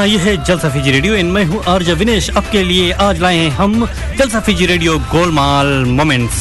हाँ 0.00 0.06
ये 0.08 0.18
है 0.18 0.32
जलसा 0.44 0.68
फीजी 0.72 0.90
रेडियो। 0.90 1.14
इन 1.14 1.26
मैं 1.26 1.44
हूँ 1.44 1.62
आरजा 1.68 1.92
विनेश। 2.00 2.28
आपके 2.36 2.62
लिए 2.64 2.92
आज 3.06 3.18
लाए 3.20 3.36
हैं 3.36 3.50
हम 3.56 3.72
जलसा 4.18 4.40
फीजी 4.40 4.66
रेडियो 4.66 4.98
गोलमाल 5.12 5.72
मोमेंट्स। 5.88 6.38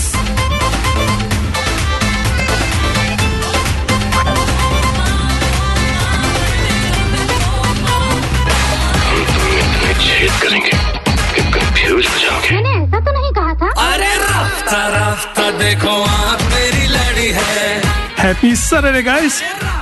तो 13.00 13.12
नहीं 13.12 13.32
कहा 13.34 13.54
था। 13.56 13.70
अरे 13.88 14.14
रफ्ता 14.24 14.82
रफ्ता 14.96 15.50
देखो 15.60 16.02
आप 16.06 16.42
मेरी 16.54 16.88
लड़ी 16.96 17.30
है। 17.34 17.82
Happy 18.24 18.56
Saturday, 18.64 19.04
guys! 19.04 19.44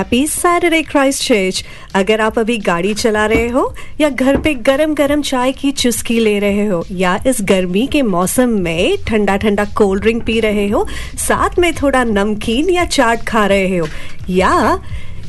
Happy 0.00 0.26
Saturday 0.26 0.80
Christ 0.82 1.22
Church 1.22 1.64
अगर 1.94 2.20
आप 2.20 2.38
अभी 2.38 2.56
गाड़ी 2.58 2.92
चला 2.94 3.24
रहे 3.26 3.48
हो 3.48 3.64
या 4.00 4.08
घर 4.08 4.36
पे 4.40 4.52
गरम 4.66 4.94
गरम 4.94 5.22
चाय 5.22 5.52
की 5.52 5.70
चुस्की 5.72 6.18
ले 6.20 6.38
रहे 6.38 6.64
हो 6.66 6.82
या 6.90 7.18
इस 7.26 7.38
गर्मी 7.48 7.86
के 7.86 8.02
मौसम 8.02 8.56
में 8.62 8.96
ठंडा 9.08 9.36
ठंडा 9.36 9.64
कोल्ड 9.76 10.02
ड्रिंक 10.02 10.22
पी 10.26 10.38
रहे 10.40 10.66
हो, 10.68 10.86
साथ 11.18 11.58
में 11.58 11.72
थोड़ा 11.82 12.04
नमकीन 12.04 12.70
या 12.70 12.84
चाट 12.86 13.26
खा 13.28 13.44
रहे 13.46 13.76
हो, 13.76 13.86
या 14.30 14.80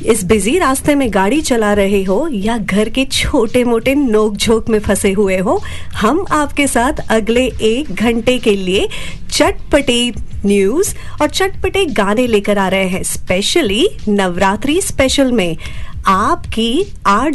इस 0.06 0.22
बिज़ी 0.24 0.56
रास्ते 0.58 0.94
में 0.94 1.08
गाड़ी 1.14 1.40
चला 1.42 1.72
रहे 1.72 2.02
हो 2.04 2.26
या 2.32 2.56
घर 2.58 2.88
के 2.88 3.04
छोटे 3.04 3.62
मोटे 3.64 3.94
नोक 3.94 4.36
झोंक 4.36 4.68
में 4.68 4.78
फंसे 4.78 5.12
हुए 5.12 5.36
हो, 5.38 5.60
हम 5.96 6.24
आपके 6.32 6.66
साथ 6.66 7.00
अगले 7.10 7.44
एक 7.62 7.92
घंटे 7.92 8.38
के 8.38 8.54
लिए 8.56 8.88
चटपटे 9.30 10.12
न्यूज़ 10.46 10.94
और 11.22 11.28
चटपटे 11.28 11.84
गाने 11.86 12.26
लेकर 12.26 12.58
आ 12.58 12.68
रहे 12.68 12.88
हैं 12.88 13.02
स्पेशली 13.02 13.88
नवरात्रि 14.08 14.80
स्पेशल 14.80 15.32
में। 15.32 15.56
आपकी 16.06 16.92
आर 17.06 17.30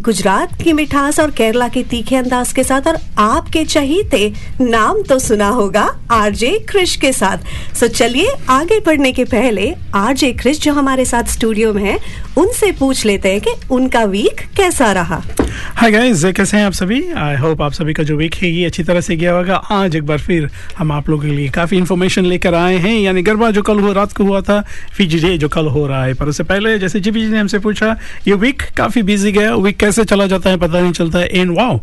गुजरात 0.00 0.62
की 0.62 0.72
मिठास 0.72 1.20
और 1.20 1.30
केरला 1.30 1.68
के 1.68 1.82
तीखे 1.82 2.16
अंदाज 2.16 2.52
के 2.52 2.64
साथ 2.64 2.88
और 2.88 2.96
आपके 3.18 3.64
चहीते 3.64 4.32
नाम 4.60 5.02
तो 5.02 5.18
सुना 5.18 5.48
होगा 5.48 5.84
आरजे 6.10 6.50
क्रिश 6.68 6.96
के 6.96 7.12
साथ। 7.12 7.74
सो 7.74 7.88
चलिए 7.88 8.32
आगे 8.48 8.80
बढ़ने 8.80 9.12
के 9.12 9.24
पहले 9.24 9.74
आरजे 9.94 10.32
क्रिश 10.32 10.60
जो 10.60 10.72
हमारे 10.72 11.04
साथ 11.04 11.24
स्टूडियो 11.24 11.72
में 11.72 11.82
है, 11.84 11.98
उनसे 12.38 12.72
पूछ 12.72 13.04
लेते 13.06 13.32
हैं 13.32 13.40
कि 13.40 13.50
उनका 13.70 14.04
वीक 14.04 14.40
कैसा 14.56 14.92
रहा। 14.92 15.22
हाय 15.74 15.90
गाइस 15.90 16.24
कैसे 16.24 16.56
हैं 16.56 16.64
आप 16.66 16.72
सभी? 16.72 17.02
आई 17.12 17.36
होप 17.36 17.62
आप 17.62 17.72
सभी 17.72 17.92
का 17.92 18.02
जो 18.02 18.16
वीक 18.16 18.34
है, 18.34 18.50
ये 18.50 18.64
अच्छी 18.66 18.82
तरह 18.82 19.00
से 19.00 19.16
गया 19.16 19.32
होगा। 19.32 19.56
आज 19.56 19.96
एक 19.96 20.06
बार 20.06 20.18
फिर 20.18 20.50
हम 20.78 20.92
आप 20.92 21.08
लोगों 21.08 21.22
के 21.22 21.30
लिए 21.30 21.48
काफ़ी 21.48 21.76
इन्फॉर्मेशन 21.76 22.24
लेकर 22.24 22.54
आए 22.54 22.76
हैं। 22.76 22.98
यानी 23.00 23.22
गरबा 23.22 23.50
जो 23.50 23.62
कल 23.62 23.80
हुआ 23.80 23.92
रात 23.92 24.12
को 24.12 24.24
हुआ 24.24 24.40
था 24.40 24.60
फिजी 24.96 25.36
जो 25.38 25.48
कल 25.48 25.66
हो 25.66 25.86
रहा 25.86 26.04
है। 26.04 26.14
पर 26.14 26.28
उससे 26.28 26.44
पहले, 26.44 26.78
जैसे 26.78 27.00
जी 27.00 27.10
ने 27.10 27.38
हमसे 27.38 27.58
पूछा 27.58 27.85
ये 28.28 28.34
वीक 28.34 28.62
काफ़ी 28.76 29.02
बिज़ी 29.02 29.32
गया। 29.32 29.54
वीक 29.54 29.76
कैसे 29.76 30.04
चला 30.04 30.26
जाता 30.26 30.50
है 30.50 30.56
पता 30.56 30.80
नहीं 30.80 30.92
चलता। 30.92 31.18
है 31.18 31.26
and 31.26 31.56
wow 31.56 31.80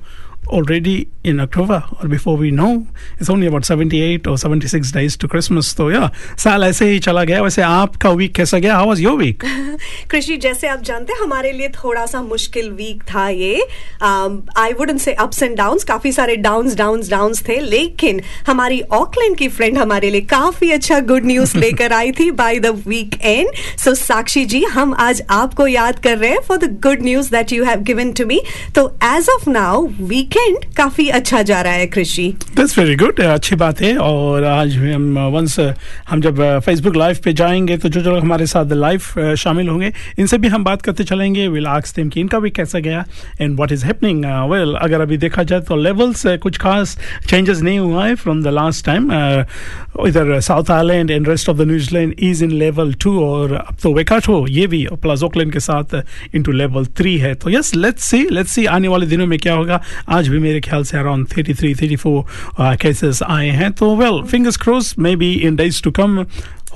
already 0.48 1.08
in 1.24 1.40
October, 1.40 1.84
or 2.00 2.08
before 2.08 2.36
we 2.38 2.52
know. 2.52 2.86
It's 3.20 3.30
only 3.30 3.48
about 3.48 3.66
78 3.66 4.28
or 4.28 4.38
76 4.38 4.92
days 4.92 5.16
to 5.18 5.28
Christmas. 5.28 5.74
तो 5.78 5.90
या 5.92 6.10
साल 6.40 6.64
ऐसे 6.64 6.90
ही 6.90 7.00
चला 7.00 7.24
गया, 7.24 7.42
वैसे 7.42 7.62
आपका 7.62 8.10
वीक 8.12 8.34
कैसा 8.36 8.58
गया? 8.60 8.76
हाउ 8.76 8.88
वाज 8.88 9.02
योर 9.02 9.18
वीक 9.18 9.44
कृषि 10.12 10.38
जैसे 10.38 10.68
आप 10.68 10.82
जानते 10.84 11.14
हैं, 11.14 11.20
हमारे 11.22 11.52
लिए 11.52 11.68
थोड़ा 11.76 12.06
सा 12.06 12.22
मुश्किल 12.22 12.70
वीक 12.72 13.04
था 13.14 13.28
ये। 13.30 13.68
I 14.58 14.74
wouldn't 14.80 14.98
say 14.98 15.14
ups 15.14 15.44
and 15.44 15.56
downs 15.58 15.84
काफ़ी 15.84 16.12
सारे 16.12 16.36
डाउन्स 16.38 16.76
डाउन्स 16.76 17.10
डाउन्स 17.10 17.44
थे, 17.48 17.60
लेकिन 17.60 18.22
हमारी 18.48 18.82
ऑकलैंड 18.94 19.38
की 19.38 19.48
फ्रेंड 19.48 19.78
हमारे 19.78 20.10
लिए 20.10 20.22
काफ़ी 20.34 20.72
अच्छा 20.72 21.00
गुड 21.12 21.26
न्यूज़ 21.26 21.58
लेकर 21.58 21.94
आई 21.94 22.12
थी 22.20 22.30
by 22.44 22.60
the 22.60 22.76
weekend 23.22 23.48
so 23.84 23.94
Sakshi 23.96 24.46
ji, 24.46 24.64
हम 24.64 24.94
आज 25.00 25.22
आपको 25.30 25.68
याद 25.68 26.00
कर 26.04 26.18
रहे 26.18 26.30
हैं 26.32 26.42
for 26.48 26.58
the 26.58 26.72
good 26.84 27.04
news 27.04 27.32
that 27.32 27.52
you 27.54 27.64
have 27.64 27.82
given 27.84 28.12
to 28.14 28.26
me 28.26 28.42
तो 28.76 28.88
एज 29.04 29.30
ऑफ़ 29.30 29.50
नाउ 29.50 29.86
वीकेंड 30.34 30.74
काफ़ी 30.76 31.08
अच्छा 31.10 31.42
जा 31.42 31.62
रहा 31.62 31.74
है 31.74 31.86
कृषि। 31.88 32.24
दैट्स 32.56 32.78
वेरी 32.78 32.96
गुड 32.96 33.20
अच्छी 33.22 33.56
बात 33.56 33.82
है, 33.82 33.96
और 33.98 34.44
आज 34.44 34.76
हम 34.78 35.18
वंस 35.34 35.60
हम 36.10 36.22
जब 36.22 36.40
फेसबुक 36.66 36.96
लाइव 36.96 37.18
पे 37.24 37.34
जाएँगे 37.34 37.78
तो 37.78 37.90
जो 37.90 38.02
जो 38.02 38.16
हमारे 38.16 38.46
साथ 38.46 38.72
लाइव 38.74 39.36
शामिल 39.38 39.68
होंगे, 39.70 39.92
इनसे 40.20 40.38
भी 40.38 40.48
हम 40.48 40.64
बात 40.64 40.82
करते 40.82 41.04
चलेंगे। 41.04 41.48
विल 41.48 41.68
आस्क 41.68 41.96
देम 41.96 42.10
कि 42.10 42.22
इनका 42.22 42.40
भी 42.40 42.50
कैसा 42.52 42.80
गया 42.80 43.04
and 43.42 43.56
what 43.56 43.72
is 43.72 43.86
happening 43.86 44.26
well 44.52 44.74
अगर 44.76 45.02
अभी 45.02 45.18
देखा 45.18 45.44
जाए 45.44 45.60
तो 45.62 45.76
लेवल्स 45.76 46.24
कुछ 46.44 46.58
खास 46.58 46.98
चेंजेस 47.30 47.62
नहीं 47.62 47.78
हुआ 47.80 48.06
है 48.08 48.16
फ्रॉम 48.16 48.42
द 48.44 48.54
लास्ट 48.60 48.86
टाइम 48.86 49.12
इधर 50.08 50.40
south 50.42 50.72
island 50.72 51.12
and 51.12 51.30
rest 51.30 51.50
of 51.50 51.58
the 51.58 51.68
New Zealand 51.68 52.16
is 52.20 52.44
in 52.44 52.52
level 52.64 52.94
two 53.04 53.20
और 53.26 53.54
अब 53.54 53.78
तो 53.84 53.94
वेकाटो 53.94 54.46
ये 54.50 54.66
भी 54.68 54.86
प्लस 55.02 55.24
ओकलैंड 55.24 55.54
के 55.54 55.60
साथ 55.60 56.02
इनटू 56.36 56.52
लेवल 56.54 56.86
थ्री 56.98 57.18
है। 57.18 57.34
तो 57.36 57.50
yes 57.50 57.74
let's 57.76 58.10
see 58.10 58.28
let's 58.32 58.52
see 58.52 58.66
आने 58.74 58.88
वाले 58.88 59.06
दिनों 59.06 59.28
में 59.28 59.40
क्या 59.40 59.54
होगा। 59.54 59.82
आज 60.10 60.23
भी 60.30 60.40
मेरे 60.40 60.62
ख्याल 60.62 60.84
से 60.84 60.98
अराउंड 60.98 61.28
33 61.28 61.76
34 61.82 62.24
केसेस 62.82 63.22
आए 63.24 63.50
हैं। 63.50 63.72
तो 63.72 63.96
well 63.96 64.22
fingers 64.24 64.58
cross 64.58 64.96
maybe 65.16 65.32
in 65.34 65.56
days 65.56 65.84
to 65.84 65.92
कम 65.92 66.24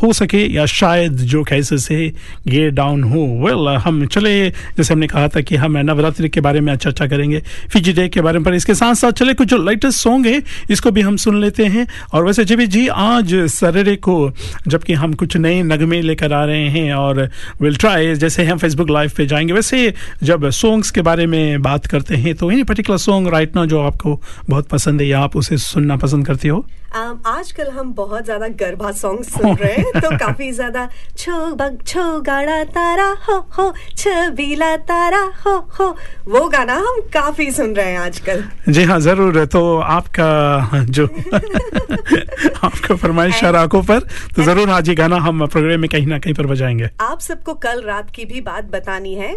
हो 0.01 0.11
सके 0.13 0.45
या 0.53 0.65
शायद 0.65 1.17
जो 1.27 1.43
केसेस 1.43 1.87
है 1.91 2.05
ये 2.47 2.69
डाउन 2.71 3.03
हो। 3.03 3.25
वेल 3.45 3.67
हम 3.77 4.05
चले 4.05 4.49
जैसे 4.49 4.93
हमने 4.93 5.07
कहा 5.07 5.27
था 5.27 5.41
कि 5.41 5.55
हम 5.55 5.77
नवरात्रि 5.77 6.29
के 6.29 6.41
बारे 6.41 6.61
में 6.61 6.75
चर्चा 6.75 7.07
करेंगे 7.07 7.41
फिजी 7.73 7.93
डे 7.93 8.07
के 8.09 8.21
बारे 8.21 8.39
में 8.39 8.45
पर 8.45 8.53
इसके 8.53 8.75
साथ 8.75 8.95
साथ 8.95 9.11
चले 9.11 9.33
कुछ 9.33 9.47
जो 9.47 9.57
लेटेस्ट 9.57 9.99
सॉन्ग 9.99 10.27
है 10.27 10.41
इसको 10.69 10.91
भी 10.91 11.01
हम 11.01 11.15
सुन 11.17 11.41
लेते 11.41 11.65
हैं। 11.65 11.87
और 12.13 12.25
वैसे 12.25 12.45
जी 12.45 12.67
जी 12.67 12.87
आज 12.87 13.33
सैटरडे 13.49 13.95
को 13.95 14.31
जबकि 14.67 14.93
हम 14.93 15.13
कुछ 15.13 15.37
नए 15.37 15.61
नगमे 15.63 16.01
लेकर 16.01 16.33
आ 16.33 16.43
रहे 16.45 16.67
हैं 16.69 16.93
और 16.93 17.29
विल 17.61 17.75
ट्राई 17.75 18.13
जैसे 18.15 18.45
हम 18.45 18.57
फेसबुक 18.57 18.89
लाइव 18.89 19.11
पे 19.17 19.25
जाएँगे 19.25 19.53
वैसे 19.53 19.93
जब 20.23 20.49
सॉन्ग्स 20.49 20.91
के 20.91 21.01
बारे 21.01 21.25
में 21.25 21.61
बात 21.61 21.85
करते 21.85 22.15
हैं 22.15 22.35
तो 22.35 22.51
एनी 22.51 22.63
पर्टिकुलर 22.63 22.97
सॉन्ग 22.97 23.27
राइट 23.27 23.55
ना 23.55 23.65
जो 23.65 23.81
आपको 23.81 24.21
बहुत 24.49 24.67
पसंद 24.67 25.01
है 25.01 25.07
या 25.07 25.19
आप 25.19 25.37
उसे 25.37 25.57
सुनना 25.57 25.95
पसंद 25.95 26.27
करती 26.27 26.47
हो? 26.47 26.65
Um, 26.87 27.15
आजकल 27.27 27.67
हम 27.67 27.93
बहुत 27.93 28.25
ज़्यादा 28.25 28.47
गरबा 28.47 28.91
सॉन्ग 28.91 29.23
सुन 29.23 29.55
रहे 29.55 29.73
हैं। 29.73 29.86
तो 30.01 30.17
काफ़ी 30.17 30.51
ज़्यादा 30.51 30.87
छो 31.17 31.33
बग 31.55 31.77
छो 31.87 32.05
गाड़ा 32.21 32.63
तारा 32.75 33.07
हो 33.27 33.37
हो 33.57 33.73
छबीला 33.97 34.75
तारा 34.89 35.21
हो 35.45 35.55
हो। 35.79 35.87
वो 36.27 36.47
गाना 36.49 36.75
हम 36.77 36.99
काफ़ी 37.13 37.49
सुन 37.51 37.75
रहे 37.75 37.91
हैं 37.91 37.99
आजकल। 37.99 38.43
जी 38.69 38.83
हाँ 38.83 38.99
ज़रूर 38.99 39.45
तो 39.47 39.61
आपका 39.79 40.83
जो 40.89 41.05
आपका 42.63 42.95
फरमाइश 42.95 43.43
आँखों 43.43 43.81
पर 43.83 43.99
तो 44.35 44.43
ज़रूर 44.43 44.69
आज 44.69 44.89
ये 44.89 44.95
गाना 44.95 45.15
हम 45.21 45.45
प्रोग्राम 45.47 45.79
में 45.79 45.89
कहीं 45.89 46.07
ना 46.07 46.19
कहीं 46.19 46.33
पर 46.33 46.45
बजाएँगे। 46.47 46.89
आप 47.01 47.19
सबको 47.19 47.53
कल 47.63 47.81
रात 47.81 48.09
की 48.15 48.25
भी 48.25 48.41
बात 48.41 48.65
बतानी 48.71 49.13
है। 49.15 49.31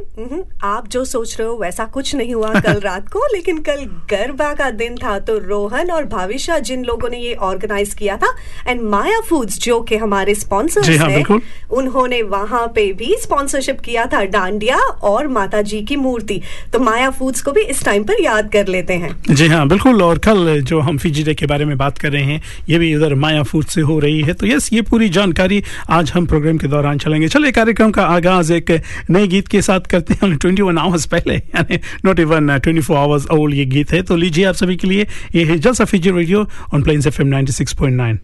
आप 0.65 0.89
जो 0.89 1.05
सोच 1.05 1.37
रहे 1.39 1.49
हो 1.49 1.57
वैसा 1.57 1.85
कुछ 1.95 2.15
नहीं 2.15 2.35
हुआ 2.35 2.61
कल 2.61 2.81
रात 2.85 3.09
को 3.09 3.27
लेकिन 3.33 3.59
कल 3.63 3.85
गरबा 4.11 4.53
का 4.55 4.71
दिन 4.73 4.97
था 4.97 5.19
तो 5.21 5.39
रोहन 5.39 5.91
और 5.91 6.05
भाविशा 6.09 6.59
जिन 6.61 6.85
लोगों 6.85 7.09
ने 7.09 7.19
ये 7.19 7.35
ऑर्गेनाइज 7.49 7.95
किया 7.95 8.17
था 8.17 8.35
एंड 8.67 8.83
माया 8.91 9.21
फूड्स 9.21 9.59
जो 9.61 9.81
कि 9.81 9.97
हमारे 9.97 10.35
स्पॉन्सर्स 10.41 10.87
जी 10.87 10.97
हाँ, 10.97 11.09
हैं। 11.09 11.17
बिल्कुल। 11.17 11.41
उन्होंने 11.79 12.21
वहाँ 12.25 12.67
पे 12.75 12.93
भी 12.93 13.15
स्पॉन्सरशिप 13.21 13.81
किया 13.81 14.07
था 14.07 14.25
डांडिया 14.27 14.77
और 15.11 15.29
माता 15.29 15.63
जी 15.63 15.81
की 15.83 15.97
मूर्ति। 15.97 16.41
तो 16.73 16.79
माया 16.81 17.11
फूड्स 17.11 17.43
को 17.43 17.53
भी 17.53 17.63
इस 17.63 17.85
टाइम 17.85 18.05
पर 18.05 18.23
याद 18.23 18.51
कर 18.53 18.67
लेते 18.69 18.95
हैं। 18.95 19.15
जी 19.31 19.47
हाँ 19.49 19.67
बिल्कुल। 19.69 20.03
और 20.03 20.19
कल 20.19 20.61
जो 20.63 20.81
हम 20.81 20.99
फिजी 20.99 21.23
डे 21.25 21.35
के 21.35 21.47
बारे 21.47 21.65
में 21.65 21.77
बात 21.79 21.99
कर 21.99 22.13
रहे 22.13 22.23
हैं 22.23 22.41
ये 22.69 22.79
भी 22.79 22.95
उधर 22.97 23.15
माया 23.17 23.43
फ़ूड 23.43 23.65
से 23.67 23.81
हो 23.81 23.99
रही 23.99 24.21
है। 24.23 24.35
तो 24.35 24.47
यस 24.47 24.73
ये 24.73 24.83
पूरी 24.83 25.09
जानकारी 25.11 25.63
आज 25.91 26.13
हम 26.15 26.27
प्रोग्राम 26.27 26.59
के 26.59 26.69
दौरान 26.69 26.99
चलेंगे। 26.99 27.29
चलिए 27.29 27.53
कार्यक्रम 27.53 27.91
का 27.91 28.05
आगाज़ 28.07 28.53
एक 28.53 28.71
नए 29.11 29.27
गीत 29.27 29.49
के 29.49 29.63
साथ 29.63 29.91
करते 29.91 30.15
हैं। 30.15 30.35
ट्वेंटी 30.37 30.63
वन 30.63 30.79
आवर्स 30.79 31.07
पहले 31.07 31.35
यानी 31.35 31.79
not 32.05 32.21
even 32.21 32.59
twenty 32.59 32.81
four 32.81 32.97
hours 32.97 33.27
old 33.31 33.55
ये 33.55 33.65
गीत 33.67 33.93
है। 33.93 34.03
तो 34.03 34.17
लीजिए 34.17 34.45
आप 34.45 34.55
सभी 34.55 34.77
के 34.77 34.89
लिए 34.89 35.07
ये 35.35 35.45
है 35.45 35.59
जलसा 35.59 35.85
Fiji 35.85 36.11
radio 36.11 36.47
on 36.75 36.83
plains 36.83 37.07
F 37.07 37.21
M 37.23 37.29
ninety 37.29 37.53
six 37.53 37.73
point 37.75 37.97
nine 37.97 38.19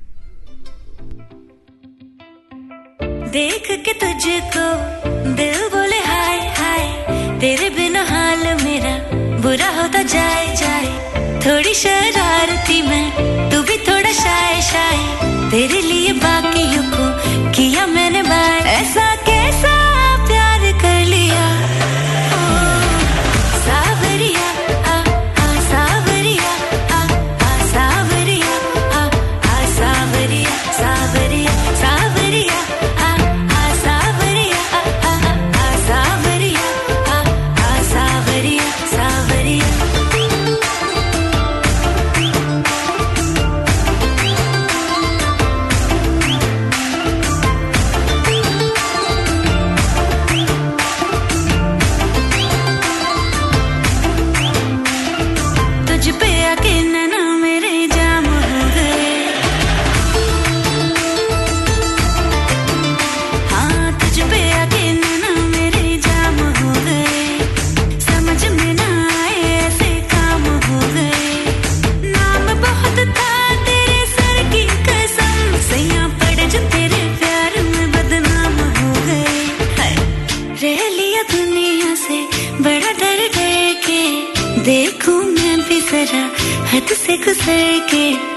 देख 3.37 3.67
के 3.85 3.93
तुझको 3.93 4.67
दिल 5.35 5.59
बोले, 5.69 5.97
हाय 5.97 6.39
हाय, 6.59 6.85
तेरे 7.41 7.71
बिना 7.71 8.03
हाल 8.03 8.65
मेरा 8.65 8.95
बुरा 9.43 9.69
होता 9.69 10.03
जाए 10.03 10.47
जाए। 10.57 10.87
थोड़ी 11.41 11.75
शरारती 11.75 12.83
मैं, 12.83 13.07
तू 13.51 13.63
भी 13.63 13.77
थोड़ा 13.77 14.13
शाय 14.13 14.63
शाय। 14.63 14.99
तेरे 15.51 15.83
लिए 15.83 16.13
बाकी 16.13 16.65
को 16.77 17.07
किया 17.53 17.87
मैंने 17.87 18.23
बाय। 18.23 18.59
ऐसा 18.59 19.06
बड़ा 82.67 82.93
डर 83.01 83.21
डर 83.35 83.75
के 83.87 84.63
देखूँ 84.69 85.19
मैं 85.25 85.57
भी 85.69 85.81
जरा 85.91 86.23
हद 86.71 86.95
से 87.03 87.17
गुजर 87.25 87.79
के। 87.93 88.36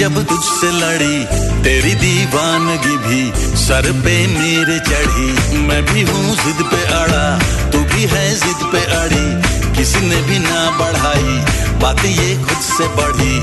जब 0.00 0.14
तुझसे 0.28 0.70
लड़ी, 0.72 1.24
तेरी 1.64 1.94
दीवानगी 1.94 2.96
भी 2.96 3.56
सर 3.56 3.90
पे 4.04 4.14
मेरे 4.26 4.78
चढ़ी। 4.78 5.58
मैं 5.58 5.82
भी 5.86 6.02
हूँ 6.02 6.36
जिद 6.36 6.62
पे 6.70 6.80
अड़ा, 6.84 7.24
तू 7.72 7.78
भी 7.78 8.06
है 8.12 8.24
जिद 8.34 8.64
पे 8.72 8.80
अड़ी। 8.94 9.76
किसी 9.76 10.00
ने 10.00 10.22
भी 10.22 10.38
ना 10.38 10.62
बढ़ाई, 10.78 11.36
बात 11.82 12.04
ये 12.04 12.34
खुद 12.36 12.62
से 12.68 12.88
बढ़ी। 12.96 13.36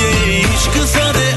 ये 0.00 0.40
इश्क 0.40 0.76
सारे 0.86 1.30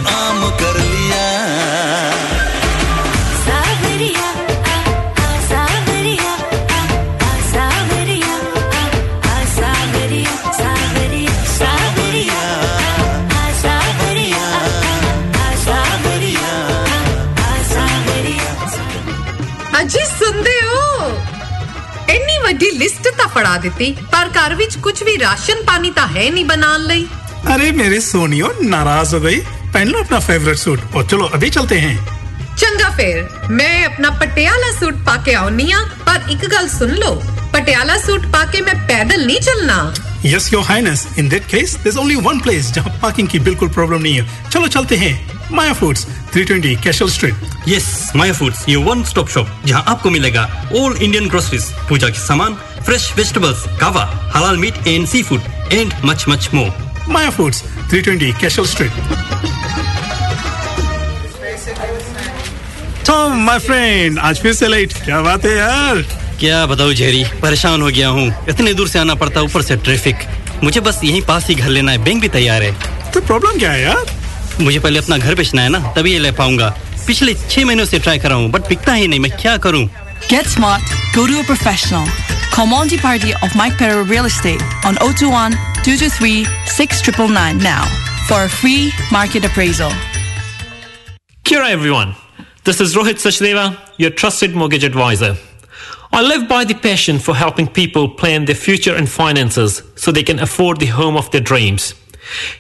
ਫੜਾ 23.33 23.57
ਦਿੱਤੀ 23.59 23.95
ਪਰ 24.13 24.29
ਘਰ 24.37 24.55
ਵਿੱਚ 24.55 24.77
ਕੁਝ 24.83 25.03
ਵੀ 25.05 25.19
ਰਾਸ਼ਨ 25.19 25.63
ਪਾਣੀ 25.67 25.91
ਤਾਂ 25.91 26.07
ਹੈ 26.09 26.31
ਨਹੀਂ 26.31 26.45
ਬਣਾਉਣ 26.45 26.87
ਲਈ 26.87 27.07
अरे 27.49 27.67
मेरे 27.73 27.99
सोनियो 28.03 28.49
नाराज 28.71 29.13
हो 29.15 29.19
गई 29.25 29.37
पहन 29.75 29.91
लो 29.91 30.01
अपना 30.05 30.19
फेवरेट 30.23 30.59
सूट 30.59 30.97
और 30.97 31.05
चलो 31.13 31.29
अभी 31.37 31.51
चलते 31.57 31.77
हैं 31.81 31.93
ਚੰਗਾ 32.57 32.89
ਫੇਰ 32.97 33.49
ਮੈਂ 33.51 33.85
ਆਪਣਾ 33.87 34.11
ਪਟਿਆਲਾ 34.21 34.71
ਸੂਟ 34.79 34.95
ਪਾ 35.07 35.17
ਕੇ 35.27 35.35
ਆਉਣੀ 35.35 35.71
ਆ 35.73 35.79
ਪਰ 36.07 36.31
ਇੱਕ 36.31 36.47
ਗੱਲ 36.53 36.69
ਸੁਣ 36.69 36.95
ਲਓ 36.97 37.15
ਪਟਿਆਲਾ 37.53 37.97
ਸੂਟ 37.99 38.27
ਪਾ 38.33 38.45
ਕੇ 38.53 38.61
ਮੈਂ 38.61 38.75
ਪੈਦਲ 38.89 39.27
ਨਹੀਂ 39.27 39.41
ਚੱਲਣਾ 39.41 39.79
yes 40.25 40.47
your 40.53 40.63
highness 40.65 41.03
in 41.19 41.29
that 41.29 41.45
case 41.51 41.73
there's 41.83 41.99
only 41.99 42.15
one 42.23 42.39
place 42.45 42.69
जहां 42.77 42.93
पार्किंग 43.03 43.29
की 43.29 43.39
बिल्कुल 43.41 43.69
प्रॉब्लम 43.71 44.01
नहीं 44.03 44.15
है 44.17 44.25
चलो 44.55 44.69
चलते 44.69 44.97
हैं 45.03 45.13
Maya 45.53 45.75
Foods 45.75 46.03
320 46.37 46.73
Cashel 46.85 47.09
street 47.11 47.69
yes 47.69 47.87
Maya 48.17 48.33
Foods 48.35 48.65
ये 48.69 48.77
वन 48.85 49.05
स्टॉप 49.11 49.29
शॉप 49.35 49.53
जहां 49.67 49.83
आपको 49.93 50.11
मिलेगा 50.11 50.43
ऑल 50.81 50.97
इंडियन 50.99 51.29
ग्रोसरीज 51.29 51.69
पूजा 51.89 52.09
के 52.09 52.21
सामान 52.23 52.59
vegetables 52.90 53.64
kava 53.80 54.04
halal 54.36 54.58
meat 54.58 54.88
and 54.88 55.08
seafood 55.24 55.42
and 55.74 55.94
much 56.06 56.26
much 56.30 56.50
more 56.54 57.06
Maya 57.10 57.30
foods 57.38 57.64
320 57.94 58.40
Cashel 58.42 58.66
street 58.66 58.92
Tom 63.08 63.38
my 63.46 63.60
friend 63.60 64.20
आज 64.20 64.40
फिर 64.42 64.54
से 64.54 64.68
लेट 64.68 64.94
क्या 65.06 65.22
बात 65.22 65.46
है 65.46 65.56
यार? 65.58 66.02
क्या 66.40 66.66
बताऊँ 66.66 66.94
जेरी 66.94 67.24
परेशान 67.42 67.82
हो 67.82 67.88
गया 67.88 68.08
हूँ। 68.10 68.28
इतने 68.50 68.74
दूर 68.74 68.88
से 68.88 69.00
आना 69.00 69.16
पड़ता 69.16 69.42
ऊपर 69.42 69.62
से 69.62 69.76
ट्रैफ़िक 69.78 70.26
मुझे 70.64 70.80
बस 70.82 71.00
यहीं 71.04 71.22
पास 71.28 71.48
ही 71.50 71.56
घर 71.56 71.70
लेना 71.70 71.92
है 71.92 72.04
बैंक 72.04 72.22
भी 72.22 72.30
तैयार 72.30 72.64
है। 72.64 72.72
तो 73.14 73.22
प्रॉब्लम 73.22 73.60
क्या 73.60 73.72
है 73.72 73.82
यार? 73.82 74.06
मुझे 74.62 74.80
पहले 74.80 75.00
अपना 75.00 75.18
घर 75.18 75.36
बेचना 75.36 75.62
है 75.62 75.70
ना 75.70 75.80
तभी 75.96 76.14
ये 76.14 76.20
ले 76.20 76.32
पाऊँगा। 76.40 76.70
पिछले 77.08 77.34
छह 77.50 77.66
महीनों 77.66 77.86
से 77.86 78.00
ट्राई 78.00 78.20
कर 78.20 78.30
रहा 78.30 78.38
हूँ 78.38 78.52
बट 78.52 78.68
बिकता 78.70 78.94
ही 78.94 79.08
नहीं 79.08 79.20
मैं 79.20 79.32
क्या 79.42 79.58
करूँ? 79.66 79.88
Get 80.30 80.48
smart, 80.48 80.94
go 81.16 81.28
to 81.28 81.40
a 81.40 81.44
professional. 81.44 82.08
Call 82.54 82.68
Monty 82.68 82.98
Party 82.98 83.34
of 83.42 83.56
Mike 83.56 83.74
Perro 83.78 84.04
Real 84.04 84.26
Estate 84.26 84.62
on 84.86 84.94
021 84.98 85.54
223 85.84 86.46
6999 86.68 87.58
now 87.58 87.84
for 88.28 88.44
a 88.44 88.48
free 88.48 88.92
market 89.12 89.44
appraisal. 89.44 89.90
Kia 91.44 91.64
everyone. 91.64 92.14
This 92.64 92.80
is 92.80 92.94
Rohit 92.94 93.16
Sachdeva, 93.16 93.80
your 93.98 94.12
trusted 94.12 94.54
mortgage 94.54 94.84
advisor. 94.84 95.36
I 96.12 96.22
live 96.22 96.48
by 96.48 96.64
the 96.64 96.76
passion 96.76 97.18
for 97.18 97.34
helping 97.34 97.66
people 97.66 98.08
plan 98.08 98.46
their 98.46 98.54
future 98.54 98.96
and 98.96 99.10
finances 99.10 99.82
so 99.96 100.12
they 100.12 100.22
can 100.22 100.38
afford 100.38 100.80
the 100.80 100.86
home 100.86 101.18
of 101.18 101.32
their 101.32 101.42
dreams. 101.42 101.96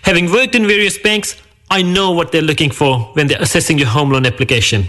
Having 0.02 0.32
worked 0.32 0.56
in 0.56 0.66
various 0.66 0.98
banks, 0.98 1.40
I 1.70 1.84
know 1.84 2.10
what 2.10 2.32
they're 2.32 2.42
looking 2.42 2.72
for 2.72 2.98
when 3.14 3.28
they're 3.28 3.40
assessing 3.40 3.78
your 3.78 3.90
home 3.90 4.10
loan 4.10 4.26
application. 4.26 4.88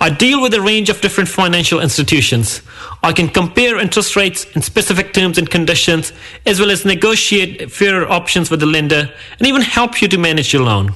I 0.00 0.10
deal 0.10 0.40
with 0.40 0.54
a 0.54 0.60
range 0.60 0.88
of 0.90 1.00
different 1.00 1.28
financial 1.28 1.80
institutions. 1.80 2.62
I 3.02 3.12
can 3.12 3.28
compare 3.28 3.78
interest 3.78 4.16
rates 4.16 4.46
and 4.54 4.64
specific 4.64 5.12
terms 5.12 5.38
and 5.38 5.48
conditions, 5.48 6.12
as 6.46 6.60
well 6.60 6.70
as 6.70 6.84
negotiate 6.84 7.70
fairer 7.70 8.08
options 8.08 8.50
with 8.50 8.60
the 8.60 8.66
lender 8.66 9.12
and 9.38 9.46
even 9.46 9.62
help 9.62 10.00
you 10.00 10.08
to 10.08 10.18
manage 10.18 10.52
your 10.52 10.62
loan. 10.62 10.94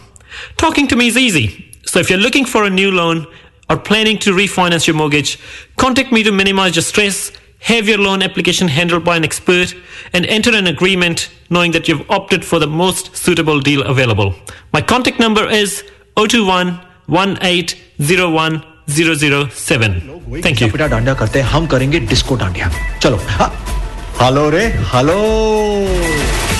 Talking 0.57 0.89
to 0.89 0.97
me 0.97 1.09
is 1.09 1.17
easy. 1.17 1.71
So 1.85 1.99
if 1.99 2.09
you're 2.09 2.19
looking 2.19 2.45
for 2.45 2.65
a 2.65 2.71
new 2.71 2.91
loan 2.91 3.27
or 3.69 3.77
planning 3.77 4.19
to 4.19 4.33
refinance 4.33 4.87
your 4.87 4.97
mortgage, 4.97 5.39
contact 5.77 6.13
me 6.13 6.23
to 6.23 6.33
minimize 6.33 6.77
your 6.77 6.83
stress, 6.83 7.33
have 7.61 7.89
your 7.89 7.99
loan 7.99 8.23
application 8.23 8.69
handled 8.69 9.05
by 9.05 9.17
an 9.17 9.25
expert, 9.25 9.75
and 10.13 10.27
enter 10.27 10.55
an 10.55 10.67
agreement 10.67 11.31
knowing 11.51 11.73
that 11.73 11.87
you've 11.87 12.11
opted 12.11 12.45
for 12.45 12.59
the 12.59 12.67
most 12.67 13.17
suitable 13.17 13.61
deal 13.61 13.83
available. 13.83 14.35
My 14.73 14.81
contact 14.81 15.21
number 15.21 15.49
is 15.49 15.85
021 16.17 16.81
1801 18.03 18.61
007. 18.89 20.01
Thank 20.43 20.61
you. 20.61 20.71
पिटा 20.73 20.87
डांडिया 20.87 21.15
करते 21.15 21.41
हैं, 21.41 21.47
हम 21.49 21.67
करेंगे 21.67 22.01
disco 22.13 22.37
dandiya 22.37 22.71
चलो 23.03 23.21
हाँ। 23.29 23.49
Hello 24.23 24.49
रे, 24.51 24.65
hello 24.95 26.52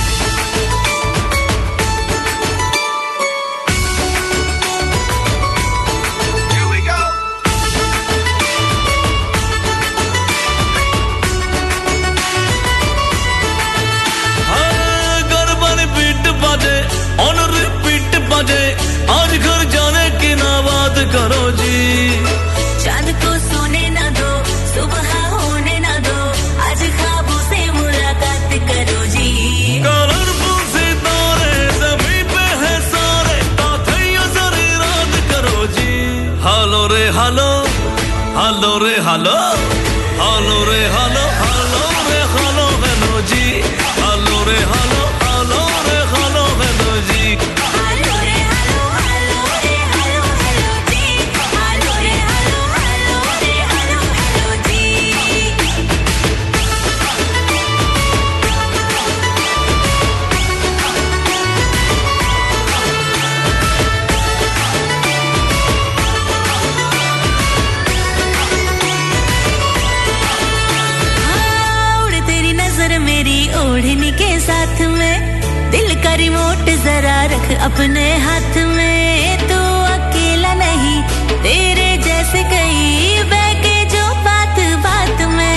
अपने 77.73 78.09
हाथ 78.19 78.57
में 78.69 79.39
तू 79.49 79.59
अकेला 79.91 80.53
नहीं 80.55 80.97
तेरे 81.43 81.87
जैसे 82.05 82.43
कई 82.51 83.23
बैके 83.31 83.77
जो 83.95 84.03
बात 84.27 84.59
बात 84.85 85.21
में। 85.29 85.57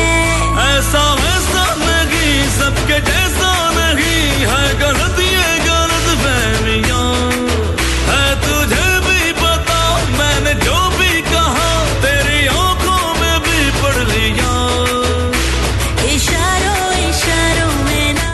ऐसा 0.64 1.04
वैसा 1.14 1.64
नहीं 1.82 2.38
सबके 2.52 3.00
जैसा 3.10 3.52
नहीं 3.80 4.48
है 4.52 4.64
गलत 4.80 5.20
ये 5.24 5.50
गलत 5.66 6.08
फहमियाँ। 6.22 7.04
है 8.08 8.24
तुझे 8.46 8.88
भी 9.08 9.34
पता 9.42 9.82
मैंने 10.16 10.54
जो 10.64 10.80
भी 10.96 11.22
कहा 11.28 11.70
तेरी 12.06 12.42
आँखों 12.56 13.04
में 13.20 13.38
भी 13.50 13.60
पढ़ 13.82 14.02
लिया। 14.14 14.56
इशारों 16.16 16.82
इशारों 17.10 17.72
में 17.84 18.14
ना। 18.14 18.32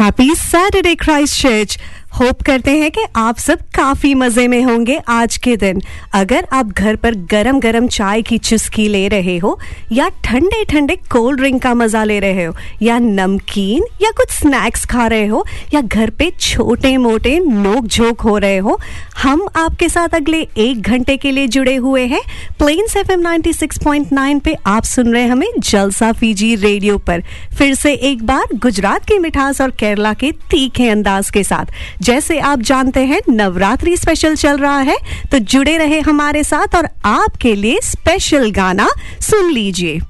Happy 0.00 0.34
Saturday 0.44 0.94
Christ 1.06 1.42
Church 1.42 1.78
hope 2.20 2.42
करते 2.42 2.70
हैं 2.70 2.90
कि 2.90 3.00
आप 3.16 3.38
सब 3.38 3.58
काफ़ी 3.74 4.14
मज़े 4.14 4.48
में 4.48 4.62
होंगे 4.62 4.98
आज 5.08 5.36
के 5.36 5.56
दिन। 5.56 5.80
अगर 6.12 6.46
आप 6.52 6.66
घर 6.66 6.96
पर 6.96 7.14
गरम 7.14 7.58
गरम 7.60 7.86
चाय 7.88 8.22
की 8.22 8.38
चुस्की 8.38 8.88
ले 8.88 9.08
रहे 9.08 9.36
हो, 9.38 9.58
या 9.92 10.08
ठंडे 10.24 10.64
ठंडे 10.64 10.96
कोल्ड 11.10 11.40
ड्रिंक 11.40 11.62
का 11.62 11.74
मज़ा 11.74 12.04
ले 12.04 12.18
रहे 12.20 12.44
हो, 12.44 12.54
या 12.82 12.98
नमकीन, 12.98 13.84
या 14.02 14.10
कुछ 14.10 14.30
स्नैक्स 14.30 14.84
खा 14.84 15.06
रहे 15.06 15.26
हो, 15.26 15.44
या 15.74 15.80
घर 15.80 16.10
पे 16.10 16.30
छोटे 16.40 16.96
मोटे 16.96 17.38
नोक 17.38 17.86
झोंक 17.86 18.20
हो 18.20 18.36
रहे 18.38 18.58
हो, 18.58 18.78
हम 19.22 19.46
आपके 19.56 19.88
साथ 19.88 20.14
अगले 20.14 20.46
एक 20.58 20.82
घंटे 20.82 21.16
के 21.16 21.30
लिए 21.30 21.46
जुड़े 21.46 21.74
हुए 21.76 22.06
हैं। 22.06 22.22
प्लेन्स 22.58 22.96
एफ़ 22.96 23.12
एम 23.12 24.38
पे 24.38 24.54
आप 24.66 24.84
सुन 24.84 25.12
रहे 25.12 25.26
हमें 25.26 25.46
जलसा 25.58 26.12
फीजी 26.12 26.54
रेडियो 26.54 26.98
पर। 26.98 27.22
फिर 27.58 27.74
से 27.74 27.92
एक 27.94 28.22
बार 28.26 28.54
गुजरात 28.54 29.04
की 29.04 29.18
मिठास 29.18 29.60
और 29.60 29.70
केरला 29.70 30.12
के 30.14 30.32
तीखे 30.50 30.88
अंदाज 30.88 31.30
के 31.30 31.44
साथ। 31.44 32.02
जैसे 32.04 32.38
आप 32.38 32.60
जानते 32.60 33.00
हैं, 33.00 33.20
नवरात्रि 33.28 33.96
स्पेशल 33.96 34.34
चल 34.34 34.58
रहा 34.58 34.78
है 34.80 34.96
तो 35.32 35.38
जुड़े 35.38 35.76
रहे 35.78 36.00
हमारे 36.00 36.42
साथ 36.44 36.74
और 36.76 36.88
आपके 37.04 37.54
लिए 37.54 37.78
स्पेशल 37.82 38.50
गाना 38.50 38.88
सुन 39.20 39.50
लीजिए। 39.50 40.00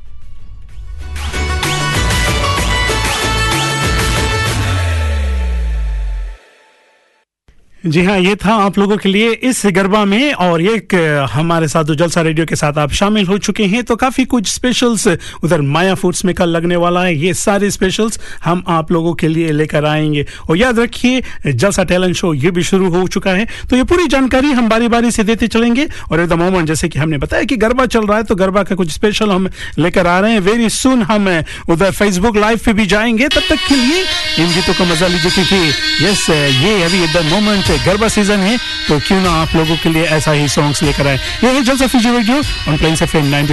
जी 7.85 8.03
हाँ 8.05 8.19
ये 8.19 8.35
था 8.35 8.53
आप 8.57 8.79
लोगों 8.79 8.97
के 8.97 9.09
लिए 9.09 9.31
इस 9.45 9.61
गरबा 9.67 10.05
में 10.05 10.33
और 10.33 10.63
एक, 10.63 10.95
हमारे 11.31 11.67
साथ 11.69 11.85
जलसा 11.95 12.21
रेडियो 12.21 12.47
के 12.47 12.57
साथ 12.57 12.79
आप 12.79 12.93
शामिल 12.93 13.27
हो 13.27 13.37
चुके 13.39 13.65
हैं 13.65 13.83
तो 13.85 13.97
काफ़ी 13.97 14.25
कुछ 14.25 14.47
स्पेशल्स 14.49 15.07
उधर 15.45 15.61
माया 15.61 15.95
फूड्स 15.95 16.25
में 16.25 16.35
कल 16.35 16.49
लगने 16.49 16.77
वाला 16.77 17.03
है 17.05 17.15
ये 17.17 17.35
सारे 17.35 17.71
स्पेशल्स 17.71 18.19
हम 18.45 18.63
आप 18.69 18.93
लोगों 18.93 19.13
के 19.15 19.29
लिए 19.29 19.51
लेकर 19.53 19.85
आएँगे। 19.85 20.25
और 20.49 20.57
याद 20.57 20.79
रखिए 20.79 21.23
जलसा 21.47 21.85
टैलेंट 21.85 22.15
शो 22.17 22.33
ये 22.35 22.51
भी 22.51 22.63
शुरू 22.63 22.89
हो 22.91 23.07
चुका 23.09 23.31
है 23.31 23.47
तो 23.71 23.77
ये 23.77 23.85
पूरी 23.85 24.07
जानकारी 24.09 24.53
हम 24.53 24.69
बारी 24.69 24.89
बारी 24.89 25.11
से 25.11 25.25
देते 25.25 25.49
चलेंगे। 25.49 25.87
और 26.11 26.21
एट 26.21 26.29
द 26.29 26.33
मोमेंट 26.33 26.67
जैसे 26.69 26.89
कि 26.89 26.99
हमने 26.99 27.19
बताया 27.19 27.45
कि 27.45 27.57
गरबा 27.57 27.87
चल 27.87 28.07
रहा 28.07 28.17
है 28.17 28.25
तो 28.25 28.35
गरबा 28.37 28.63
का 28.63 28.75
कुछ 28.75 28.93
स्पेशल 28.93 29.31
हम 29.31 29.49
लेकर 29.79 30.07
आ 30.07 30.19
रहे 30.21 30.33
हैं। 30.33 30.41
वेरी 30.41 30.71
सुन 30.71 31.03
हम 31.03 31.29
उधर 31.69 31.91
फेसबुक 31.91 32.37
लाइव 32.37 32.61
पे 32.65 32.73
भी 32.73 32.87
जाएँगे 32.87 33.29
तब 33.29 33.43
तक 33.51 33.69
के 33.69 33.77
लिए 33.77 34.03
इन 34.39 34.55
गीतों 34.55 34.75
का 34.75 34.93
मज़ा 34.93 35.07
लीजिए 35.07 35.31
क्योंकि 35.31 36.07
यस 36.07 36.29
ये 36.31 36.83
अभी 36.83 37.05
at 37.05 37.17
the 37.17 37.25
moment 37.31 37.73
garba 37.87 38.09
season 38.09 38.41
है 38.41 38.57
तो 38.89 38.99
क्यों 39.07 39.21
ना 39.21 39.31
आप 39.43 39.55
लोगों 39.57 39.77
के 39.77 39.89
लिए 39.89 40.05
ऐसा 40.17 40.33
ही 40.33 40.49
सॉन्ग्स 40.49 40.83
लेकर 40.83 41.07
आए। 41.07 41.19
ये 41.45 41.51
है 41.51 41.63
जलसा 41.63 41.87
Fiji 41.87 42.11
radio 42.11 42.37
on 42.37 42.77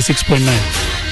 six 0.02 0.24
point 0.24 0.46
96.9 0.46 1.11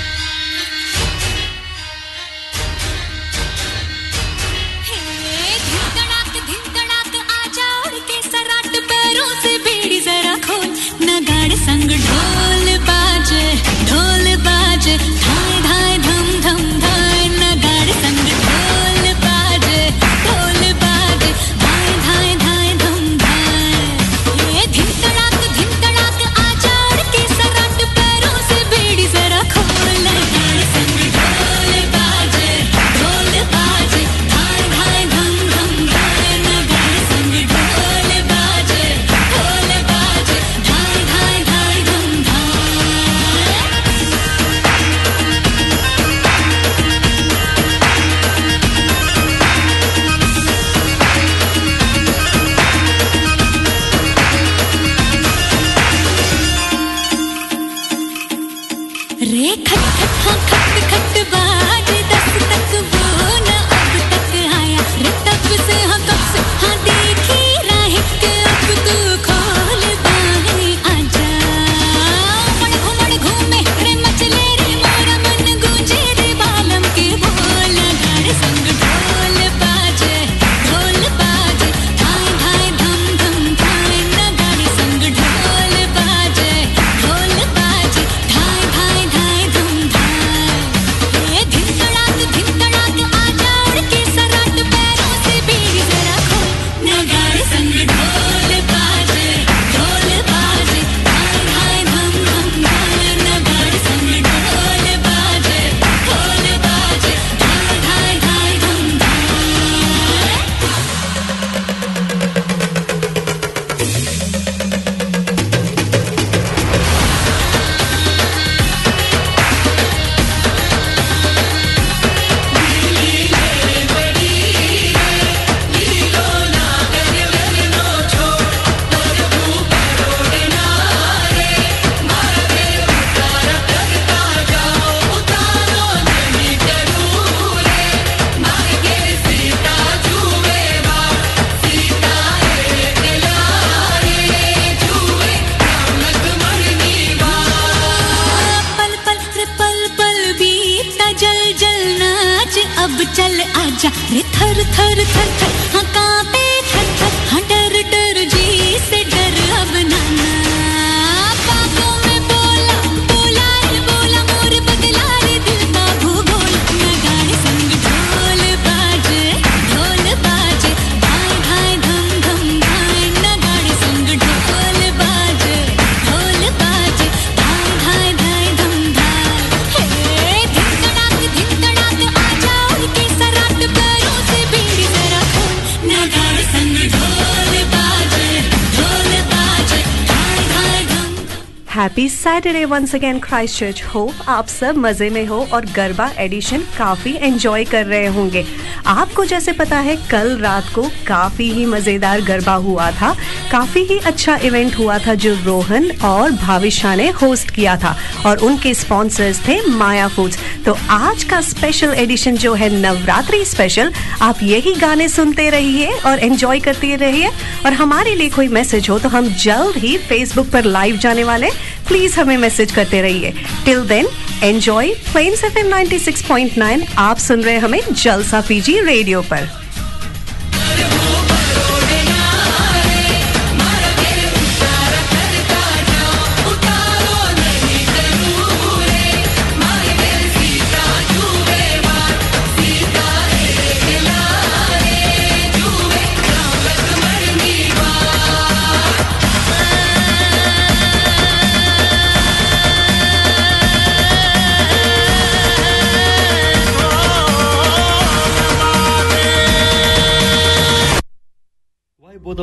Saturday 192.40 192.66
once 192.66 192.94
again 192.96 193.18
Christ 193.20 193.60
Church 193.60 193.82
हो 193.86 194.02
आप 194.30 194.48
सब 194.48 194.78
मज़े 194.78 195.10
में 195.10 195.26
हो 195.28 195.38
और 195.54 195.66
गरबा 195.76 196.08
एडिशन 196.20 196.62
काफ़ी 196.78 197.14
एंजॉय 197.14 197.64
कर 197.66 197.86
रहे 197.86 198.06
होंगे। 198.08 198.46
आपको 198.88 199.26
जैसे 199.26 199.52
पता 199.54 199.78
है, 199.78 199.96
कल 200.12 200.38
रात 200.38 200.70
को 200.76 200.84
काफ़ी 201.08 201.50
ही 201.54 201.66
मज़ेदार 201.66 202.22
गरबा 202.22 202.54
हुआ 202.58 202.90
था। 202.92 203.12
काफ़ी 203.52 203.84
ही 203.84 203.98
अच्छा 204.02 204.36
इवेंट 204.44 204.78
हुआ 204.78 204.98
था 204.98 205.14
जो 205.16 205.34
रोहन 205.46 205.90
और 206.06 206.32
भाविशा 206.34 206.94
ने 206.96 207.10
होस्ट 207.12 207.52
किया 207.56 207.76
था 207.78 207.96
और 208.26 208.44
उनके 208.46 208.74
स्पॉन्सर्स 208.74 209.42
थे 209.48 209.60
माया 209.70 210.08
फूड्स 210.08 210.40
तो 210.66 210.78
आज 210.90 211.24
का 211.24 211.42
स्पेशल 211.42 211.94
एडिशन 211.96 212.38
जो 212.38 212.54
है 212.54 212.70
नवरात्रि 212.76 213.44
स्पेशल 213.46 213.92
आप 214.22 214.44
यही 214.44 214.76
गाने 214.76 215.10
सुनते 215.10 215.50
रहिए 215.50 216.00
और 216.00 216.20
एंजॉय 216.20 216.60
करते 216.60 216.96
रहिए। 216.96 217.30
और 217.66 217.74
हमारे 217.74 218.16
लिए 218.16 218.30
कोई 218.30 218.48
मैसेज 218.50 218.90
हो 218.90 219.00
तो 219.00 219.10
हम 219.10 219.28
जल्द 219.36 219.78
ही 219.78 219.98
फेसबुक 220.00 220.50
पर 220.54 220.64
लाइव 220.68 220.98
जाने 220.98 221.24
वाले 221.24 221.50
प्लीज़ 221.90 222.20
हमें 222.20 222.38
मैसेज 222.38 222.72
करते 222.72 223.02
रहिए। 223.02 223.34
Till 223.66 223.82
then 223.88 224.08
enjoy 224.44 224.94
Plains 225.12 225.44
F 225.44 225.58
M 225.58 225.70
96.9 225.70 226.86
आप 226.98 227.18
सुन 227.18 227.42
रहे 227.42 227.58
हमें 227.58 227.82
जलसा 227.92 228.42
फीजी 228.42 228.80
रेडियो 228.82 229.22
पर। 229.22 229.48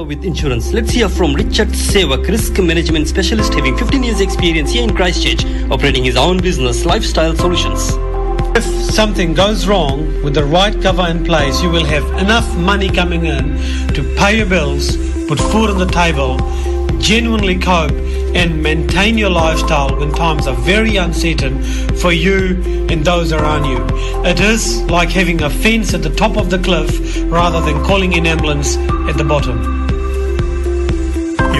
With 0.06 0.24
insurance? 0.24 0.72
Let's 0.72 0.92
hear 0.92 1.08
from 1.08 1.34
Richard 1.34 1.68
Sevak, 1.68 2.28
risk 2.28 2.58
management 2.58 3.08
specialist 3.08 3.52
having 3.54 3.76
15 3.76 4.02
years 4.02 4.20
experience 4.20 4.70
here 4.72 4.84
in 4.84 4.94
Christchurch, 4.94 5.44
operating 5.70 6.04
his 6.04 6.16
own 6.16 6.38
business, 6.40 6.84
Lifestyle 6.84 7.34
Solutions. 7.34 7.90
If 8.56 8.64
something 8.64 9.34
goes 9.34 9.66
wrong 9.66 10.22
with 10.22 10.34
the 10.34 10.44
right 10.44 10.80
cover 10.80 11.06
in 11.08 11.24
place, 11.24 11.62
you 11.62 11.70
will 11.70 11.84
have 11.84 12.04
enough 12.18 12.56
money 12.56 12.88
coming 12.88 13.26
in 13.26 13.56
to 13.94 14.02
pay 14.16 14.38
your 14.38 14.46
bills, 14.46 14.96
put 15.26 15.38
food 15.38 15.70
on 15.70 15.78
the 15.78 15.86
table, 15.86 16.38
genuinely 17.00 17.58
cope, 17.58 17.92
and 18.34 18.62
maintain 18.62 19.18
your 19.18 19.30
lifestyle 19.30 19.96
when 19.98 20.12
times 20.12 20.46
are 20.46 20.56
very 20.56 20.96
uncertain 20.96 21.62
for 21.96 22.12
you 22.12 22.62
and 22.90 23.04
those 23.04 23.32
around 23.32 23.64
you. 23.64 23.84
It 24.24 24.40
is 24.40 24.82
like 24.84 25.10
having 25.10 25.42
a 25.42 25.50
fence 25.50 25.94
at 25.94 26.02
the 26.02 26.14
top 26.14 26.36
of 26.36 26.50
the 26.50 26.58
cliff 26.58 27.22
rather 27.30 27.60
than 27.60 27.82
calling 27.84 28.14
an 28.14 28.26
ambulance 28.26 28.76
at 29.08 29.16
the 29.16 29.24
bottom. 29.24 29.85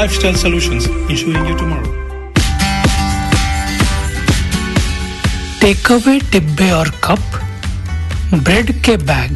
Lifestyle 0.00 0.34
Solutions, 0.34 0.86
ensuring 1.10 1.46
you 1.46 1.56
tomorrow. 1.64 1.88
Take 5.62 5.90
away 5.92 6.14
डिब्बे 6.32 6.68
और 6.76 6.88
cup 7.04 7.24
bread 8.34 8.68
के 8.84 8.94
bag 9.10 9.34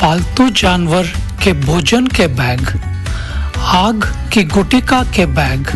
पालतू 0.00 0.44
जानवर 0.60 1.06
के 1.42 1.50
भोजन 1.66 2.04
के 2.16 2.26
bag 2.38 2.62
आग 3.68 4.28
की 4.32 4.44
गुटिका 4.44 5.02
के 5.02 5.26
बैग 5.26 5.68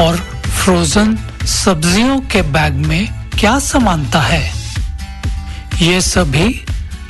और 0.00 0.16
फ्रोजन 0.46 1.18
सब्जियों 1.44 2.20
के 2.20 2.42
बैग 2.42 2.72
में 2.72 3.28
क्या 3.40 3.58
समानता 3.58 4.20
है? 4.20 4.52
ये 5.82 6.00
सभी 6.00 6.64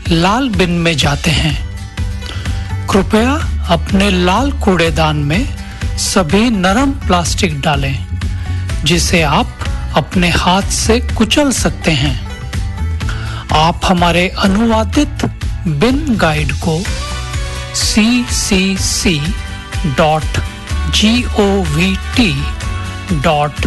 लाल 0.09 0.49
बिन 0.49 0.71
में 0.71 0.97
जाते 0.97 1.31
हैं। 1.31 1.69
कृपया 2.87 3.33
अपने 3.69 4.11
लाल 4.11 4.53
कूड़ेदान 4.53 5.17
में 5.17 5.57
सभी 5.99 6.51
नरम 6.51 6.91
प्लास्टिक 6.91 7.61
डालें, 7.61 8.07
जिसे 8.85 9.23
आप 9.23 9.49
अपने 9.97 10.29
हाथ 10.29 10.63
से 10.63 11.01
कुचल 11.01 11.53
सकते 11.53 11.91
हैं। 11.91 12.29
आप 13.53 13.81
हमारे 13.85 14.29
अनुवादित 14.29 15.25
बिन 15.67 16.17
गाइड 16.17 16.53
को 16.53 16.85
C 17.75 18.25
C 18.31 18.77
C 18.77 19.35
dot 19.87 20.39
G 20.95 21.25
O 21.25 21.47
V 21.75 21.95
T 22.17 22.33
dot 23.23 23.67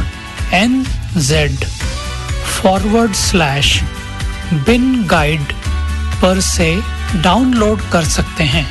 N 0.54 0.84
Z 1.18 1.66
forward 2.46 3.14
slash 3.14 3.80
bin 4.54 5.06
guide 5.08 5.54
पर 6.22 6.40
से 6.42 6.76
डाउनलोड 7.16 7.82
कर 7.92 8.04
सकते 8.04 8.44
हैं। 8.44 8.66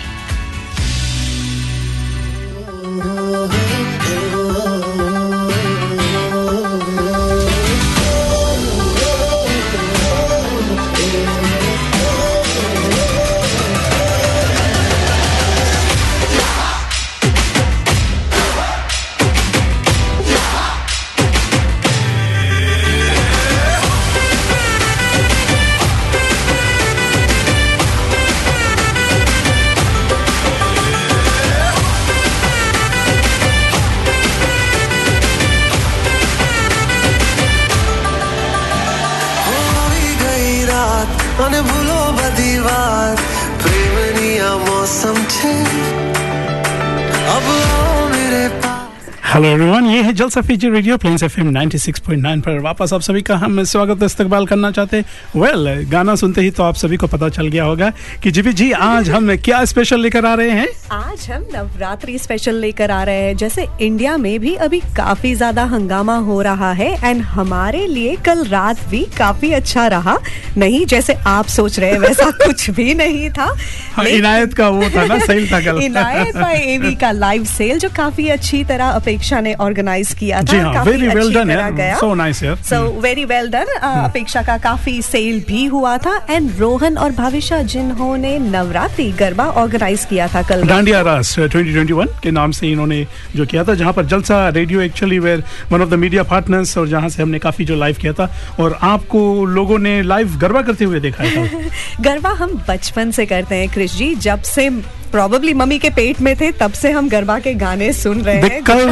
हेलो 49.35 49.49
एवरीवन 49.49 49.87
ये 49.87 50.03
है 50.03 50.13
Jalsa 50.13 50.41
Fiji 50.41 50.71
radio 50.71 50.97
planes 50.97 51.23
FM 51.23 51.49
96.9 51.53 52.41
पर। 52.41 52.59
वापस 52.59 52.93
आप 52.93 53.01
सभी 53.01 53.23
का 53.23 53.37
हम 53.37 53.63
स्वागत 53.65 53.91
और 53.91 54.05
इस्तकबाल 54.05 54.47
करना 54.47 54.71
चाहते 54.71 54.97
हैं। 54.97 55.41
वेल 55.41 55.89
गाना 55.91 56.15
सुनते 56.15 56.41
ही 56.41 56.51
तो 56.51 56.63
आप 56.63 56.75
सभी 56.75 56.97
को 56.97 57.07
पता 57.07 57.29
चल 57.29 57.49
गया 57.49 57.65
होगा 57.65 57.91
कि 58.23 58.31
जीवी 58.31 58.53
जी 58.53 58.71
आज 58.73 59.11
हम 59.11 59.35
क्या 59.37 59.65
स्पेशल 59.65 60.01
लेकर 60.01 60.27
आ 60.27 60.35
रहे 60.35 60.51
हैं? 60.51 60.69
आज 60.93 61.27
हम 61.31 61.47
नवरात्रि 61.55 62.19
स्पेशल 62.19 62.55
लेकर 62.55 62.91
आ 62.91 63.03
रहे 63.03 63.23
हैं। 63.23 63.37
जैसे 63.37 63.67
इंडिया 63.81 64.17
में 64.17 64.39
भी 64.41 64.55
अभी 64.55 64.81
काफ़ी 64.97 65.35
ज़्यादा 65.35 65.65
हंगामा 65.65 66.17
हो 66.17 66.41
रहा 66.43 66.73
है 66.73 66.93
एंड 67.05 67.23
हमारे 67.23 67.87
लिए 67.87 68.15
कल 68.17 68.45
रात 68.45 68.89
भी 68.89 69.05
काफ़ी 69.19 69.53
अच्छा 69.53 69.87
रहा। 69.87 70.17
नहीं 70.59 70.85
जैसे 70.87 71.15
आप 71.27 71.47
सोच 71.47 71.79
रहे 71.79 71.99
वैसा 71.99 72.31
कुछ 72.47 72.71
भी 72.71 72.95
नहीं 72.95 73.31
था। 73.31 73.53
हाँ, 73.95 74.07
इनायत 74.07 74.55
का 74.55 74.69
वो 74.69 74.91
था 74.91 75.07
ना 75.07 75.19
सेल 75.19 75.51
था 75.53 75.61
कल 75.61 75.83
इनायत 75.83 76.37
बाय 76.37 76.63
एवी 76.75 76.95
का 76.95 77.11
लाइव 77.11 77.45
सेल 77.45 77.79
जो 77.79 77.89
काफ़ी 77.97 78.29
अच्छी 78.29 78.65
तरह 78.65 78.85
अपेक्षित 78.85 79.23
अपेक्षा 79.25 79.41
ने 79.41 79.53
ऑर्गेनाइज 79.55 80.13
किया 80.15 80.43
था 80.43 80.63
हाँ, 80.63 80.75
काफ़ी 80.75 80.93
very 80.93 81.15
well 81.17 81.33
done, 81.33 81.51
यार. 81.51 81.73
गया। 81.73 81.99
Nice, 81.99 82.43
यार. 82.43 82.57
सो. 82.57 83.01
वेरी 83.01 83.25
वेल 83.25 83.49
डन 83.49 83.67
अपेक्षा 83.83 84.43
का 84.43 84.57
काफ़ी 84.59 85.01
सेल 85.03 85.41
भी 85.49 85.65
हुआ 85.65 85.97
था। 85.99 86.27
एंड 86.31 86.51
रोहन 86.59 86.99
और 86.99 87.13
भविष्य 87.13 87.63
जिन्होंने 87.65 88.39
नवरात्रि 88.39 89.11
गरबा 89.13 89.45
ऑर्गेनाइज 89.63 90.05
किया 90.05 90.29
था 90.29 90.43
कल। 90.43 90.65
डांडिया 90.65 91.01
रास 91.01 91.39
2021 91.39 92.21
के 92.23 92.31
नाम 92.31 92.51
से 92.51 92.69
इन्होंने 92.69 93.07
जो 93.37 93.47
किया 93.47 93.65
था 93.65 93.75
जहाँ 93.75 93.93
पर 93.93 94.05
Jalsa 94.05 94.49
radio 94.49 94.81
actually 94.81 95.19
were 95.19 95.45
one 95.73 95.83
of 95.83 95.89
the 95.89 95.95
media 95.95 96.23
partners 96.23 96.77
और 96.79 96.89
जहाँ 96.89 97.09
से 97.09 97.23
हमने 97.23 97.39
काफ़ी 97.39 97.65
जो 97.65 97.77
लाइव 97.77 97.97
किया 98.01 98.13
था 98.13 98.29
और 98.61 98.79
आपको 98.83 99.45
लोगों 99.45 99.79
ने 99.79 100.03
लाइव 100.03 100.37
गरबा 100.37 100.63
करते 100.63 100.85
हुए 100.85 101.01
देखा 101.01 101.25
था। 101.25 101.49
गरबा 102.01 102.31
हम 102.31 102.65
बचपन 102.69 103.11
से 103.11 103.27
करते 103.27 103.55
हैं 103.55 103.69
कृष 103.69 103.97
जी। 103.97 104.15
जब 104.15 104.43
से 104.43 104.69
प्रॉबली 105.15 105.53
मम्मी 105.55 105.79
के 105.79 105.89
पेट 105.97 106.21
में 106.21 106.35
थे 106.37 106.51
तब 106.53 106.73
से 106.73 106.91
हम 106.91 107.09
गरबा 107.09 107.39
के 107.39 107.53
गाने 107.55 107.93
सुन 107.93 108.21
रहे 108.23 108.37
हैं। 108.37 108.63
कल 108.65 108.89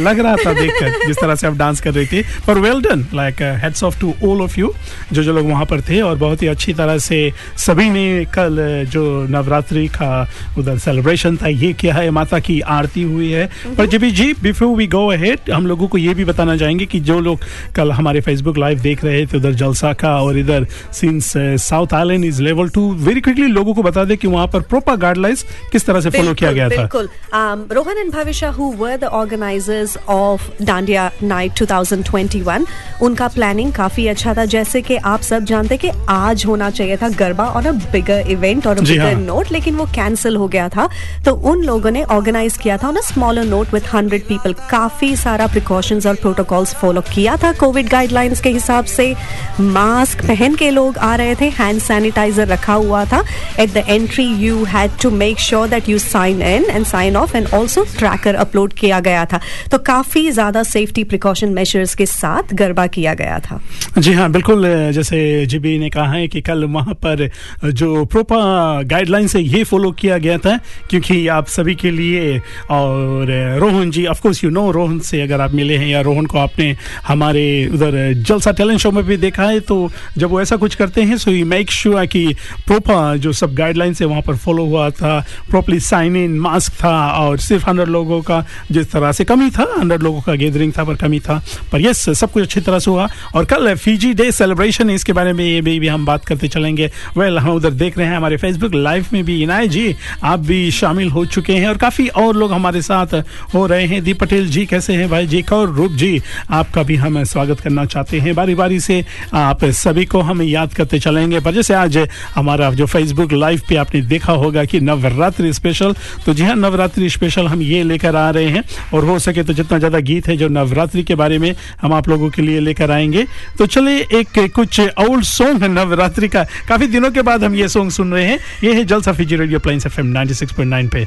लग 0.00 0.18
रहा 0.18 0.34
था 0.36 0.52
देखकर 0.52 1.06
जिस 1.06 1.16
तरह 1.16 1.34
से 1.34 1.46
आप 1.46 1.54
डांस 1.56 1.80
कर 1.80 1.92
रही 1.94 2.06
थी। 2.06 2.22
पर 2.46 2.58
well 2.60 2.80
done 2.82 3.06
like 3.14 3.40
heads 3.62 3.82
off 3.84 4.00
to 4.00 4.12
all 4.24 4.42
of 4.42 4.58
you 4.60 4.72
जो 5.12 5.22
जो 5.22 5.32
लोग 5.32 5.48
वहाँ 5.50 5.64
पर 5.66 5.80
थे 5.80 6.00
और 6.00 6.16
बहुत 6.16 6.42
ही 6.42 6.46
अच्छी 6.46 6.72
तरह 6.72 6.98
से 6.98 7.20
सभी 7.58 7.88
ने 7.90 8.24
कल 8.34 8.58
जो 8.92 9.04
नवरात्रि 9.30 9.86
का 9.96 10.10
उधर 10.58 10.78
सेलिब्रेशन 10.78 11.36
था 11.36 11.48
ये 11.48 11.72
किया 11.72 11.94
है 11.94 12.10
माता 12.10 12.38
की 12.40 12.60
आरती 12.76 13.02
हुई 13.04 13.30
है। 13.30 13.46
पर 13.78 13.86
जी 13.86 14.10
जी 14.10 14.32
बिफोर 14.42 14.76
वी 14.76 14.86
गो 14.88 15.06
अहेड 15.12 15.50
हम 15.52 15.66
लोगों 15.66 15.88
को 15.88 15.98
ये 15.98 16.14
भी 16.14 16.24
बताना 16.24 16.56
चाहेंगे 16.56 16.86
कि 16.86 17.00
जो 17.00 17.18
लोग 17.20 17.40
कल 17.76 17.92
हमारे 17.92 18.20
फेसबुक 18.20 18.58
लाइव 18.58 18.80
देख 18.80 19.04
रहे 19.04 19.24
थे 19.26 19.36
उधर 19.36 19.52
जलसा 19.54 19.92
का 20.02 20.14
और 20.18 20.38
इधर 20.38 20.66
since 20.92 21.32
South 21.68 21.94
Island 21.94 22.24
is 22.24 22.42
level 22.42 22.68
two 22.68 22.88
very 23.06 23.20
quickly 23.20 23.46
लोगों 23.48 23.74
को 23.74 23.82
बता 23.82 24.04
दें 24.04 24.16
कि 24.18 24.28
वहाँ 24.28 24.46
पर 24.46 24.60
प्रोपर 24.68 24.96
गाइडलाइंस 24.98 25.37
किस 25.72 25.86
तरह 25.86 26.00
से 26.00 26.10
फॉलो 26.10 26.34
किया 26.34 26.52
गया 26.52 26.68
बिल्कुल. 26.68 27.06
था 27.06 27.54
बिल्कुल 27.54 27.76
Rohan 27.78 27.98
and 28.00 28.12
Bhavisha 28.12 28.50
who 28.52 28.68
were 28.78 28.96
the 28.98 29.10
organizers 29.18 29.96
of 30.08 30.46
Dandiya 30.62 31.04
Night 31.24 31.54
2021 31.56 32.66
उनका 33.02 33.28
प्लानिंग 33.28 33.72
काफ़ी 33.72 34.06
अच्छा 34.08 34.34
था। 34.34 34.44
जैसे 34.44 34.82
कि 34.82 34.96
आप 34.96 35.20
सब 35.20 35.44
जानते 35.44 35.76
कि 35.76 35.90
आज 36.08 36.44
होना 36.46 36.70
चाहिए 36.70 36.96
था 36.96 37.08
garba 37.08 37.44
on 37.46 37.64
a 37.64 37.72
bigger 37.92 38.30
event 38.30 38.66
और 38.66 38.78
जी 38.78 38.92
बिगर 38.92 39.12
हाँ। 39.12 39.20
नोट 39.22 39.52
लेकिन 39.52 39.76
वो 39.76 39.84
कैंसिल 39.94 40.36
हो 40.36 40.48
गया 40.48 40.68
था। 40.68 40.88
तो 41.24 41.32
उन 41.50 41.62
लोगों 41.64 41.90
ने 41.90 42.02
ऑर्गेनाइज 42.04 42.56
किया 42.56 42.76
था 42.76 42.88
on 42.88 42.96
a 42.96 43.00
smaller 43.00 43.44
note 43.44 43.74
with 43.74 43.82
100 43.84 44.20
people 44.28 44.52
काफ़ी 44.70 45.14
सारा 45.16 45.46
प्रिकॉशंस 45.46 46.06
और 46.06 46.14
प्रोटोकॉल्स 46.14 46.74
फॉलो 46.74 47.00
किया 47.14 47.36
था 47.36 47.52
कोविड 47.52 47.88
गाइडलाइंस 47.88 48.40
के 48.40 48.50
हिसाब 48.50 48.84
से। 48.84 49.14
मास्क 49.60 50.24
पहन 50.26 50.54
के 50.54 50.70
लोग 50.70 50.98
आ 50.98 51.14
रहे 51.16 51.34
थे 51.34 51.48
हैंड 51.58 51.80
सैनिटाइजर 51.80 52.46
रखा 52.48 52.74
हुआ 52.74 53.04
था। 53.04 53.22
At 53.60 53.72
the 53.72 53.84
entry 53.88 54.26
you 54.44 54.64
had 54.64 54.90
to 55.02 55.10
make 55.10 55.27
sure 55.38 55.68
that 55.68 55.88
you 55.88 55.98
sign 55.98 56.42
in 56.42 56.64
and 56.64 56.84
sign 56.86 57.16
off 57.16 57.36
and 57.36 57.48
also 57.54 57.84
tracker 57.98 58.34
upload 58.36 58.72
किया 58.72 59.00
गया 59.00 59.24
था। 59.24 59.40
तो 59.70 59.78
काफ़ी 59.78 60.30
ज़्यादा 60.30 60.62
सेफ्टी 60.62 61.04
प्रिकॉशन 61.04 61.52
मेजर्स 61.52 61.94
के 61.94 62.06
साथ 62.06 62.54
गरबा 62.54 62.86
किया 62.88 63.14
गया 63.14 63.38
था। 63.40 63.60
जी 63.98 64.12
हाँ 64.12 64.30
बिल्कुल, 64.32 64.66
जैसे 64.92 65.46
जीबी 65.46 65.78
ने 65.78 65.90
कहा 65.90 66.12
है 66.12 66.28
कि 66.28 66.40
कल 66.40 66.64
वहाँ 66.66 66.94
पर, 66.96 67.28
जो 67.64 68.04
प्रॉपर 68.04 68.84
गाइडलाइन 68.86 69.26
से 69.26 69.40
ये 69.40 69.62
फॉलो 69.64 69.90
किया 69.92 70.18
गया 70.18 70.38
था, 70.38 70.58
क्योंकि 70.90 71.26
आप 71.28 71.46
सभी 71.48 71.74
के 71.74 71.90
लिए, 71.90 72.38
और 72.70 73.32
Rohan 73.60 73.90
ji 73.90 74.06
of 74.06 74.22
course 74.22 74.42
you 74.44 74.50
know 74.50 74.70
Rohan 74.70 74.98
से 75.00 75.20
अगर 75.22 75.40
आप 75.40 75.52
मिले 75.54 75.76
हैं 75.76 75.88
या 75.88 76.00
रोहन 76.00 76.26
को 76.26 76.38
आपने 76.38 76.74
हमारे 77.06 77.44
उधर 77.74 78.12
जलसा 78.14 78.52
टैलेंट 78.52 78.80
शो 78.80 78.90
में 78.90 79.04
भी 79.04 79.16
देखा 79.18 79.44
है 79.44 79.60
तो 79.60 79.76
जब 80.18 80.30
वो 80.30 80.40
ऐसा 80.40 80.56
कुछ 80.56 80.74
करते 80.74 81.02
हैं 81.02 81.16
सो 81.18 81.30
मेक 81.46 81.70
श्योर 81.70 82.06
कि 82.06 82.26
प्रॉपर 82.66 83.16
जो 83.18 83.32
सब 83.32 83.54
गाइडलाइन 83.54 83.94
है, 84.00 84.06
वहाँ 84.06 84.22
पर 84.22 84.36
फॉलो 84.36 84.64
हुआ 84.64 84.88
था। 84.90 85.17
प्रॉपरली 85.50 85.80
साइन 85.80 86.16
इन 86.16 86.38
मास्क 86.38 86.72
था 86.72 87.08
और 87.08 87.38
सिर्फ़ 87.38 87.68
हंड्रेड 87.68 87.88
लोगों 87.88 88.20
का 88.22 88.44
जिस 88.70 88.90
तरह 88.92 89.12
से 89.12 89.24
कमी 89.24 89.50
था 89.50 89.66
हंड्रेड 89.78 90.02
लोगों 90.02 90.20
का 90.20 90.34
गैदरिंग 90.34 90.72
था 90.78 90.84
पर 90.84 90.94
कमी 90.94 91.20
था। 91.20 91.42
पर 91.72 91.80
यस 91.80 92.08
सब 92.10 92.32
कुछ 92.32 92.42
अच्छी 92.42 92.60
तरह 92.60 92.78
से 92.78 92.90
हुआ। 92.90 93.08
और 93.34 93.44
कल 93.44 93.74
फीजी 93.74 94.12
डे 94.14 94.30
सेलिब्रेशन 94.32 94.90
इसके 94.90 95.12
बारे 95.12 95.32
में 95.32 95.44
ये 95.44 95.60
भी, 95.60 95.78
भी 95.80 95.88
हम 95.88 96.06
बात 96.06 96.24
करते 96.24 96.48
चलेंगे। 96.48 96.90
वेल 97.18 97.38
हम 97.38 97.50
उधर 97.50 97.70
देख 97.70 97.98
रहे 97.98 98.06
हैं 98.08 98.16
हमारे 98.16 98.36
फेसबुक 98.36 98.74
लाइव 98.74 99.06
में 99.12 99.24
भी 99.24 99.42
इनाय 99.42 99.68
जी 99.68 99.94
आप 100.24 100.38
भी 100.38 100.70
शामिल 100.70 101.10
हो 101.10 101.24
चुके 101.26 101.52
हैं 101.52 101.68
और 101.68 101.76
काफ़ी 101.76 102.08
और 102.08 102.36
लोग 102.36 102.52
हमारे 102.52 102.82
साथ 102.82 103.14
हो 103.54 103.66
रहे 103.66 103.86
हैं। 103.86 104.02
दीप 104.04 104.20
पटेल 104.20 104.48
जी 104.48 104.66
कैसे 104.66 104.94
हैं 104.94 105.08
भाई 105.10 105.26
जी? 105.26 105.44
और 105.52 105.68
रूप 105.68 105.92
जी 105.92 106.20
आपका 106.50 106.82
भी 106.82 106.96
हम 106.96 107.22
स्वागत 107.24 107.60
करना 107.60 107.84
चाहते 107.84 108.18
हैं। 108.20 108.34
बारी 108.34 108.54
बारी 108.54 108.80
से 108.80 109.04
आप 109.34 109.64
सभी 109.64 110.04
को 110.04 110.20
हम 110.20 110.42
याद 110.42 110.74
करते 110.74 110.98
चलेंगे। 110.98 111.40
पर 111.40 111.52
जैसे 111.52 111.74
आज 111.74 111.98
हमारा 112.34 112.70
जो 112.70 112.86
फेसबुक 112.86 113.32
लाइव 113.32 113.60
पे 113.68 113.76
आपने 113.76 114.00
देखा 114.02 114.32
होगा 114.32 114.64
कि 114.64 114.80
नवरात्रि 114.98 115.52
स्पेशल 115.52 115.94
तो 116.26 116.34
जी 116.34 116.44
हाँ 116.44 116.54
नवरात्रि 116.56 117.08
स्पेशल 117.10 117.46
हम 117.48 117.62
ये 117.62 117.82
लेकर 117.82 118.16
आ 118.16 118.28
रहे 118.30 118.48
हैं 118.48 118.62
और 118.94 119.04
हो 119.04 119.18
सके 119.18 119.42
तो 119.42 119.52
जितना 119.52 119.78
ज़्यादा 119.78 119.98
गीत 120.00 120.28
है 120.28 120.36
जो 120.36 120.48
नवरात्रि 120.48 121.02
के 121.02 121.14
बारे 121.14 121.38
में 121.38 121.54
हम 121.82 121.92
आप 121.94 122.08
लोगों 122.08 122.30
के 122.30 122.42
लिए 122.42 122.60
लेकर 122.60 122.90
आएँगे। 122.90 123.24
तो 123.58 123.66
चले 123.66 123.96
एक 124.20 124.38
कुछ 124.54 124.80
ओल्ड 124.80 125.24
सॉन्ग 125.24 125.62
है 125.62 125.68
नवरात्रि 125.68 126.28
का। 126.28 126.44
काफ़ी 126.68 126.86
दिनों 126.86 127.10
के 127.10 127.22
बाद 127.22 127.44
हम 127.44 127.54
ये 127.54 127.68
सॉन्ग 127.68 127.90
सुन 127.90 128.12
रहे 128.12 128.26
हैं। 128.26 128.38
ये 128.64 128.74
है 128.74 128.84
Jalsa 128.84 129.12
Fiji 129.12 129.36
radio 129.36 129.58
Plains 129.58 129.86
F 129.86 130.00
M 130.00 130.06
ninety 130.06 130.86
पे। 130.88 131.06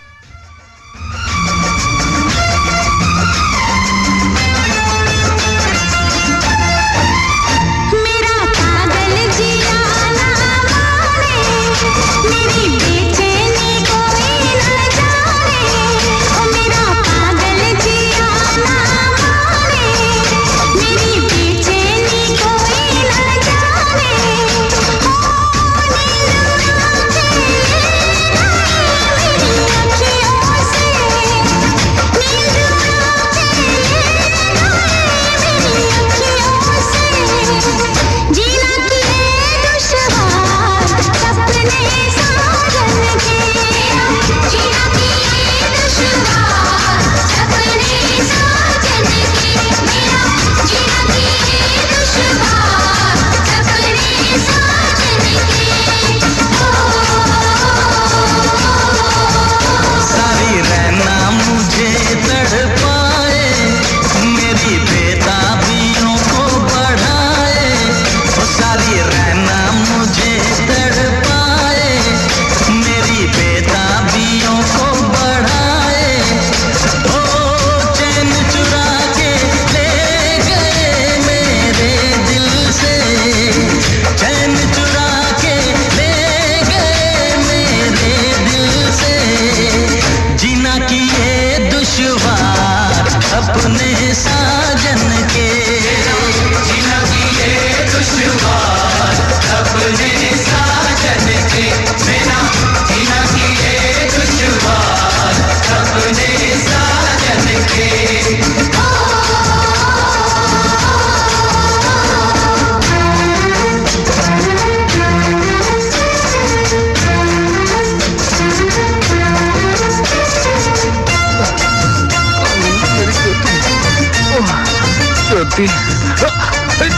दुश्वार 91.72 93.10
अपने 93.40 94.14
साजन 94.24 95.11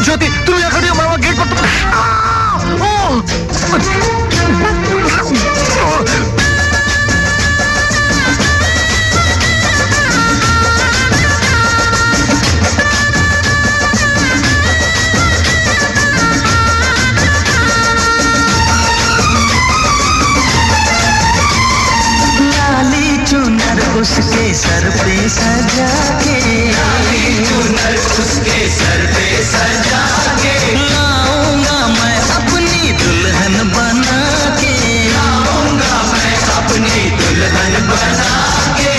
ज्योति 0.04 0.28
तुम 0.46 0.56
यहाँ 0.60 0.72
खड़ी 0.72 0.88
हो 0.88 0.96
मामा 0.96 1.16
गेट 1.16 1.38
पर 1.40 1.46
तुम... 1.50 1.62
उसके 23.94 24.54
सर 24.54 24.90
पे 24.90 25.30
सजा 25.30 25.92
के। 26.20 27.13
पे 29.14 29.28
सजा 29.44 30.02
के 30.42 30.56
लाऊँगा 30.76 31.80
मैं 31.88 32.20
अपनी 32.38 32.92
दुल्हन 33.00 33.56
बना 33.70 34.20
के। 34.60 34.74
लाऊँगा 35.14 35.96
मैं 36.12 36.36
अपनी 36.58 37.00
दुल्हन 37.20 37.74
बना 37.88 38.34
के 38.80 38.96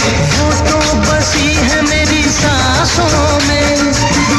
तो 0.70 0.78
बसी 1.04 1.48
है 1.68 1.80
मेरी 1.82 2.22
सांसों 2.38 3.28
में। 3.48 3.92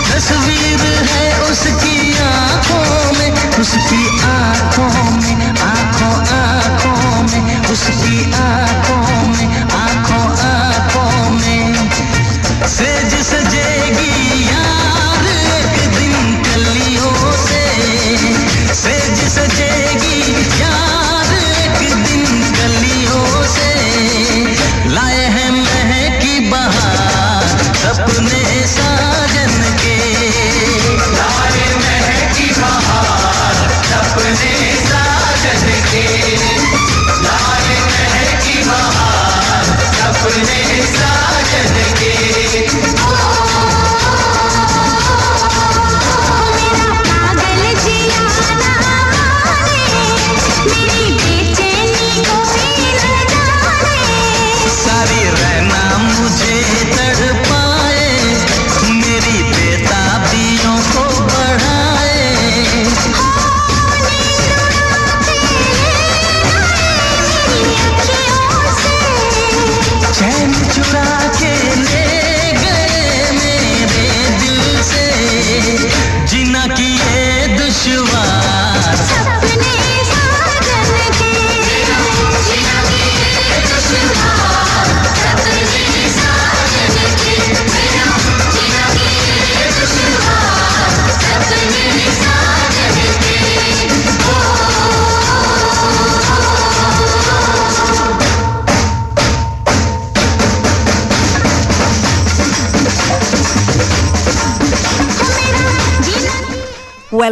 तस्वीर 0.10 0.84
है 1.12 1.26
उसकी 1.52 1.98
आँखों 2.26 2.90
में। 3.20 3.32
उसकी 3.62 4.04
आँखों 4.32 4.94
में, 5.22 5.38
आँखों 5.70 6.16
आँखों 6.42 7.22
में। 7.24 7.46
उसकी 7.72 8.18
आँखों 8.34 9.06
में, 9.28 9.48
आँखों 9.84 10.26
आँखों 10.50 11.30
में। 11.32 11.90
सेज 12.68 13.14
सजेगी 13.24 13.45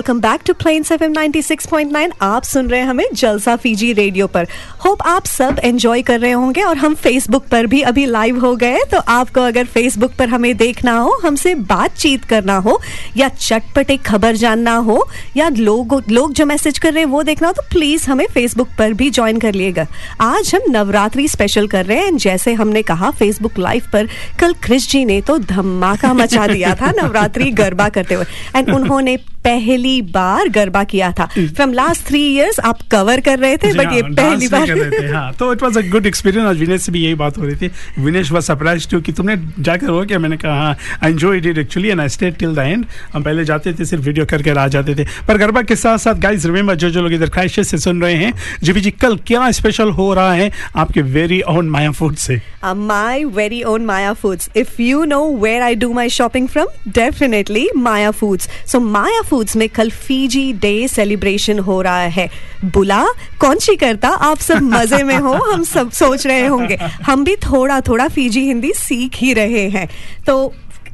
welcome 0.03 0.19
back 0.19 0.41
to 0.45 0.53
Plains 0.53 0.91
F 0.91 1.03
M 1.03 1.13
96.9 1.13 2.11
आप 2.21 2.43
सुन 2.43 2.67
रहे 2.67 2.79
हैं 2.79 2.87
हमें 2.87 3.05
जलसा 3.13 3.55
फीजी 3.55 3.91
रेडियो 3.93 4.27
पर। 4.27 4.47
होप 4.93 5.01
आप 5.07 5.25
सब 5.25 5.59
एंजॉय 5.63 6.01
कर 6.01 6.19
रहे 6.19 6.31
होंगे 6.31 6.61
और 6.61 6.77
हम 6.77 6.95
फेसबुक 6.95 7.45
पर 7.51 7.67
भी 7.67 7.81
अभी 7.81 8.05
लाइव 8.05 8.39
हो 8.39 8.55
गए 8.55 8.79
तो 8.91 8.97
आपको 9.07 9.41
अगर 9.41 9.65
फेसबुक 9.65 10.11
पर 10.19 10.29
हमें 10.29 10.55
देखना 10.57 10.97
हो 10.97 11.17
हमसे 11.23 11.53
बातचीत 11.71 12.25
करना 12.25 12.57
हो 12.57 12.79
या 13.17 13.29
चटपटे 13.29 13.97
खबर 13.97 14.35
जानना 14.35 14.75
हो 14.75 15.07
या 15.37 15.49
लोग 15.49 16.03
लोग 16.09 16.33
जो 16.33 16.45
मैसेज 16.45 16.79
कर 16.79 16.93
रहे 16.93 17.03
हैं 17.03 17.09
वो 17.11 17.23
देखना 17.23 17.47
हो 17.47 17.53
तो 17.53 17.63
प्लीज़ 17.71 18.09
हमें 18.09 18.25
फेसबुक 18.33 18.69
पर 18.77 18.93
भी 18.93 19.09
ज्वाइन 19.09 19.39
कर 19.39 19.53
लिएगा। 19.53 19.87
आज 20.21 20.55
हम 20.55 20.71
नवरात्रि 20.71 21.27
स्पेशल 21.27 21.67
कर 21.67 21.85
रहे 21.85 21.97
हैं 21.97 22.15
जैसे 22.17 22.53
हमने 22.53 22.81
कहा 22.83 23.11
फेसबुक 23.11 23.59
लाइव 23.59 23.89
पर 23.93 24.09
कल 24.39 24.53
क्रिश 24.63 24.89
जी 24.89 25.05
ने 25.05 25.21
तो 25.21 25.37
धमाका 25.49 26.13
मचा 26.13 26.47
दिया 26.47 26.75
था 26.75 26.91
नवरात्रि 27.01 27.51
गरबा 27.51 27.89
करते 27.89 28.15
हुए 28.15 28.25
एंड 28.55 28.73
उन्होंने 28.73 29.17
पहली 29.43 30.01
बार 30.01 30.49
गरबा 30.49 30.83
किया 30.83 31.11
था। 31.11 31.25
फ्रॉम 31.37 31.71
लास्ट 31.73 32.05
थ्री 32.07 32.21
इयर्स 32.35 32.59
आप 32.59 32.79
कवर 32.91 33.21
कर 33.21 33.39
रहे 33.39 33.57
थे 33.57 33.73
बट 33.73 33.85
हाँ, 33.85 33.95
ये 33.95 34.01
पहली 34.01 34.47
बार 34.47 34.67
रहे 34.83 34.99
थे 34.99 35.13
हाँ 35.13 35.31
तो 35.33 35.51
it 35.53 35.63
was 35.63 35.77
a 35.77 35.81
good 35.81 36.05
experience 36.05 36.47
आज 36.47 36.59
विनेश 36.59 36.81
से 36.81 36.91
भी 36.91 37.03
यही 37.03 37.15
बात 37.15 37.37
हो 37.37 37.45
रही 37.45 37.55
थी। 37.55 37.71
विनेश 37.99 38.31
वाज 38.31 38.43
सरप्राइज़ 38.43 38.87
टू 38.89 39.01
कि 39.01 39.11
तुमने 39.11 39.35
जाकर 39.59 39.87
हो 39.87 40.05
क्या? 40.05 40.19
मैंने 40.19 40.37
कहा 40.37 40.53
हाँ 40.53 40.77
I 41.03 41.11
enjoyed 41.11 41.45
it 41.45 41.57
actually 41.57 41.89
and 41.89 42.01
I 42.01 42.09
stayed 42.09 42.37
till 42.37 42.55
the 42.55 42.59
end 42.59 42.85
हम 43.13 43.23
पहले 43.23 43.45
जाते 43.45 43.73
थे 43.73 43.85
सिर्फ़ 43.85 44.03
वीडियो 44.03 44.25
करके 44.25 44.49
आ 44.49 44.67
जाते 44.67 44.95
थे। 44.95 45.07
पर 45.27 45.37
गरबा 45.37 45.61
के 45.61 45.75
साथ 45.75 45.97
साथ 45.97 46.13
गाइस 46.13 46.45
रिमेंबर 46.45 46.75
जो 46.75 46.89
जो 46.89 47.01
लोग 47.01 47.13
इधर 47.13 47.29
क्राइस्ट 47.29 47.61
से 47.61 47.77
सुन 47.77 48.01
रहे 48.01 48.15
हैं 48.15 48.33
जी 48.63 48.73
जी 48.73 48.91
कल 48.91 49.17
क्या 49.17 49.51
स्पेशल 49.51 49.89
हो 49.91 50.13
रहा 50.13 50.33
है 50.33 50.51
आपके 50.75 51.01
वेरी 51.01 51.41
ओन 51.41 51.69
माया 51.69 51.91
फ़ूड 51.91 52.15
से? 52.15 52.41
My 52.65 53.23
very 53.35 53.57
own 53.69 53.85
Maya 53.87 54.11
Foods. 54.15 54.47
If 54.55 54.77
you 54.79 54.99
know 55.05 55.23
where 55.43 55.63
I 55.63 55.73
do 55.73 55.89
my 55.97 56.05
shopping 56.17 56.45
from, 56.47 56.69
definitely 56.97 57.63
Maya 57.77 58.11
Foods. 58.13 58.47
So 58.65 58.79
Maya 58.85 59.23
Foods 59.31 59.55
में 59.55 59.67
कल 59.69 59.89
फीजी 59.89 60.53
डे 60.53 60.87
सेलिब्रेशन 60.87 61.59
हो 61.59 61.81
रहा 61.81 62.01
है। 62.17 62.29
बुला 62.65 63.03
कौन 63.39 63.57
सी 63.57 63.75
करता? 63.75 64.09
आप 64.09 64.37
सब 64.37 64.61
मज़े 64.73 65.03
में 65.03 65.17
हो 65.17 65.33
हम 65.33 65.63
सब 65.63 65.91
सोच 65.91 66.27
रहे 66.27 66.45
होंगे। 66.47 66.77
हम 67.05 67.23
भी 67.23 67.35
थोड़ा 67.35 67.81
थोड़ा 67.81 68.07
फीजी 68.07 68.45
हिंदी 68.47 68.71
सीख 68.75 69.17
ही 69.17 69.33
रहे 69.33 69.67
हैं। 69.69 69.89
तो 70.27 70.47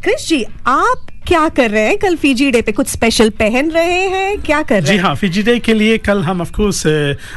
क्रिश 0.03 0.27
जी 0.27 0.43
आप 0.67 1.05
क्या 1.27 1.47
कर 1.49 1.69
रहे 1.71 1.81
हैं? 1.87 1.97
कल 1.97 2.15
फीजी 2.15 2.49
डे 2.51 2.61
पे 2.61 2.71
कुछ 2.71 2.87
स्पेशल 2.87 3.29
पहन 3.29 3.69
रहे 3.71 4.07
हैं? 4.09 4.37
क्या 4.41 4.61
कर 4.61 4.81
रहे 4.81 4.91
हैं 4.91 4.97
जी 4.97 4.97
हाँ? 4.97 5.15
फिजी 5.15 5.43
डे 5.43 5.57
के 5.59 5.73
लिए 5.73 5.97
कल 5.97 6.21
हम 6.23 6.41
ऑफ़ 6.41 6.51
कोर्स 6.51 6.85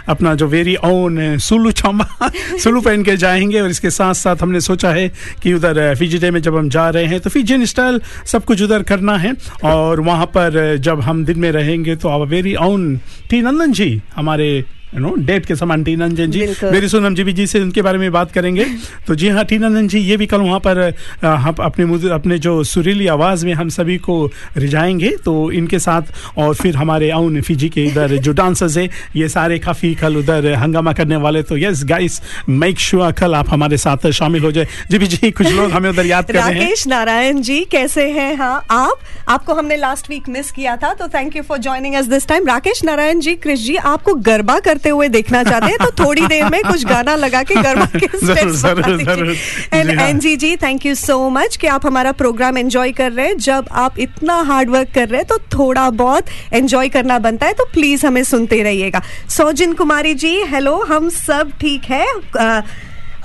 अपना 0.08 0.34
जो 0.34 0.46
वेरी 0.46 0.76
ओन 0.84 1.38
सुलू 1.38 1.70
चामा 1.70 2.06
सुलू 2.62 2.80
पहन 2.80 3.02
के 3.04 3.16
जाएँगे 3.16 3.60
और 3.60 3.70
इसके 3.70 3.90
साथ 3.90 4.14
साथ 4.14 4.42
हमने 4.42 4.60
सोचा 4.60 4.90
है 4.90 5.08
कि 5.42 5.52
उधर 5.54 5.94
फिजी 5.98 6.18
डे 6.18 6.30
में 6.30 6.40
जब 6.42 6.56
हम 6.56 6.68
जा 6.68 6.88
रहे 6.90 7.04
हैं 7.04 7.20
तो 7.20 7.30
फिजियन 7.30 7.64
स्टाइल 7.64 8.00
सब 8.26 8.44
कुछ 8.44 8.62
उधर 8.62 8.82
करना 8.82 9.16
है। 9.18 9.32
और 9.64 10.00
वहाँ 10.00 10.26
पर 10.26 10.76
जब 10.80 11.00
हम 11.00 11.24
दिन 11.24 11.38
में 11.38 11.50
रहेंगे 11.52 11.96
तो 11.96 12.08
our 12.08 12.26
very 12.26 12.54
own 12.60 12.96
T 13.30 13.42
Nandan 13.42 13.72
ji 13.72 14.00
हमारे 14.16 14.64
यू 14.94 15.00
नो 15.00 15.14
डेट 15.18 15.46
के 15.46 15.56
समान 15.56 15.84
टी 15.84 15.94
नंदन 15.96 16.30
जी। 16.30 16.46
मेरी 16.64 16.88
सुन 16.88 17.06
हम 17.06 17.14
जी 17.14 17.32
जी 17.32 17.46
से 17.46 17.60
उनके 17.60 17.82
बारे 17.82 17.98
में 17.98 18.10
बात 18.12 18.32
करेंगे। 18.32 18.64
तो 19.06 19.14
जी 19.14 19.28
हाँ 19.28 19.44
टी 19.44 19.58
नंदन 19.58 19.88
जी 19.88 19.98
ये 19.98 20.16
भी 20.16 20.26
कल 20.26 20.40
वहाँ 20.40 20.58
पर 20.66 20.80
हम 21.24 21.54
अपने 21.60 22.10
अपने 22.10 22.38
जो 22.38 22.62
सुरीली 22.64 23.06
आवाज़ 23.06 23.44
में 23.46 23.52
हम 23.54 23.68
सभी 23.68 23.96
को 23.98 24.16
रिझाएँगे 24.56 25.08
तो 25.24 25.50
इनके 25.52 25.78
साथ 25.78 26.38
और 26.38 26.54
फिर 26.54 26.76
हमारे 26.76 27.10
आउन 27.10 27.40
फिजी 27.40 27.68
के 27.68 27.84
इधर 27.84 28.16
जो 28.18 28.32
डांसर्स 28.32 28.76
है 28.78 28.88
ये 29.16 29.28
सारे 29.28 29.58
काफ़ी 29.58 29.94
कल 29.94 30.16
उधर 30.16 30.52
हंगामा 30.54 30.92
करने 30.92 31.16
वाले 31.16 31.42
तो 31.42 31.56
यस 31.56 31.84
गाइस 31.84 32.20
मेक 32.48 32.78
श्योर 32.80 33.12
कल 33.12 33.34
आप 33.34 33.50
हमारे 33.50 33.76
साथ 33.76 34.10
शामिल 34.12 34.42
हो 34.42 34.50
जाए। 34.52 34.66
जी 34.90 34.98
भी 34.98 35.06
जी 35.06 35.30
कुछ 35.30 35.46
लोग 35.46 35.70
हमें 35.70 35.88
उधर 35.90 36.06
याद 36.06 36.26
कर 36.26 36.34
रहे 36.34 36.42
हैं। 36.44 36.60
राकेश 36.60 36.86
नारायण 36.86 37.40
जी 37.40 37.60
कैसे 37.70 38.08
हैं? 38.10 38.34
हाँ 38.36 38.64
आप? 38.70 39.00
आपको 39.28 39.54
हमने 39.54 39.76
लास्ट 39.76 40.10
वीक 40.10 40.28
मिस 40.28 40.50
किया 40.50 40.76
था 40.76 40.92
तो 40.94 41.08
thank 41.08 41.36
you 41.36 41.42
for 41.42 41.58
joining 41.58 41.94
us 41.94 42.06
this 42.06 42.26
time 42.28 42.46
Rakesh 42.46 42.84
Narayan 42.84 43.20
ji 43.20 43.34
Krish 43.36 43.60
ji 43.60 43.76
आपको 43.76 44.14
गरबा 44.22 44.58
करते 44.60 44.81
हुए 44.90 45.08
देखना 45.08 45.42
चाहते 45.44 45.66
हैं 45.66 45.76
तो 45.78 46.04
थोड़ी 46.04 46.26
देर 46.26 46.44
में 46.44 46.60
कुछ 46.62 46.84
गाना 46.84 47.14
लगा 47.16 47.42
के 47.42 47.54
गरबा 47.54 47.86
के 47.96 48.06
एंड 49.72 49.90
एन। 49.90 50.18
जी 50.18 50.28
हाँ। 50.28 50.36
जी 50.36 50.56
थैंक 50.56 50.86
यू 50.86 50.94
सो 50.94 51.28
मच 51.30 51.56
कि 51.56 51.66
आप 51.66 51.86
हमारा 51.86 52.12
प्रोग्राम 52.12 52.58
एंजॉय 52.58 52.92
कर 52.92 53.12
रहे 53.12 53.26
हैं 53.26 53.38
जब 53.38 53.68
आप 53.72 53.98
इतना 53.98 54.34
हार्ड 54.42 54.70
वर्क 54.70 54.88
कर 54.94 55.08
रहे 55.08 55.20
हैं 55.20 55.26
तो 55.26 55.38
थोड़ा 55.58 55.88
बहुत 55.90 56.24
एंजॉय 56.52 56.88
करना 56.88 57.18
बनता 57.18 57.46
है 57.46 57.52
तो 57.52 57.64
प्लीज़ 57.64 58.06
हमें 58.06 58.24
सुनते 58.24 58.62
रहिएगा 58.62 59.02
सौजिन 59.28 59.72
कुमारी 59.72 60.14
जी 60.14 60.36
हेलो 60.46 60.76
हम 60.82 61.08
सब 61.08 61.52
ठीक 61.60 61.84
है 61.84 62.06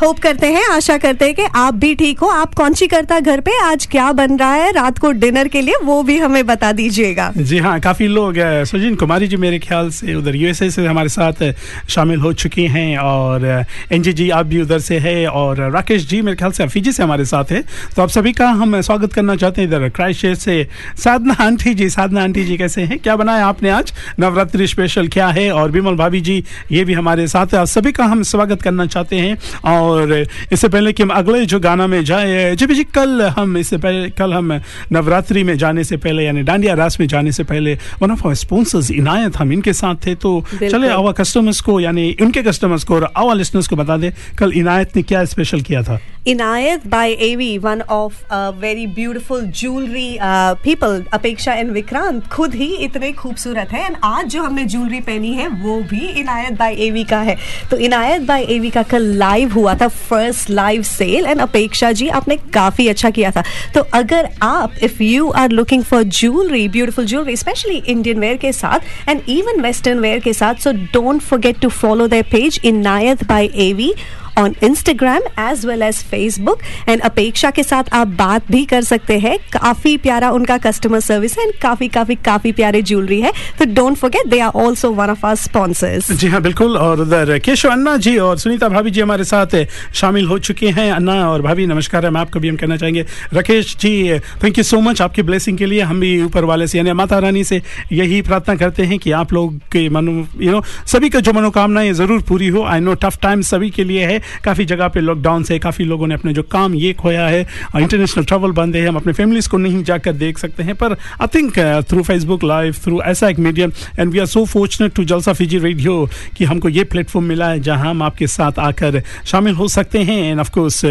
होप 0.01 0.19
करते 0.19 0.47
हैं, 0.47 0.63
आशा 0.67 0.97
करते 0.97 1.25
हैं 1.25 1.33
कि 1.35 1.43
आप 1.55 1.73
भी 1.73 1.93
ठीक 1.95 2.19
हो। 2.19 2.27
आप 2.29 2.53
कौन 2.53 2.73
सी 2.73 2.87
करता 2.87 3.19
घर 3.19 3.39
पे 3.41 3.51
आज 3.59 3.85
क्या 3.91 4.11
बन 4.11 4.37
रहा 4.37 4.53
है? 4.53 4.71
रात 4.71 4.97
को 4.97 5.11
डिनर 5.13 5.47
के 5.47 5.61
लिए 5.61 5.75
वो 5.83 6.01
भी 6.03 6.17
हमें 6.17 6.45
बता 6.45 6.71
दीजिएगा। 6.71 7.31
जी 7.37 7.57
हाँ 7.57 7.79
काफ़ी 7.79 8.07
लोग 8.07 8.35
सुजीन 8.65 8.95
कुमारी 8.95 9.27
जी 9.27 9.37
मेरे 9.37 9.59
ख्याल 9.59 9.89
से 9.89 10.13
उधर 10.15 10.35
यूएसए 10.35 10.69
से 10.69 10.85
हमारे 10.85 11.09
साथ 11.09 11.43
शामिल 11.89 12.19
हो 12.19 12.33
चुके 12.33 12.65
हैं 12.67 12.97
और 12.97 13.45
एनजी 13.91 14.13
जी 14.13 14.29
आप 14.29 14.45
भी 14.45 14.61
उधर 14.61 14.79
से 14.79 14.99
है 14.99 15.27
और 15.27 15.61
राकेश 15.71 16.07
जी 16.07 16.21
मेरे 16.21 16.37
ख्याल 16.37 16.51
से 16.51 16.63
अफीजी 16.63 16.91
से 16.91 17.03
हमारे 17.03 17.25
साथ 17.25 17.51
है। 17.51 17.63
तो 17.95 18.01
आप 18.01 18.09
सभी 18.09 18.33
का 18.33 18.49
हम 18.51 18.79
स्वागत 18.81 19.13
करना 19.13 19.35
चाहते 19.35 19.61
हैं 19.61 19.67
इधर 19.67 19.89
क्राइस्ट 19.89 20.25
से। 20.35 20.67
साधना 20.97 21.35
आंटी 21.39 21.73
जी, 21.73 21.89
साधना 21.89 22.23
आंटी 22.23 22.43
जी 22.43 22.57
कैसे 22.57 22.81
हैं? 22.81 22.99
क्या 22.99 23.15
बनाया 23.15 23.47
आपने 23.47 23.69
आज? 23.69 23.93
नवरात्रि 24.19 24.67
स्पेशल 24.67 25.07
क्या 25.07 25.27
है? 25.29 25.49
और 25.51 25.71
विमल 25.71 25.95
भाभी 25.95 26.21
जी, 26.21 26.43
ये 26.71 26.83
भी 26.85 26.93
हमारे 26.93 27.27
साथ 27.27 27.53
है। 27.53 27.65
सभी 27.67 27.91
का 27.91 28.05
हम 28.05 28.23
स्वागत 28.25 28.61
करना 28.61 28.85
चाहते 28.87 29.15
हैं 29.15 29.37
और 29.65 29.85
और 29.87 30.13
इससे 30.51 30.67
पहले 30.67 30.93
कि 30.93 31.03
हम 31.03 31.09
अगले 31.09 31.45
जो 31.45 31.59
गाना 31.59 31.87
में 31.87 32.03
जाए 32.03 32.55
जी 32.55 32.65
जी 32.67 32.83
कल 32.83 33.21
हम 33.37 33.57
इससे 33.57 33.77
पहले 33.77 34.09
कल 34.09 34.33
हम 34.33 34.51
नवरात्रि 34.91 35.43
में 35.43 35.57
जाने 35.57 35.83
से 35.83 35.97
पहले 35.97 36.25
यानी 36.25 36.41
डांडिया 36.43 36.73
रास 36.73 36.99
में 36.99 37.07
जाने 37.07 37.31
से 37.31 37.43
पहले 37.43 37.77
one 38.01 38.11
of 38.11 38.25
our 38.25 38.35
sponsors 38.35 38.91
Inayat 38.91 39.37
हम 39.37 39.53
इनके 39.53 39.73
साथ 39.73 40.05
थे 40.05 40.15
तो 40.15 40.43
चले 40.61 40.89
आवा 40.89 41.11
कस्टमर्स 41.11 41.61
को 41.61 41.79
यानी 41.79 42.15
उनके 42.21 42.43
कस्टमर्स 42.43 42.83
को 42.83 42.95
और 42.95 43.11
आवा 43.17 43.33
लिसनर्स 43.33 43.67
को 43.67 43.75
बता 43.75 43.97
दें 43.97 44.11
कल 44.37 44.51
इनायत 44.55 44.95
ने 44.95 45.01
क्या 45.03 45.25
स्पेशल 45.25 45.61
किया 45.61 45.81
था? 45.83 45.99
Inayat 46.27 46.87
by 46.87 47.11
AV 47.11 47.57
one 47.57 47.81
of 47.81 48.33
very 48.61 48.85
beautiful 48.87 49.45
jewellery 49.59 50.17
people 50.63 51.03
Apeksha 51.13 51.53
and 51.53 51.71
Vikrant 51.71 52.27
खुद 52.27 52.55
ही 52.55 52.67
इतने 52.75 53.11
खूबसूरत 53.11 53.71
है 53.71 53.85
एंड 53.85 53.95
आज 54.03 54.25
जो 54.25 54.43
हमने 54.43 54.65
ज्वेलरी 54.65 54.99
पहनी 54.99 55.33
है 55.33 55.47
वो 55.63 55.79
भी 55.81 56.07
इनायत 56.19 56.53
बाय 56.53 56.75
एवी 56.87 57.03
का 57.03 57.19
है। 57.19 57.35
तो 57.71 57.77
इनायत 57.77 58.21
बाय 58.21 58.45
एवी 58.49 58.69
का 58.69 58.83
कल 58.83 59.03
लाइव 59.17 59.53
हुआ 59.53 59.73
था 59.81 59.87
फ़र्स्ट 59.87 60.49
लाइव 60.49 60.81
सेल 60.83 61.25
एंड 61.25 61.41
अपेक्षा 61.41 61.91
जी 61.91 62.07
आपने 62.19 62.37
काफ़ी 62.53 62.87
अच्छा 62.87 63.09
किया 63.09 63.31
था। 63.31 63.43
तो 63.73 63.81
अगर 63.93 64.29
आप 64.41 64.73
if 64.83 65.01
you 65.03 65.29
are 65.29 65.49
looking 65.49 65.83
for 65.83 66.03
jewellery 66.03 66.67
beautiful 66.67 67.05
jewellery 67.05 67.35
specially 67.35 67.75
Indian 67.77 68.19
wear 68.19 68.37
के 68.37 68.51
साथ 68.53 69.09
एंड 69.09 69.21
इवन 69.29 69.61
वेस्टर्न 69.61 69.99
वेयर 69.99 70.19
के 70.19 70.33
साथ 70.33 70.63
so 70.63 70.71
don't 70.93 71.21
forget 71.21 71.59
to 71.59 71.69
follow 71.69 72.07
the 72.07 72.23
page 72.31 72.59
Inayat 72.81 73.23
by 73.27 73.51
AV 73.69 73.93
on 74.37 74.55
Instagram 74.63 75.21
as 75.41 75.65
well 75.65 75.81
as 75.83 76.03
Facebook 76.05 76.59
and 76.89 77.01
Apeksha 77.01 77.51
के 77.51 77.63
साथ 77.63 77.93
आप 77.93 78.07
बात 78.17 78.51
भी 78.51 78.63
कर 78.65 78.81
सकते 78.83 79.17
हैं। 79.19 79.37
काफ़ी 79.53 79.95
प्यारा 79.97 80.29
उनका 80.31 80.57
कस्टमर 80.57 80.99
सर्विस 80.99 81.37
है। 81.37 81.45
एंड 81.45 81.53
काफ़ी 81.61 81.87
काफ़ी 81.87 82.15
काफ़ी 82.25 82.51
प्यारे 82.51 82.81
ज्वेलरी 82.81 83.19
है। 83.21 83.31
तो 83.59 83.65
don't 83.73 83.97
forget 83.97 84.27
they 84.27 84.39
are 84.39 84.61
also 84.63 84.91
one 84.91 85.09
of 85.09 85.25
our 85.25 85.35
sponsors 85.37 86.11
जी 86.11 86.27
हाँ 86.27 86.41
बिल्कुल। 86.41 86.77
और 86.77 87.01
उधर 87.01 87.37
केशव 87.39 87.69
अन्ना 87.69 87.95
जी 87.97 88.17
और 88.19 88.37
सुनीता 88.37 88.69
भाभी 88.69 88.91
जी 88.91 89.01
हमारे 89.01 89.23
साथ 89.23 89.55
शामिल 89.93 90.27
हो 90.27 90.37
चुके 90.39 90.69
हैं। 90.69 90.91
अन्ना 90.91 91.13
और 91.29 91.41
भाभी, 91.41 91.65
नमस्कार 91.67 92.05
है। 92.05 92.11
मैं 92.11 92.21
आपको 92.21 92.39
भी 92.39 92.49
हम 92.49 92.55
कहना 92.55 92.77
चाहेंगे। 92.77 93.05
Rakesh 93.33 93.75
ji 93.77 94.19
thank 94.43 94.57
you 94.57 94.63
so 94.63 94.79
much 94.81 95.01
आपकी 95.01 95.21
ब्लेसिंग 95.23 95.57
के 95.57 95.65
लिए। 95.65 95.81
हम 95.81 95.99
भी 95.99 96.21
ऊपर 96.23 96.43
वाले 96.43 96.67
से, 96.67 96.77
यानी 96.77 96.93
माता 96.93 97.19
रानी 97.19 97.43
से 97.43 97.61
यही 97.91 98.21
प्रार्थना 98.21 98.55
करते 98.55 98.83
हैं 98.83 98.99
कि 98.99 99.11
आप 99.13 99.33
लोग 99.33 99.57
के 99.71 99.87
मनो 99.89 100.11
यू 100.41 100.51
नो 100.51 100.61
सभी 100.87 101.09
का 101.09 101.19
जो 101.19 101.33
मनोकामनाएँ 101.33 101.91
ज़रूर 101.93 102.21
पूरी 102.27 102.47
हो। 102.47 102.63
आई 102.65 102.79
नो 102.79 102.93
टफ 102.95 103.17
टाइम 103.21 103.41
सभी 103.43 103.69
के 103.69 103.83
लिए 103.83 104.05
है। 104.05 104.21
काफ़ी 104.43 104.65
जगह 104.65 104.87
पे 104.87 104.99
लॉकडाउन 104.99 105.43
से 105.43 105.59
काफ़ी 105.59 105.85
लोगों 105.85 106.07
ने 106.07 106.15
अपने 106.15 106.33
जो 106.33 106.43
काम 106.51 106.75
ये 106.75 106.93
खोया 106.93 107.27
है 107.27 107.41
इंटरनेशनल 107.75 108.23
ट्रैवल 108.23 108.51
बंद 108.51 108.75
है 108.75 108.87
हम 108.87 108.95
अपने 108.95 109.13
फैमिलीज़ 109.13 109.49
को 109.49 109.57
नहीं 109.57 109.83
जाकर 109.83 110.13
देख 110.15 110.37
सकते 110.37 110.63
हैं। 110.63 110.75
पर 110.75 110.93
I 111.21 111.27
think 111.35 111.59
through 111.89 112.03
Facebook 112.03 112.43
live 112.43 112.75
through 112.83 113.01
ऐसा 113.01 113.29
एक 113.29 113.39
medium 113.39 113.71
and 113.99 114.11
we 114.11 114.19
are 114.19 114.25
so 114.25 114.45
fortunate 114.45 114.93
to 114.93 115.03
Jalsa 115.03 115.33
Fiji 115.33 115.57
radio 115.59 116.09
कि 116.37 116.45
हमको 116.45 116.69
ये 116.69 116.83
प्लेटफॉर्म 116.85 117.25
मिला 117.25 117.49
है 117.49 117.59
जहाँ 117.59 117.89
हम 117.89 118.01
आपके 118.03 118.27
साथ 118.27 118.59
आकर 118.59 119.01
शामिल 119.25 119.53
हो 119.53 119.67
सकते 119.67 119.99
हैं। 119.99 120.21
एंड 120.21 120.39
ऑफ़ 120.39 120.51
कोर्स 120.51 120.85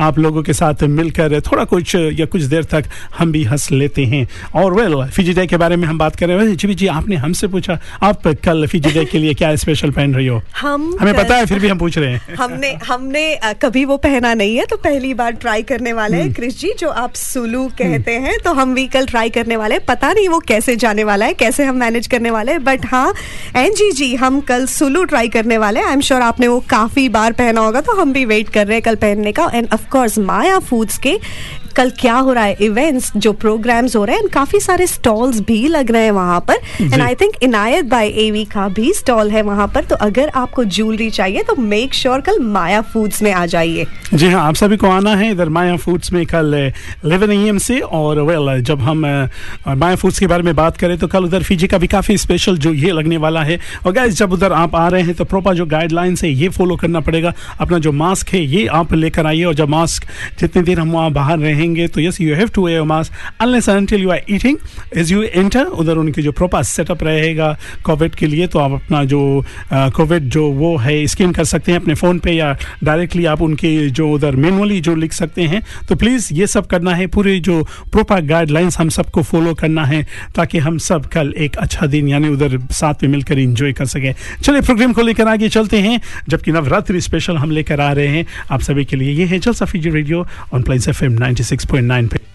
आप 0.00 0.18
लोगों 0.18 0.42
के 0.42 0.52
साथ 0.52 0.82
मिलकर 0.90 1.40
थोड़ा 1.42 1.64
कुछ 1.66 1.94
या 1.94 2.26
कुछ 2.26 2.42
देर 2.44 2.64
तक 2.64 2.84
हम 3.18 3.32
भी 3.32 3.42
हंस 3.44 3.70
लेते 3.72 4.04
हैं। 4.06 4.26
और 4.54 4.74
वेल 4.74 5.04
फिजी 5.06 5.32
डे 5.34 5.46
के 5.46 5.56
बारे 5.56 5.76
में 5.76 5.86
हम 5.88 5.98
बात 5.98 6.16
कर 6.16 6.28
रहे 6.28 6.38
हैं। 6.38 6.56
जी 6.56 6.74
जी 6.74 6.86
आपने 6.88 7.16
हमसे 7.16 7.48
पूछा 7.48 7.78
आप 8.02 8.26
कल 8.44 8.66
फिजी 8.66 8.90
डे 8.90 9.04
के 9.04 9.18
लिए 9.18 9.34
क्या 9.34 9.54
स्पेशल 9.56 9.90
पहन 9.90 10.14
रही 10.14 10.26
हो? 10.26 10.40
हम 10.56 10.96
हमें 11.00 11.14
पता 11.14 11.36
है 11.36 11.46
फिर 11.46 11.58
भी 11.58 11.68
हम 11.68 11.78
पूछ 11.78 11.98
रहे 11.98 12.12
हैं। 12.12 12.34
हमने 12.34 12.70
हमने 12.82 13.54
कभी 13.62 13.84
वो 13.84 13.96
पहना 13.98 14.32
नहीं 14.34 14.56
है 14.56 14.64
तो 14.66 14.76
पहली 14.78 15.12
बार 15.14 15.32
ट्राई 15.34 15.62
करने 15.62 15.92
वाले 15.92 16.16
हैं। 16.16 16.32
क्रिश 16.34 16.58
जी 16.58 16.72
जो 16.78 16.88
आप 16.90 17.14
सुलू 17.14 17.66
कहते 17.78 18.12
हैं 18.18 18.36
तो 18.44 18.52
हम 18.52 18.74
भी 18.74 18.86
कल 18.88 19.06
ट्राई 19.06 19.30
करने 19.30 19.56
वाले 19.56 19.74
हैं। 19.74 19.84
पता 19.86 20.12
नहीं 20.12 20.28
वो 20.28 20.38
कैसे 20.48 20.76
जाने 20.76 21.04
वाला 21.04 21.26
है 21.26 21.34
कैसे 21.34 21.64
हम 21.64 21.76
मैनेज 21.76 22.06
करने 22.06 22.30
वाले 22.30 22.52
हैं 22.52 22.64
बट 22.64 22.86
हाँ 22.86 23.12
एन 23.56 23.74
जी 23.74 23.90
जी 23.92 24.14
हम 24.14 24.40
कल 24.40 24.66
सुलू 24.68 25.04
ट्राई 25.04 25.28
करने 25.28 25.58
वाले 25.58 25.80
हैं। 25.80 25.86
आई 25.86 25.92
एम 25.92 26.00
श्योर 26.00 26.22
आपने 26.22 26.48
वो 26.48 26.60
काफ़ी 26.70 27.08
बार 27.10 27.32
पहना 27.32 27.60
होगा 27.60 27.80
तो 27.80 27.96
हम 28.00 28.12
भी 28.12 28.24
वेट 28.24 28.48
कर 28.48 28.66
रहे 28.66 28.76
हैं 28.76 28.82
कल 28.82 28.96
पहनने 28.96 29.32
का। 29.32 29.50
एंड 29.54 29.68
ऑफकोर्स 29.74 30.18
माया 30.20 30.58
फूड्स 30.60 30.98
के 30.98 31.18
कल 31.76 31.90
क्या 32.00 32.14
हो 32.14 32.32
रहा 32.32 32.44
है? 32.44 32.56
इवेंट्स 32.60 33.10
जो 33.16 33.32
प्रोग्राम्स 33.34 33.96
हो 33.96 34.04
रहे 34.04 34.16
हैं 34.16 34.28
काफ़ी 34.28 34.60
सारे 34.60 34.86
स्टॉल्स 34.86 35.40
भी 35.40 35.66
लग 35.68 35.90
रहे 35.90 36.04
हैं 36.04 36.10
वहाँ 36.12 36.40
पर। 36.40 36.58
And 36.82 37.00
I 37.00 37.14
think 37.14 37.34
Inayat 37.42 37.84
by 37.86 38.08
AV 38.18 38.44
का 38.44 38.68
भी 38.70 38.92
स्टॉल 38.92 39.30
है 39.30 39.42
वहाँ 39.42 39.66
पर। 39.74 39.84
तो 39.84 39.96
अगर 39.98 40.30
आपको 40.34 40.64
ज्वेलरी 40.66 41.10
चाहिए 41.10 41.42
तो 41.42 41.56
मेक 41.56 41.94
श्योर 41.94 42.08
sure 42.10 42.26
कल 42.26 42.44
माया 42.44 42.80
फूड्स 42.82 43.22
में 43.22 43.32
आ 43.32 43.44
जाइए। 43.46 43.86
जी 44.14 44.28
हाँ 44.28 44.46
आप 44.48 44.54
सभी 44.54 44.76
को 44.76 44.86
आना 44.88 45.14
है। 45.16 45.30
इधर 45.30 45.48
माया 45.48 45.76
फूड्स 45.76 46.12
में 46.12 46.24
कल 46.26 46.54
इलेवन 47.04 47.32
एम 47.32 47.58
से 47.58 47.78
और 47.80 48.20
वेल 48.22 48.62
जब 48.62 48.80
हम 48.80 49.06
माया 49.68 49.94
फूड्स 49.96 50.18
के 50.18 50.26
बारे 50.26 50.42
में 50.42 50.54
बात 50.56 50.76
करें 50.76 50.96
तो 50.98 51.08
कल 51.08 51.24
उधर 51.24 51.42
फीजी 51.42 51.66
का 51.66 51.78
भी 51.78 51.86
काफ़ी 51.86 52.16
स्पेशल 52.18 52.56
जो 52.58 52.72
ये 52.74 52.92
लगने 52.92 53.16
वाला 53.16 53.42
है। 53.42 53.58
और 53.86 53.92
गाइस 53.92 54.18
जब 54.18 54.32
उधर 54.32 54.52
आप 54.52 54.74
आ 54.76 54.86
रहे 54.88 55.02
हैं 55.02 55.14
तो 55.14 55.24
प्रॉपर 55.24 55.54
जो 55.54 55.66
गाइडलाइंस 55.66 56.22
है 56.24 56.30
ये 56.32 56.48
फॉलो 56.48 56.76
करना 56.76 57.00
पड़ेगा। 57.00 57.32
अपना 57.60 57.78
जो 57.78 57.92
मास्क 57.92 58.28
है 58.28 58.44
ये 58.46 58.66
आप 58.72 58.94
लेकर 58.94 59.26
आइए। 59.26 59.44
और 59.44 59.54
जब 59.54 59.68
मास्क 59.68 60.06
जितनी 60.40 60.62
देर 60.62 60.80
हम 60.80 60.90
वहाँ 60.92 61.10
बाहर 61.12 61.38
रहेंगे 61.60 61.86
तो 61.88 62.00
yes 62.00 62.20
you 62.20 62.34
have 62.34 62.48
to 62.54 62.66
wear 62.66 62.82
mask 62.90 63.12
unless 63.40 63.68
until 63.70 64.02
you 64.02 64.10
are 64.10 64.20
eating 64.30 64.56
as 64.96 65.12
you 65.12 65.22
enter 65.24 65.64
उधर 65.82 65.96
उनकी 65.98 66.22
जो 66.22 66.32
प्रॉपर 66.32 66.62
सेटअप 66.64 67.02
रहेगा 67.04 67.56
कोविड 67.84 68.14
के 68.14 68.26
लिए 68.26 68.46
तो 68.46 68.58
आप 68.58 68.72
अपना 68.72 69.04
जो 69.04 69.20
कोविड 69.72 70.28
जो 70.30 70.46
वो 70.52 70.76
है 70.78 71.06
स्कैन 71.06 71.32
कर 71.32 71.44
सकते 71.44 71.72
हैं 71.72 71.80
अपने 71.80 71.94
फ़ोन 71.94 72.18
पे 72.18 72.32
या 72.32 72.56
डायरेक्टली 72.84 73.24
आप 73.24 73.42
उनके 73.42 73.70
जो 73.90 74.08
उधर 74.10 74.36
मैनुअली 74.36 74.80
जो 74.80 74.94
लिख 74.94 75.12
सकते 75.12 75.42
हैं। 75.42 75.62
तो 75.88 75.94
प्लीज़ 75.96 76.28
ये 76.34 76.46
सब 76.46 76.66
करना 76.66 76.94
है, 76.94 77.06
पूरे 77.06 77.38
जो 77.40 77.62
प्रॉपर 77.92 78.20
गाइडलाइंस 78.26 78.78
हम 78.78 78.88
सबको 78.88 79.22
फॉलो 79.22 79.54
करना 79.54 79.84
है, 79.84 80.02
ताकि 80.36 80.58
हम 80.58 80.78
सब 80.78 81.06
कल 81.06 81.32
एक 81.38 81.56
अच्छा 81.56 81.86
दिन, 81.86 82.08
यानी 82.08 82.28
उधर 82.28 82.58
साथ 82.72 83.02
में 83.02 83.10
मिलकर 83.10 83.38
इंजॉय 83.38 83.72
कर 83.72 83.86
सकें। 83.86 84.14
चलिए 84.42 84.60
प्रोग्राम 84.60 84.92
को 84.92 85.02
लेकर 85.02 85.28
आगे 85.28 85.48
चलते 85.48 85.80
हैं, 85.80 86.00
जबकि 86.28 86.52
नवरात्रि 86.52 87.00
स्पेशल 87.00 87.36
हम 87.36 87.50
लेकर 87.50 87.80
आ 87.80 87.90
रहे 87.92 88.08
हैं। 88.08 88.26
आप 88.50 88.60
सभी 88.60 88.84
के 88.84 88.96
लिए 88.96 89.12
ये 89.12 89.24
है 89.24 89.38
Jalsa 89.38 89.52
Fiji 89.52 89.90
radio 89.90 90.26
on 90.54 90.62
Plains 90.62 90.88
F 90.88 91.04
M 91.04 91.12
ninety 91.18 91.44
96.9. 91.56 92.29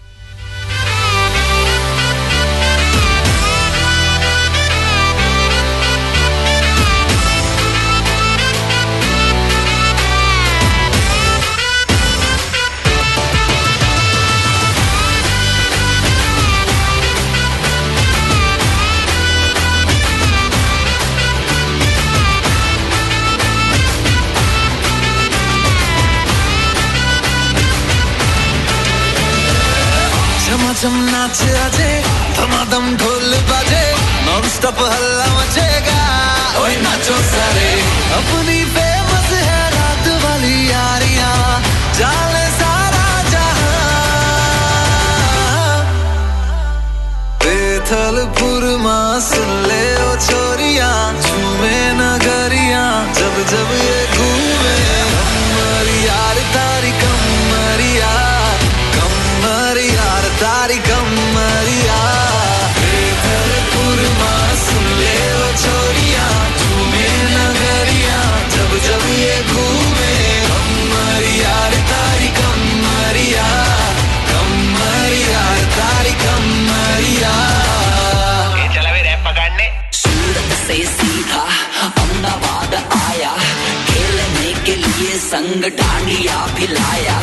संग 85.36 85.64
dandiya 85.78 86.36
भिलाया 86.56 87.14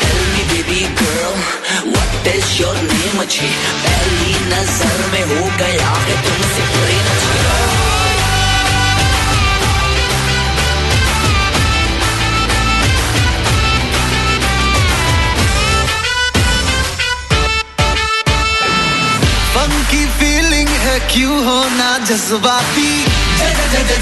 Tell 0.00 0.18
me 0.34 0.42
baby 0.50 0.82
girl 0.98 1.38
what 1.94 2.28
is 2.32 2.50
your 2.60 2.74
name? 2.90 3.16
अच्छी 3.22 3.48
पहली 3.84 4.34
नज़र 4.52 5.00
में 5.12 5.24
हो 5.30 5.40
गया 5.62 5.88
है 6.04 6.14
तुमसे 6.26 6.66
प्रेम। 6.74 7.08
फंकी 19.54 20.04
फीलिंग 20.20 20.68
है 20.84 20.98
क्यों 21.14 21.40
होना 21.46 21.90
जज्बाती? 22.10 22.90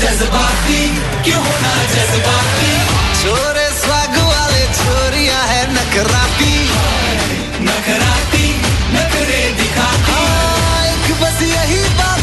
जज्बाती 0.05 0.83
क्यों 1.25 1.43
होना 1.47 1.75
जज्बाती? 1.95 2.94
छोरे 3.25 3.67
स्वाग 3.81 4.17
वाले 4.31 4.63
छोरिया 4.79 5.39
है 5.51 5.61
नकराती 5.75 6.55
नकराती 7.69 8.47
नखरे 8.97 9.41
दिखाती 9.61 10.19
एक 10.93 11.07
बस 11.23 11.39
यही 11.53 11.83
बात 12.01 12.14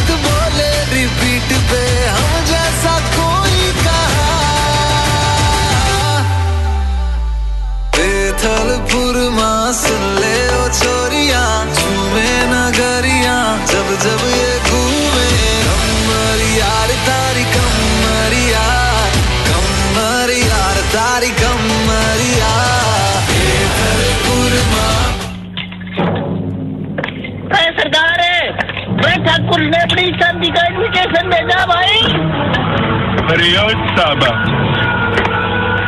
ओ 33.41 33.69
साबा 33.95 34.27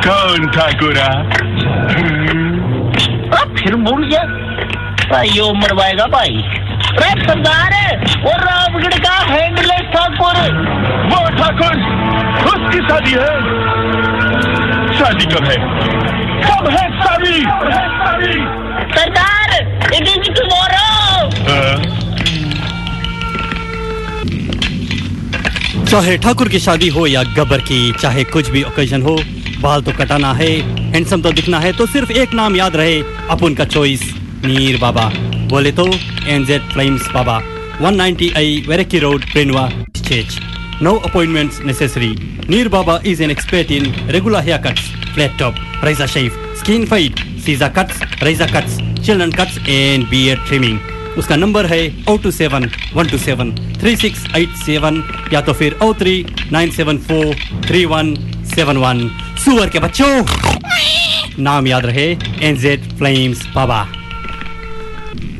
कौन 0.05 0.47
ठाकुरा 0.51 1.09
फिर 3.57 3.75
मुड़ 3.75 4.03
गया। 4.03 4.23
भाई 5.11 5.29
यो 5.29 5.51
मरवाएगा 5.53 6.05
भाई। 6.13 6.41
रे 6.99 7.09
सरदार 7.21 7.75
वो 8.23 8.31
रामगढ़ 8.39 8.97
का 9.05 9.13
हैंडलेस 9.29 9.85
ठाकुर। 9.93 10.39
वो 11.11 11.19
ठाकुर 11.37 11.75
उसकी 12.53 12.79
शादी 12.89 13.13
है। 13.13 13.33
शादी 14.99 15.25
कब 15.35 15.45
है? 15.45 15.57
कब 16.45 16.69
है 16.69 16.85
शादी? 17.01 17.37
सरदार 18.95 19.49
इट 19.93 20.07
इज़ 20.07 20.31
टुमारो 20.31 22.02
चाहे 25.93 26.15
ठाकुर 26.17 26.49
की 26.49 26.59
शादी 26.59 26.87
हो 26.89 27.05
या 27.07 27.21
गबर 27.37 27.61
की, 27.61 27.91
चाहे 28.01 28.23
कुछ 28.25 28.47
भी 28.49 28.61
ओकेजन 28.63 29.01
हो, 29.01 29.15
बाल 29.61 29.81
तो 29.81 29.91
कटाना 29.91 30.31
है 30.33 30.49
हैंडसम 30.91 31.21
तो 31.21 31.31
दिखना 31.31 31.59
है 31.59 31.71
तो 31.77 31.85
सिर्फ़ 31.87 32.11
एक 32.11 32.33
नाम 32.33 32.55
याद 32.55 32.75
रहे, 32.75 32.95
अपुन 33.31 33.55
का 33.55 33.65
चॉइस 33.65 34.01
नीर 34.45 34.79
बाबा। 34.81 35.03
बोले 35.49 35.71
तो 35.71 35.85
N Z 35.85 36.61
Flames 36.71 37.09
Baba. 37.13 37.37
190 37.81 38.31
Wairakei 38.67 38.99
road 38.99 39.25
प्रिनवा 39.31 39.67
stage 39.97 40.39
no 40.81 40.95
appointments 41.09 41.61
necessary 41.65 42.09
Neer 42.49 42.69
Baba 42.77 42.99
is 43.05 43.21
an 43.23 43.31
expert 43.31 43.71
in 43.71 43.93
regular 44.11 44.43
hair 44.45 44.57
cuts 44.65 44.89
flat 45.13 45.37
top 45.39 45.83
razor 45.83 46.07
shave 46.15 46.39
skin 46.61 46.85
fade 46.87 47.19
scissor 47.45 47.67
cuts 47.77 48.01
razor 48.23 48.55
cuts 48.55 48.77
children 49.05 49.31
cuts 49.33 49.57
and 49.69 50.07
B 50.09 50.23
trimming 50.47 50.79
190 50.79 50.92
उसका 51.17 51.35
number 51.35 51.65
है 51.65 51.81
O 52.09 52.15
two 52.17 52.31
seven, 52.31 52.69
one 52.93 53.07
two 53.07 53.17
seven, 53.17 53.51
three 53.81 53.95
six 53.95 54.25
eight 54.35 54.55
seven 54.65 55.03
या 55.33 55.41
तो 55.41 55.53
फिर 55.53 55.77
O 55.83 55.93
three 55.93 56.25
nine 56.51 56.71
seven 56.71 56.97
four 57.07 57.35
three 57.67 57.83
one 57.85 58.13
seven 58.55 58.77
one. 58.77 59.09
सुअर 59.45 59.69
के 59.69 59.79
बच्चों, 59.79 60.13
नाम 61.43 61.67
याद 61.67 61.85
रहे 61.85 62.05
N Z 62.41 62.81
Flames 62.97 63.45
Baba 63.55 63.81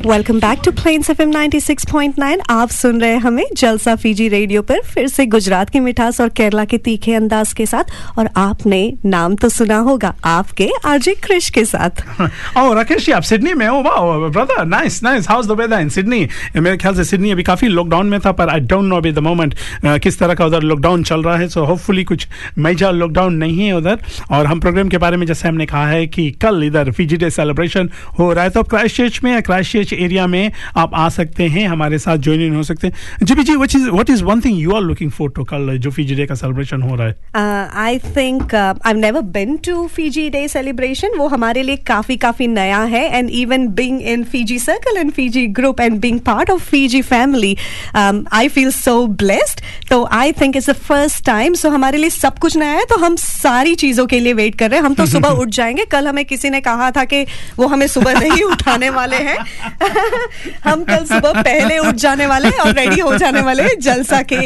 welcome 0.06 0.38
back 0.40 0.60
to 0.64 0.70
Plains 0.70 1.08
FM 1.10 1.30
96.9 1.32 2.40
आप 2.50 2.70
सुन 2.70 3.00
रहे 3.00 3.10
हैं 3.10 3.20
हमें 3.20 3.44
जलसा 3.56 3.94
फीजी 3.96 4.26
रेडियो 4.28 4.62
पर, 4.62 4.80
फिर 4.80 5.06
से 5.08 5.24
गुजरात 5.26 5.70
की 5.70 5.80
मिठास 5.80 6.20
और 6.20 6.28
केरला 6.28 6.64
के 6.64 6.78
तीखे 6.78 7.14
अंदाज 7.14 7.52
के 7.52 7.66
साथ, 7.66 8.18
और 8.18 8.28
आपने 8.36 8.80
नाम 9.04 9.34
तो 9.34 9.48
सुना 9.48 9.76
होगा, 9.76 10.14
आपके 10.24 10.68
आरजे 10.84 11.14
क्रिश 11.14 11.48
के 11.50 11.64
साथ। 11.64 12.02
ओ 12.58 12.72
राकेश 12.74 13.06
जी, 13.06 13.12
आप 13.12 13.22
सिडनी 13.22 13.54
में 13.54 13.66
हो? 13.66 13.80
वाह 13.82 14.28
brother 14.28 14.64
nice 14.64 15.02
nice 15.02 15.28
how's 15.28 15.46
the 15.46 15.52
weather 15.60 15.80
in 15.80 15.88
Sydney 15.88 16.28
मेरे 16.56 16.76
ख्याल 16.76 16.94
से 16.94 17.04
सिडनी 17.04 17.30
अभी 17.30 17.42
काफ़ी 17.42 17.68
लॉकडाउन 17.68 18.06
में 18.06 18.18
था, 18.20 18.32
पर 18.32 18.48
आई 18.48 18.60
डोंट 18.60 18.84
नो 18.84 18.96
अभी 18.96 19.12
द 19.12 19.18
मोमेंट 19.28 19.54
किस 19.84 20.18
तरह 20.18 20.34
का 20.34 20.46
उधर 20.46 20.62
लॉकडाउन 20.62 21.02
चल 21.02 21.22
रहा 21.22 21.36
है. 21.36 21.48
सो 21.48 21.64
होपफुली 21.64 22.04
कुछ 22.04 22.28
मेजर 22.58 22.92
लॉकडाउन 22.92 23.34
नहीं 23.36 23.58
है 23.60 23.72
उधर. 23.76 23.98
और 24.30 24.46
हम 24.46 24.60
प्रोग्राम 24.60 24.88
के 24.88 24.98
बारे 24.98 25.16
में 25.16 25.26
जैसे 25.26 25.48
हमने 25.48 25.66
कहा 25.66 25.86
है 25.88 26.06
कि 26.06 26.30
कल 26.42 26.62
इधर 26.64 26.92
फीजी 26.92 27.16
डे 27.16 27.30
सेलिब्रेशन 27.30 27.90
हो 28.18 28.32
रहा 28.32 28.44
है 28.44 28.50
तो 28.50 28.62
क्राइस्ट 28.62 28.96
चर्च 28.96 29.20
में 29.24 29.32
या 29.32 29.40
क्राइस्ट 29.40 29.72
चर्च 29.72 29.92
एरिया 29.94 30.26
में 30.26 30.52
आप 30.76 30.94
आ 30.94 31.08
सकते 31.08 31.48
हैं 31.48 31.66
हमारे 31.68 31.98
साथ 31.98 32.18
ज्वाइन 32.18 32.40
इन 32.42 32.54
हो 32.56 32.62
सकते 32.62 32.86
हैं। 32.86 32.94
जी 33.22 33.34
जी 33.34 33.54
what 33.56 33.74
is 33.76 33.88
what 33.88 34.10
is 34.10 34.22
one 34.24 34.40
thing 34.40 34.58
you 34.60 34.72
are 34.72 34.82
looking 34.82 35.10
for 35.10 35.30
to 35.36 35.44
कल 35.44 35.76
जो 35.78 35.90
फीजी 35.90 36.14
डे 36.14 36.26
का 36.26 36.34
सेलिब्रेशन 36.34 36.82
हो 36.82 36.94
रहा 36.94 37.06
है? 37.06 37.68
I 37.84 37.98
think 38.16 38.54
I 38.54 38.92
never 38.94 39.20
been 39.32 39.56
to 39.66 39.86
Fiji 39.86 40.28
Day 40.30 40.46
celebration 40.48 41.18
वो 41.18 41.28
हमारे 41.28 41.62
लिए 41.62 41.76
काफ़ी 41.86 42.16
काफ़ी 42.16 42.46
नया 42.46 42.82
है। 42.84 43.04
And 43.08 43.30
even 43.30 43.66
being 43.74 44.00
in 44.02 44.24
Fiji 44.24 44.58
circle 44.58 44.96
and 44.96 45.12
Fiji 45.12 45.46
group 45.58 45.80
and 45.80 45.98
being 46.00 46.20
part 46.20 46.50
of 46.50 46.62
Fiji 46.64 47.02
family 47.02 47.56
I 47.96 48.48
feel 48.48 48.70
so 48.72 49.06
blessed 49.22 49.60
तो 49.90 50.04
I 50.12 50.32
think 50.32 50.56
it's 50.56 50.70
the 50.70 50.72
first 50.74 51.24
time 51.26 51.54
so 51.54 51.70
हमारे 51.70 51.98
लिए 51.98 52.10
सब 52.10 52.38
कुछ 52.38 52.56
नया 52.56 52.72
है 52.72 52.84
तो 52.84 52.98
हम 52.98 53.16
सारी 53.16 53.74
चीज़ों 53.74 54.06
के 54.06 54.20
लिए 54.20 54.32
वेट 54.32 54.54
कर 54.58 54.70
रहे 54.70 54.78
हैं। 54.78 54.86
हम 54.86 54.94
तो 54.94 55.06
सुबह 55.06 55.28
उठ 55.42 55.48
जाएँगे। 55.50 55.84
कल 55.84 56.08
हमें 56.08 56.24
किसी 56.24 56.50
ने 56.50 56.60
कहा 56.60 56.90
था 56.90 57.04
कि 57.04 57.22
वो 57.58 57.66
हमें 57.66 57.86
सुबह 57.86 58.20
नहीं 58.20 58.42
उठाने 58.44 58.90
वाले 58.90 59.16
हैं। 59.18 59.36
हम 60.64 60.82
कल 60.84 61.04
सुबह 61.04 61.42
पहले 61.42 61.78
उठ 61.78 61.94
जाने 62.04 62.26
वाले 62.26 62.48
हैं 62.48 62.58
और 62.58 62.72
रेडी 62.74 63.00
हो 63.00 63.16
जाने 63.18 63.40
वाले 63.40 63.62
हैं 63.62 63.78
जलसा 63.80 64.20
के 64.32 64.40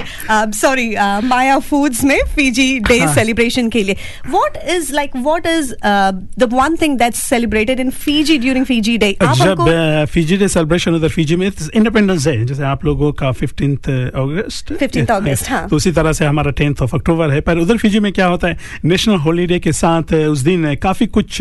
सॉरी 0.58 0.88
माया 1.24 1.58
फूड्स 1.68 2.02
में 2.04 2.18
फीजी 2.36 2.68
डे 2.88 2.98
सेलिब्रेशन 3.14 3.68
के 3.68 3.82
लिए। 3.82 3.96
What 4.30 4.56
is 4.68 4.92
like 4.94 5.16
what 5.16 5.46
is 5.46 5.72
the 6.38 6.48
one 6.52 6.76
thing 6.82 6.98
that's 6.98 7.22
celebrated 7.28 7.80
in 7.80 7.90
Fiji 7.90 8.38
during 8.38 8.64
Fiji 8.66 8.96
Day 8.98 9.12
जब 9.22 10.06
फीजी 10.10 10.36
डे 10.36 10.48
सेलिब्रेशन 10.48 10.94
उधर 10.94 11.08
फीजी 11.08 11.36
में 11.36 11.46
इंडिपेंडेंस 11.46 12.26
डे 12.28 12.44
जैसे 12.44 12.62
आप 12.64 12.84
लोगों 12.84 13.12
का 13.12 13.32
फिफ्टींथ 13.32 13.88
अगस्त 14.14 14.72
फिफ्टींथ 14.74 15.10
अगस्त 15.10 15.50
हाँ। 15.50 15.66
तो 15.68 15.76
उसी 15.76 15.92
तरह 15.92 16.12
से 16.12 16.24
हमारा 16.24 16.50
टेंथ 16.58 16.82
ऑफ़ 16.82 16.94
अक्टूबर 16.96 17.30
है। 17.30 17.40
पर 17.40 17.58
उधर 17.58 17.76
फीजी 17.76 18.00
में 18.00 18.12
क्या 18.12 18.26
होता 18.26 18.48
है? 18.48 18.56
नेशनल 18.84 19.16
हॉलीडे 19.18 19.58
के 19.58 19.72
साथ 19.72 20.12
उस 20.14 20.38
दिन 20.40 20.74
काफ़ी 20.82 21.06
कुछ 21.08 21.40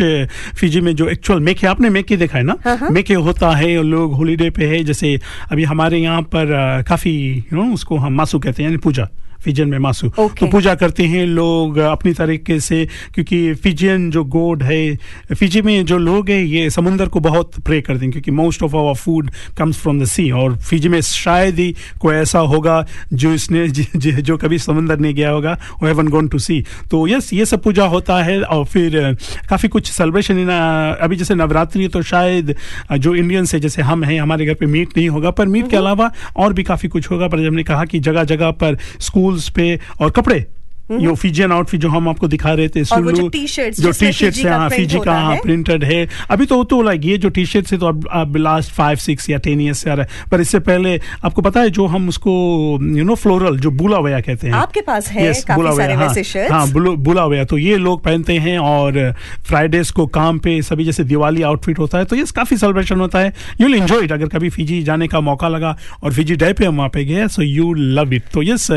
फीजी 0.58 0.80
में 0.80 0.94
जो 0.96 1.08
एक्चुअल 1.08 1.40
मेके 1.40 1.66
आपने 1.66 1.88
मेके 1.90 2.16
देखा 2.16 2.38
है 2.38 2.44
ना? 2.44 2.88
मेके 2.90 3.14
होता 3.26 3.50
है 3.56 3.77
लोग 3.82 4.14
होलीडे 4.14 4.50
पे 4.50 4.66
है, 4.66 4.82
जैसे 4.84 5.18
अभी 5.50 5.64
हमारे 5.64 5.98
यहाँ 5.98 6.22
पर 6.22 6.82
काफ़ी 6.88 7.12
यू 7.52 7.62
नो 7.62 7.72
उसको 7.74 7.96
हम 7.96 8.12
मासू 8.12 8.38
कहते 8.38 8.62
हैं, 8.62 8.70
यानी 8.70 8.78
पूजा। 8.78 9.08
फिजियन 9.40 9.68
में 9.68 9.78
मासू 9.78 10.08
okay. 10.08 10.40
तो 10.40 10.46
पूजा 10.46 10.74
करते 10.74 11.02
हैं 11.02 11.26
लोग 11.26 11.78
अपनी 11.78 12.12
तरीके 12.12 12.60
से 12.60 12.88
क्योंकि 13.14 13.54
फिजियन 13.54 14.10
जो 14.10 14.24
गोड 14.24 14.62
है 14.62 14.96
फिजी 15.38 15.62
में 15.62 15.84
जो 15.84 15.98
लोग 15.98 16.30
हैं 16.30 16.44
ये 16.44 16.70
समुंदर 16.70 17.06
को 17.06 17.20
बहुत 17.20 17.60
प्रे 17.60 17.80
करते 17.80 18.04
हैं 18.04 18.12
क्योंकि 18.12 18.30
most 18.30 18.62
of 18.62 18.76
our 18.76 18.94
food 18.94 19.30
comes 19.58 19.76
from 19.76 20.00
the 20.00 20.04
sea 20.04 20.30
और 20.30 20.56
फिजी 20.56 20.88
में 20.88 21.00
शायद 21.00 21.58
ही 21.58 21.76
कोई 22.00 22.14
ऐसा 22.14 22.38
होगा 22.38 22.86
जो 23.12 23.34
इसने 23.34 23.68
ज, 23.68 23.86
ज, 23.96 24.08
जो 24.08 24.36
कभी 24.36 24.58
समुंदर 24.58 24.98
नहीं 24.98 25.14
गया 25.14 25.30
होगा 25.30 25.58
वो 25.82 25.86
हैवन 25.86 26.08
गोन 26.08 26.28
टू 26.28 26.38
सी 26.38 26.64
तो 26.90 27.08
यस 27.08 27.32
ये 27.32 27.44
सब 27.44 27.62
पूजा 27.62 27.84
होता 27.84 28.22
है 28.22 28.42
और 28.42 28.64
फिर 28.64 29.16
काफ़ी 29.48 29.68
कुछ 29.68 29.92
सेलिब्रेशन 29.92 30.38
इन 30.38 30.48
अभी 31.00 31.16
जैसे 31.16 31.34
नवरात्रि 31.34 31.88
तो 31.88 32.02
शायद 32.02 32.56
जो 32.98 33.14
इंडियंस 33.14 33.54
है 33.54 33.60
जैसे 33.60 33.82
हम 33.82 34.04
हैं 34.04 34.20
हमारे 34.20 34.46
घर 34.46 34.54
पे 34.54 34.66
मीट 34.66 34.88
नहीं 34.96 35.08
होगा 35.08 35.30
पर 35.30 35.46
मीट 35.46 35.70
के 35.70 35.76
अलावा 35.76 36.12
और 36.36 36.52
भी 36.52 36.62
काफ़ी 36.62 36.88
कुछ 36.88 37.10
होगा। 37.10 37.28
पर 37.28 37.46
हमने 37.46 37.62
कहा 37.62 37.84
कि 37.84 37.98
जगह 37.98 38.24
जगह 38.24 38.50
पर 38.50 38.78
स्कूल 39.00 39.27
स्कूल्स 39.28 39.48
पे 39.48 39.80
और 40.00 40.10
कपड़े। 40.10 40.46
यो 40.90 41.14
फिजियन 41.14 41.52
आउटफिट 41.52 41.80
जो 41.80 41.88
हम 41.88 42.08
आपको 42.08 42.28
दिखा 42.28 42.52
रहे 42.52 42.68
थे 42.68 42.82
जो 42.82 43.28
टी 43.28 43.46
शर्ट 43.46 43.74
से 44.34 44.48
हाँ 44.48 44.68
फिजी 44.68 44.98
का 44.98 45.12
हाँ 45.14 45.36
प्रिंटेड 45.36 45.84
है। 45.84 46.06
अभी 46.30 46.46
तो 46.46 46.62
तो 46.64 46.80
लाइक 46.82 47.04
ये 47.04 47.16
जो 47.18 47.28
टी 47.28 47.44
शर्ट 47.46 47.66
से 47.66 47.78
तो 47.78 47.86
अब 47.86 48.08
अब 48.12 48.36
लास्ट 48.36 48.72
फाइव 48.72 48.96
सिक्स 48.98 49.28
या 49.30 49.38
टेन 49.38 49.60
ईयर्स 49.60 49.78
से 49.78 49.90
आ 49.90 49.94
रहा 49.94 50.04
है। 50.04 50.30
पर 50.30 50.40
इससे 50.40 50.58
पहले 50.60 51.00
आपको 51.24 51.42
पता 51.42 51.60
है 51.60 51.70
जो 51.70 51.86
हम 51.86 52.08
उसको 52.08 52.32
यू 52.96 53.04
नो 53.04 53.14
फ्लोरल 53.14 53.58
जो 53.58 53.70
बुला 53.72 53.98
वया 53.98 54.20
कहते 54.20 54.46
हैं। 54.46 54.54
आपके 54.54 54.80
पास 54.80 55.08
है 55.08 55.28
yes, 55.28 55.44
काफ़ी 55.44 55.76
सारे 55.76 55.94
हाँ, 55.94 56.08
हाँ 56.50 56.94
बुला 56.98 57.24
वया 57.24 57.44
तो 57.44 57.58
ये 57.58 57.76
लोग 57.76 58.02
पहनते 58.04 58.38
हैं 58.38 58.58
और 58.60 59.12
फ्राइडेज 59.48 59.90
को 59.90 60.06
काम 60.08 60.38
पे 60.38 60.60
सभी 60.62 60.84
जैसे 60.84 61.04
दिवाली 61.04 61.42
आउटफिट 61.42 61.78
होता 61.78 61.98
है 61.98 62.04
तो 62.04 62.16
ये 62.16 62.24
काफ़ी 62.36 62.56
सेलिब्रेशन 62.56 63.00
होता 63.00 63.18
है। 63.18 63.32
यू 63.60 63.66
विल 63.66 63.76
एंजॉय 63.76 64.04
इट 64.04 64.12
अगर 64.12 64.28
कभी 64.28 64.48
फिजी 64.50 64.82
जाने 64.82 65.08
का 65.08 65.20
मौका 65.20 65.48
लगा 65.48 65.76
और 66.02 66.12
फिजी 66.12 66.36
डे 66.36 66.52
पे 66.52 66.64
हम 66.64 66.76
वहाँ 66.76 66.88
पे 66.88 67.04
गए 67.04 67.28
सो 67.28 67.42
यू 67.42 67.72
लव 67.74 68.12
इट 68.14 68.22
तो 68.32 68.42
यस 68.42 68.70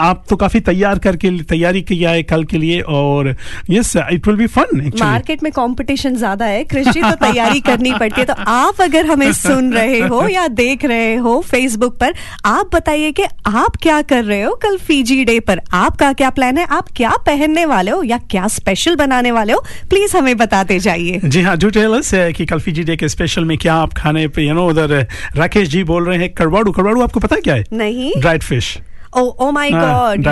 आप 0.00 0.24
तो 0.28 0.36
काफ़ी 0.36 0.60
तैयार 0.62 0.98
करके 0.98 1.30
तैयारी 1.44 1.82
किया 1.82 2.10
है 2.10 2.22
कल 2.24 2.44
के 2.44 2.58
लिए 2.58 2.80
और 2.80 3.34
yes 3.70 3.92
it 3.96 4.26
will 4.26 4.36
be 4.36 4.46
fun 4.48 4.90
market 5.00 5.42
में 5.42 5.50
कंपटीशन 5.52 6.16
ज़्यादा 6.16 6.46
है 6.46 6.62
कृषि 6.64 7.00
तो 7.02 7.14
तैयारी 7.16 7.60
करनी 7.62 7.92
पड़ती 7.92 8.20
है। 8.20 8.26
तो 8.26 8.34
आप 8.48 8.80
अगर 8.80 9.06
हमें 9.06 9.32
सुन 9.34 9.72
रहे 9.74 10.00
हो 10.02 10.26
या 10.28 10.46
देख 10.50 10.84
रहे 10.84 11.14
हो 11.16 11.40
फेसबुक 11.42 11.98
पर 12.00 12.14
आप 12.46 12.70
बताइए 12.74 13.10
कि 13.12 13.24
आप 13.46 13.76
क्या 13.82 14.00
कर 14.04 14.24
रहे 14.24 14.40
हो 14.42 14.54
कल 14.62 14.76
फीजी 14.78 15.24
डे 15.24 15.38
पर। 15.40 15.60
आपका 15.74 16.12
क्या 16.12 16.30
प्लान 16.30 16.58
है? 16.58 16.64
आप 16.66 16.88
क्या 16.96 17.10
पहनने 17.26 17.64
वाले 17.66 17.90
हो 17.90 18.02
या 18.02 18.18
क्या 18.30 18.46
स्पेशल 18.50 18.96
बनाने 18.96 19.30
वाले 19.32 19.52
हो? 19.52 19.64
प्लीज़ 19.90 20.16
हमें 20.16 20.36
बताते 20.36 20.78
जाइए। 20.80 21.20
जी 21.24 21.42
हाँ 21.42 21.56
डू 21.58 21.70
टेल 21.70 21.96
अस 21.98 22.10
कि 22.36 22.46
कल 22.46 22.58
फीजी 22.60 22.84
डे 22.84 22.96
के 22.96 23.08
स्पेशल 23.08 23.44
में 23.44 23.56
क्या 23.58 23.74
आप 23.76 23.92
खाने 23.94 24.26
पे 24.28 24.42
यू 24.42 24.54
नो 24.54 24.68
उधर 24.68 25.06
राकेश 25.36 25.68
जी 25.68 25.84
बोल 25.84 26.06
रहे 26.06 26.18
हैं 26.18 26.32
करवाड़ू 26.34 26.72
करवाड़ू 26.72 27.02
आपको 27.02 27.20
पता 27.20 27.36
है 27.36 27.42
क्या 27.42 27.54
है? 27.54 27.64
नहीं। 27.72 28.12
Dried 28.20 28.42
fish 28.42 28.76
oh 29.16 29.50
my 29.52 29.70
God 29.70 30.26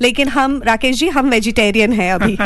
लेकिन 0.00 0.28
हम 0.28 0.60
राकेश 0.66 0.96
जी 0.98 1.08
हम 1.16 1.30
वेजिटेरियन 1.30 1.92
हैं 2.00 2.12
अभी 2.12 2.36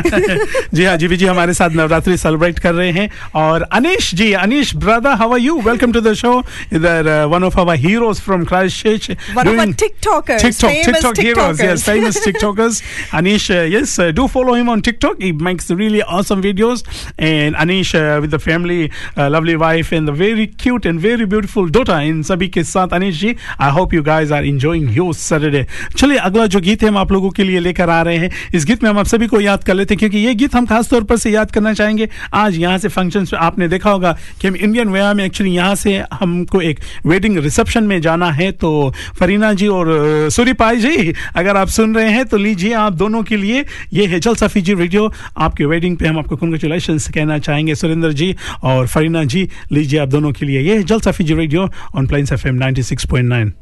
जी 0.75 0.85
हाँ 0.85 0.97
जीवी 0.97 1.17
जी 1.17 1.27
हमारे 1.27 1.55
साथ 1.55 1.71
नवरात्रि 1.77 2.17
सेलिब्रेट 2.17 2.59
कर 2.67 2.75
रहे 2.75 2.91
हैं 2.93 3.09
और 3.43 3.63
Anish 3.81 4.15
ji 4.15 4.33
Anish 4.43 4.75
brother 4.85 5.15
how 5.23 5.33
are 5.33 5.41
you 5.41 5.61
welcome 5.67 5.93
to 5.93 6.01
the 6.01 6.13
show 6.23 6.33
इधर 6.75 7.11
one 7.33 7.45
of 7.45 7.59
our 7.61 7.77
heroes 7.87 8.21
from 8.29 8.45
Christchurch 8.53 9.11
our 9.43 9.67
tiktokers 9.81 10.43
TikTok 10.43 10.71
famous 10.71 10.87
TikTok 10.87 11.19
heroes 11.27 11.61
yes 11.65 11.83
famous 11.89 12.19
TikTokers 12.27 12.79
Anish 13.21 13.49
uh, 13.57 13.59
yes 13.75 13.95
uh, 14.05 14.11
do 14.19 14.27
follow 14.35 14.55
him 14.61 14.69
on 14.75 14.83
TikTok 14.89 15.21
he 15.27 15.31
makes 15.49 15.71
really 15.81 16.03
awesome 16.19 16.43
videos 16.47 16.85
and 17.31 17.59
Anish 17.65 17.93
uh, 18.01 18.21
with 18.25 18.31
the 18.37 18.41
family 18.47 18.79
uh, 19.17 19.29
lovely 19.37 19.57
wife 19.65 19.93
and 19.99 20.13
the 20.13 20.17
very 20.23 20.47
cute 20.65 20.87
and 20.93 21.05
very 21.07 21.29
beautiful 21.35 21.69
daughter 21.79 21.99
in 22.11 22.23
sabhi 22.31 22.51
ke 22.57 22.65
saath 22.73 22.97
Anish 23.01 23.21
ji 23.25 23.33
I 23.69 23.71
hope 23.79 23.97
you 23.99 24.05
guys 24.11 24.35
are 24.39 24.43
enjoying 24.53 24.89
your 25.01 25.09
Saturday 25.23 25.65
चलिए 25.97 26.19
अगला 26.19 26.47
जो 26.47 26.61
गीत 26.61 26.83
है 26.83 26.89
हम 26.89 26.99
आप 26.99 27.13
लोगों 27.13 27.31
के 27.31 27.45
लिए 27.45 27.61
लेकर 27.61 27.91
आ 27.91 28.01
रहे 28.03 28.17
हैं। 28.17 28.31
इस 28.55 28.65
गीत 28.67 28.83
में 28.83 28.91
हम 28.91 28.99
आप 28.99 29.07
सभी 29.07 29.27
को 29.27 29.41
याद 29.41 29.65
कर 29.65 29.75
लेते 29.75 29.95
हैं 29.95 29.99
क्योंकि 29.99 30.19
ये 30.19 30.35
गीत 30.35 30.55
हम 30.55 30.67
खास 30.67 30.91
तौर 30.91 31.05
पर 31.05 31.17
से 31.17 31.31
याद 31.31 31.51
करना 31.51 31.73
चाहेंगे। 31.73 32.09
आज 32.35 32.57
यहाँ 32.59 32.79
से 32.79 32.89
फ़ंक्शन 32.89 33.27
आपने 33.37 33.69
देखा 33.69 33.91
होगा 33.91 34.17
कि 34.41 34.49
हम 34.49 34.57
इंडियन 34.57 34.89
वेया 34.89 35.13
में 35.15 35.25
एक्चुअली 35.25 35.55
यहाँ 35.55 35.75
से 35.75 35.97
हमको 36.13 36.61
एक 36.63 36.81
वेडिंग 37.07 37.39
रिसेप्शन 37.39 37.85
में 37.85 38.01
जाना 38.01 38.31
है। 38.33 38.51
तो 38.53 38.93
फरीना 39.19 39.53
जी 39.53 39.67
और 39.69 39.89
अ, 39.89 40.29
सूरीपाई 40.29 40.77
जी 40.77 41.13
अगर 41.37 41.57
आप 41.57 41.69
सुन 41.69 41.95
रहे 41.95 42.11
हैं 42.11 42.25
तो 42.25 42.37
लीजिए 42.37 42.73
आप 42.75 42.93
दोनों 42.95 43.23
के 43.23 43.37
लिए 43.37 43.65
ये 43.93 44.07
है 44.07 44.21
जल 44.21 44.35
सफी 44.35 44.61
जी 44.61 44.75
रेडियो 44.75 45.11
आपके 45.39 45.65
वेडिंग 45.65 45.97
पे 45.97 46.07
हम 46.07 46.19
आपको 46.19 46.37
कंग्रेचुलेशन 46.37 46.99
कहना 47.15 47.39
चाहेंगे 47.39 47.75
सुरेंद्र 47.75 48.13
जी 48.13 48.35
और 48.63 48.87
फरीना 48.87 49.25
जी। 49.25 49.49
लीजिए 49.73 50.01
आप 50.01 50.09
दोनों 50.09 50.33
के 50.33 50.47
लिए 50.47 50.61
ये 50.61 50.77
है 50.77 50.83
Jalsa 50.83 51.01
Fiji 51.25 51.35
radio 51.35 51.69
on 51.97 52.07
Plains 52.07 52.33
F 52.33 52.49
M 52.49 52.55
ninety 52.55 52.83
six 52.83 53.07
point 53.07 53.29
nine 53.29 53.53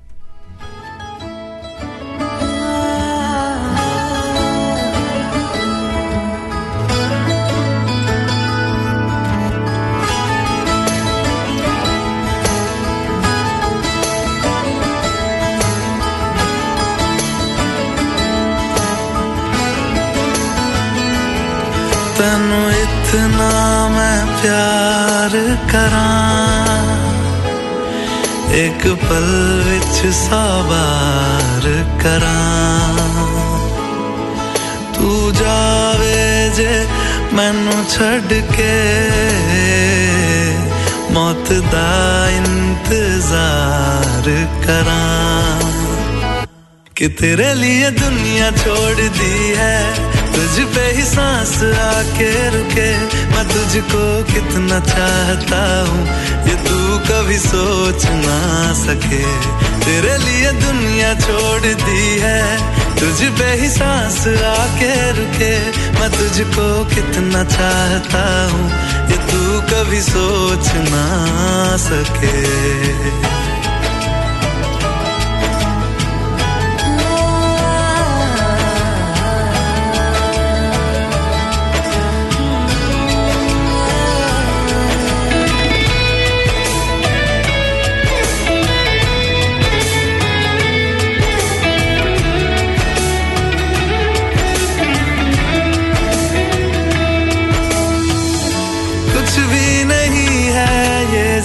ਇੱਕ 28.80 28.88
ਪਲ 29.00 29.62
ਵਿੱਚ 29.64 30.14
ਸਾਬਾਰ 30.14 31.64
ਕਰਾਂ 32.02 32.96
ਤੂੰ 34.94 35.32
ਜਾਵੇ 35.32 36.50
ਜੇ 36.56 36.86
ਮੈਨੂੰ 37.32 37.84
ਛੱਡ 37.88 38.32
ਕੇ 38.52 38.70
ਮੌਤ 41.10 41.52
ਦਾ 41.72 42.30
ਇੰਤਜ਼ਾਰ 42.30 44.30
ਕਰਾਂ 44.66 45.60
ਕਿ 46.96 47.10
ਤੇਰੇ 47.10 47.54
ਲਈ 47.54 47.90
ਦੁਨੀਆ 48.00 48.50
ਛੋੜ 48.56 48.94
ਦੀ 48.94 49.54
ਹੈ 49.56 50.09
तुझ 50.34 50.66
पे 50.74 50.84
ही 50.96 51.02
सांस 51.04 51.54
आके 51.80 52.32
रुके। 52.50 52.90
मैं 53.32 53.44
तुझको 53.48 54.02
कितना 54.32 54.78
चाहता 54.86 55.62
हूँ, 55.88 56.02
ये 56.48 56.54
तू 56.66 56.78
कभी 57.08 57.38
सोच 57.40 58.04
ना 58.24 58.38
सके। 58.76 59.24
तेरे 59.84 60.16
लिए 60.24 60.52
दुनिया 60.60 61.14
छोड़ 61.20 61.60
दी 61.60 62.04
है 62.20 62.42
तुझ 63.00 63.18
पे 63.38 63.50
ही 63.60 63.68
सांस 63.70 64.20
आके 64.46 64.94
रुके। 65.18 65.54
मैं 65.98 66.10
तुझको 66.12 66.68
कितना 66.94 67.44
चाहता 67.46 68.24
हूँ, 68.52 68.70
ये 69.10 69.16
तू 69.30 69.60
कभी 69.72 70.00
सोच 70.02 70.72
ना 70.88 71.06
सके। 71.86 73.39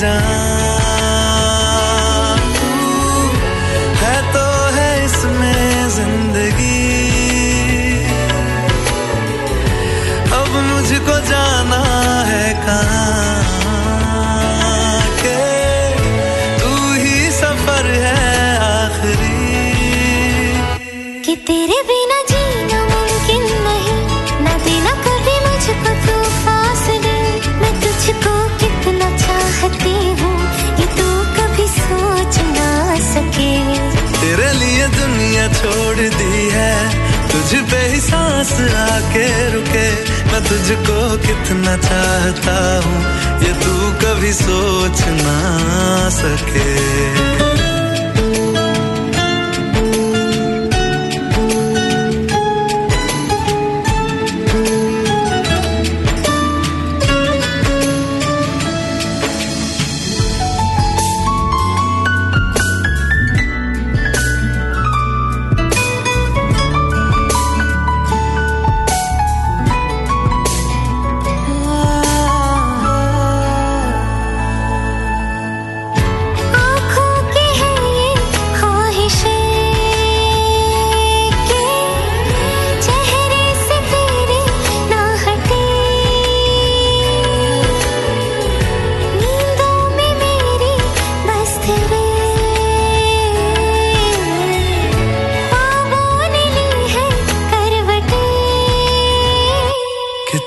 ये 0.06 0.45
छोड़ 35.76 35.96
दी 35.96 36.50
है। 36.50 36.76
तुझ 37.32 37.72
पे 37.72 37.80
ही 37.88 38.00
सांस 38.02 38.52
आके 38.76 39.28
रुके। 39.52 39.88
मैं 40.32 40.42
तुझको 40.44 41.00
कितना 41.28 41.76
चाहता 41.78 42.56
हूँ। 42.86 43.00
ये 43.44 43.54
तू 43.54 43.76
कभी 44.04 44.34
सोच 44.34 45.02
ना 45.22 45.38
सके। 46.22 47.55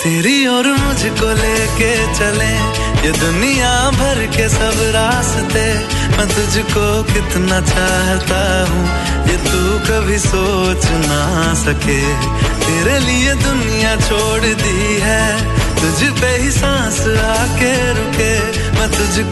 तेरी 0.09 0.47
और 0.47 0.67
मुझको 0.67 1.33
लेके 1.33 2.15
चले। 2.15 2.53
ये 3.07 3.11
दुनिया 3.13 3.91
भर 3.91 4.27
के 4.37 4.49
सब 4.49 4.79
रास्ते, 4.95 5.65
मैं 6.17 6.27
तुझको 6.29 7.03
कितना 7.03 7.61
चाहता 7.61 8.41
हूँ। 8.71 8.85
ये 9.29 9.37
तू 9.37 9.61
कभी 9.89 10.19
सोच 10.19 10.87
ना 10.87 11.21
सके। 11.55 12.01
तेरे 12.65 12.99
लिए 12.99 13.35
दुनिया 13.35 13.97
छोड़ 13.97 14.41
दी 14.41 14.99
है। 15.01 15.27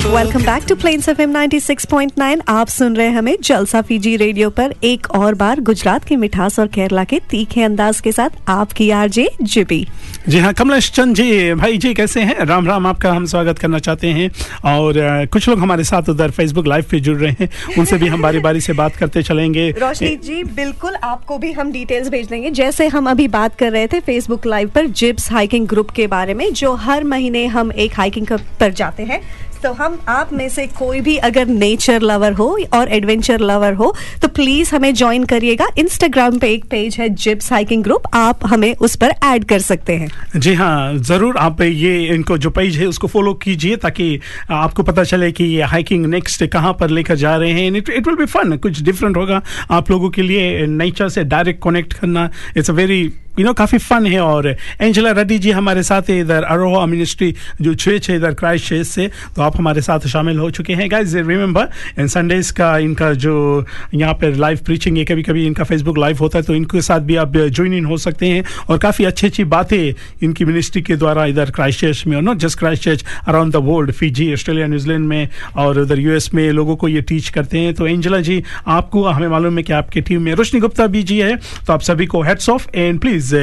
Welcome 0.07 0.43
back 0.43 0.65
to 0.69 0.75
Plains 0.75 1.09
F 1.09 1.21
M 1.23 1.33
96.9 1.33 2.41
आप 2.49 2.69
सुन 2.69 2.97
रहे 2.97 3.07
हैं 3.07 3.17
हमें 3.17 3.37
जलसा 3.45 3.81
फीजी 3.83 4.17
रेडियो 4.17 4.51
पर 4.51 4.75
एक 4.85 5.11
और 5.11 5.35
बार 5.35 5.61
गुजरात 5.61 6.05
की 6.05 6.17
मिठास 6.17 6.59
और 6.59 6.67
केरला 6.67 7.05
के 7.05 7.19
तीखे 7.31 7.63
अंदाज 7.63 8.01
के 8.01 8.13
साथ 8.13 8.31
आपकी 8.49 8.91
आरजे 8.91 9.29
जिबी। 9.43 9.87
जी 10.29 10.39
हाँ 10.39 10.53
कमलेश 10.53 10.91
चंद 10.91 11.15
जी 11.15 11.55
भाई 11.55 11.79
जी 11.79 11.95
कैसे 11.95 12.21
हैं? 12.21 12.45
राम 12.45 12.67
राम 12.67 12.87
आपका 12.87 13.13
हम 13.13 13.27
स्वागत 13.27 13.59
करना 13.59 13.79
चाहते 13.79 14.07
हैं। 14.07 14.31
और 14.65 15.27
कुछ 15.27 15.49
लोग 15.49 15.59
हमारे 15.59 15.85
साथ 15.85 16.09
उधर 16.09 16.31
फेसबुक 16.31 16.67
लाइव 16.67 16.85
पे 16.91 17.01
जुड़ 17.01 17.17
रहे 17.19 17.33
हैं 17.41 17.51
उनसे 17.79 17.97
भी 17.97 18.07
हम 18.07 18.23
बारी 18.23 18.39
बारी 18.39 18.61
से 18.61 18.73
बात 18.73 18.97
करते 18.97 19.23
चलेंगे। 19.23 19.71
रोशनी 19.71 20.17
जी 20.17 20.43
बिल्कुल 20.45 20.95
आपको 21.03 21.39
भी 21.39 21.53
हम 21.53 21.73
डिटेल्स 21.73 22.09
भेज 22.09 22.27
देंगे। 22.27 22.51
जैसे 22.51 22.87
हम 22.87 23.11
अभी 23.11 23.29
बात 23.29 23.59
कर 23.59 23.73
रहे 23.73 23.87
थे 23.87 24.01
फेसबुक 24.01 24.47
लाइव 24.47 24.71
पर 24.75 24.87
जिप्स 24.87 25.31
हाइकिंग 25.33 25.67
ग्रुप 25.69 25.91
के 25.91 26.07
बारे 26.07 26.35
में 26.37 26.53
जो 26.53 26.75
हर 26.75 27.05
महीने 27.05 27.47
हम 27.47 27.73
एक 27.73 27.95
हाइकिंग 27.95 28.27
पर 28.61 28.73
जाते 28.73 29.03
हैं। 29.03 29.21
तो 29.67 29.73
हम 29.73 29.99
आप 30.09 30.33
में 30.33 30.49
से 30.49 30.67
कोई 30.69 31.01
भी 31.01 31.17
अगर 31.27 31.47
नेचर 31.47 32.03
लवर 32.03 32.33
हो 32.33 32.47
और 32.75 32.89
एडवेंचर 32.95 33.41
लवर 33.41 33.73
हो 33.75 33.95
तो 34.23 34.29
प्लीज़ 34.29 34.75
हमें 34.75 34.95
ज्वाइन 34.95 35.25
करिएगा। 35.25 35.67
इंस्टाग्राम 35.79 36.39
पे 36.39 36.53
एक 36.53 36.65
पेज 36.71 36.97
है 36.99 37.09
जिप्स 37.17 37.53
हाइकिंग 37.53 37.83
ग्रुप 37.85 38.03
आप 38.15 38.47
हमें 38.47 38.75
उस 38.77 38.95
पर 38.97 39.15
ऐड 39.25 39.45
कर 39.45 39.59
सकते 39.61 39.97
हैं। 39.97 40.11
जी 40.37 40.55
हाँ 40.55 40.95
ज़रूर 41.01 41.37
आप 41.39 41.63
ये 41.63 42.15
इनको 42.15 42.39
जो 42.39 42.51
पेज 42.51 42.77
है 42.77 42.87
उसको 42.87 43.07
फॉलो 43.09 43.35
कीजिए 43.43 43.77
ताकि 43.83 44.09
आपको 44.53 44.83
पता 44.85 45.05
चले 45.05 45.33
कि 45.33 45.45
ये 45.47 45.63
हाइकिंग 45.75 46.07
नेक्स्ट 46.07 46.47
कहाँ 46.53 46.73
पर 46.81 46.91
लेकर 46.91 47.17
जा 47.17 47.37
रहे 47.37 47.53
हैं। 47.53 47.77
इट 47.77 48.07
विल 48.09 48.17
बी 48.17 48.27
फन 48.29 48.57
कुछ 48.59 48.83
डिफरेंट 48.83 49.17
होगा 49.17 49.43
आप 49.73 49.91
लोगों 49.91 50.11
के 50.11 50.23
लिए 50.23 50.67
नेचर 50.79 51.09
से 51.09 51.25
डायरेक्ट 51.27 51.63
कनेक्ट 51.65 51.93
करना। 51.93 52.31
It's 52.57 52.71
a 52.71 52.75
very 52.75 53.05
you 53.39 53.45
know 53.45 53.53
काफ़ी 53.53 53.79
फन 53.79 54.07
है 54.07 54.21
और 54.21 54.47
एंजेला 54.81 55.11
रेड्डी 55.13 55.39
जी 55.39 55.51
हमारे 55.51 55.83
साथ 55.83 56.09
है 56.11 56.19
इधर 56.21 56.43
अरोहा 56.45 56.85
मिनिस्ट्री 56.87 57.35
जो 57.61 57.75
चर्च 57.75 58.09
है 58.11 58.17
इधर 58.17 58.35
क्राइस्ट 58.35 58.73
से 58.85 59.11
तो 59.37 59.43
आप 59.43 59.56
हमारे 59.57 59.81
साथ 59.81 60.07
शामिल 60.09 60.39
हो 60.39 60.51
चुके 60.51 60.75
हैं। 60.75 60.91
गाइज़ 60.91 61.17
रिमेंबर 61.19 61.69
इन 61.99 62.07
संडेज 62.09 62.51
का 62.51 62.77
इनका 62.79 63.13
जो 63.15 63.65
यहाँ 63.95 64.15
पर 64.15 64.35
लाइव 64.37 64.59
प्रीचिंग 64.67 64.97
है 64.99 65.05
कभी 65.05 65.23
कभी 65.23 65.47
इनका 65.47 65.65
फेसबुक 65.65 65.99
लाइव 65.99 66.19
होता 66.21 66.39
है 66.39 66.45
तो 66.45 66.55
इनके 66.55 66.81
साथ 66.83 67.01
भी 67.01 67.17
आप 67.17 67.37
ज्वाइन 67.37 67.75
इन 67.75 67.85
हो 67.85 67.97
सकते 67.99 68.27
हैं। 68.29 68.45
और 68.69 68.79
काफ़ी 68.79 69.05
अच्छी 69.05 69.27
अच्छी 69.27 69.45
बातें 69.47 69.93
इनकी 70.23 70.45
मिनिस्ट्री 70.45 70.83
के 70.83 70.97
द्वारा 70.97 71.25
इधर 71.27 71.51
क्राइस्ट 71.51 71.81
चर्च 71.81 72.05
में 72.07 72.17
और 72.17 72.23
not 72.23 72.39
just 72.39 72.59
Christchurch 72.85 73.05
around 73.29 73.53
the 73.53 73.57
world 73.65 73.93
Fiji 73.93 74.33
Australia 74.33 74.67
New Zealand 74.67 75.07
में 75.09 75.29
और 75.57 75.79
उधर 75.81 75.99
यूएस 75.99 76.31
में 76.35 76.51
लोगों 76.53 76.77
को 76.77 76.89
ये 76.89 77.01
टीच 77.03 77.29
करते 77.29 77.59
हैं। 77.59 77.75
तो 77.75 77.87
एंजला 77.87 78.21
जी 78.21 78.43
आपको 78.67 79.03
हमें 79.05 79.29
मालूम 79.29 79.57
है 79.57 79.63
कि 79.63 79.73
आपकी 79.73 80.01
टीम 80.01 80.23
में 80.23 80.33
रोशनी 80.35 80.61
गुप्ता 80.61 80.87
भी 80.87 81.03
जी 81.03 81.19
है 81.19 81.37
तो 81.67 81.73
आप 81.73 81.81
सभी 81.83 82.07
को 82.07 82.23
heads 82.23 82.49
off 82.51 82.67
and 82.75 83.01
please 83.01 83.35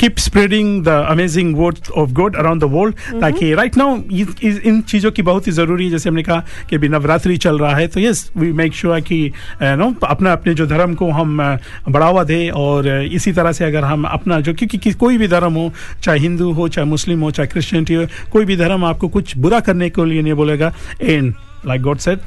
keep 0.00 0.18
spreading 0.18 0.84
the 0.84 0.88
amazing 1.10 1.56
word 1.56 1.78
of 1.96 2.10
God 2.12 2.36
around 2.36 2.60
the 2.60 2.68
world 2.72 3.20
ताकि 3.20 3.52
राइट 3.54 3.76
नाउ 3.76 3.96
इन 4.42 4.80
चीज़ों 4.88 5.10
की 5.10 5.22
बहुत 5.22 5.46
ही 5.46 5.51
ज़रूरी 5.52 5.84
है। 5.84 5.90
जैसे 5.90 6.08
हमने 6.08 6.22
कहा 6.22 6.44
कि 6.70 6.76
अभी 6.76 6.88
नवरात्रि 6.88 7.36
चल 7.36 7.58
रहा 7.58 7.74
है 7.76 7.86
तो 7.88 8.00
यस 8.00 8.30
वी 8.36 8.52
मेक 8.52 8.74
श्योर 8.74 9.00
कि 9.00 9.32
नो 9.62 9.94
अपना 10.06 10.32
अपने 10.32 10.54
जो 10.54 10.66
धर्म 10.66 10.94
को 10.94 11.10
हम 11.10 11.36
uh, 11.42 11.58
बढ़ावा 11.88 12.24
दें 12.24 12.50
और 12.50 12.84
uh, 12.84 13.14
इसी 13.14 13.32
तरह 13.32 13.52
से 13.52 13.64
अगर 13.64 13.84
हम 13.84 14.04
अपना 14.04 14.40
जो 14.40 14.54
क्योंकि 14.54 14.92
कोई 14.92 15.18
भी 15.18 15.28
धर्म 15.28 15.54
हो 15.54 15.72
चाहे 16.02 16.18
हिंदू 16.18 16.52
हो 16.52 16.68
चाहे 16.68 16.88
मुस्लिम 16.88 17.20
हो 17.20 17.30
चाहे 17.30 17.46
क्रिश्चियनिटी 17.46 17.94
हो 17.94 18.06
कोई 18.32 18.44
भी 18.44 18.56
धर्म 18.56 18.84
आपको 18.84 19.08
कुछ 19.08 19.36
बुरा 19.36 19.60
करने 19.60 19.90
के 19.90 20.04
लिए 20.04 20.22
नहीं 20.22 20.34
बोलेगा। 20.34 20.72
And 21.02 21.34
like 21.66 21.82
God 21.82 21.98
said 21.98 22.20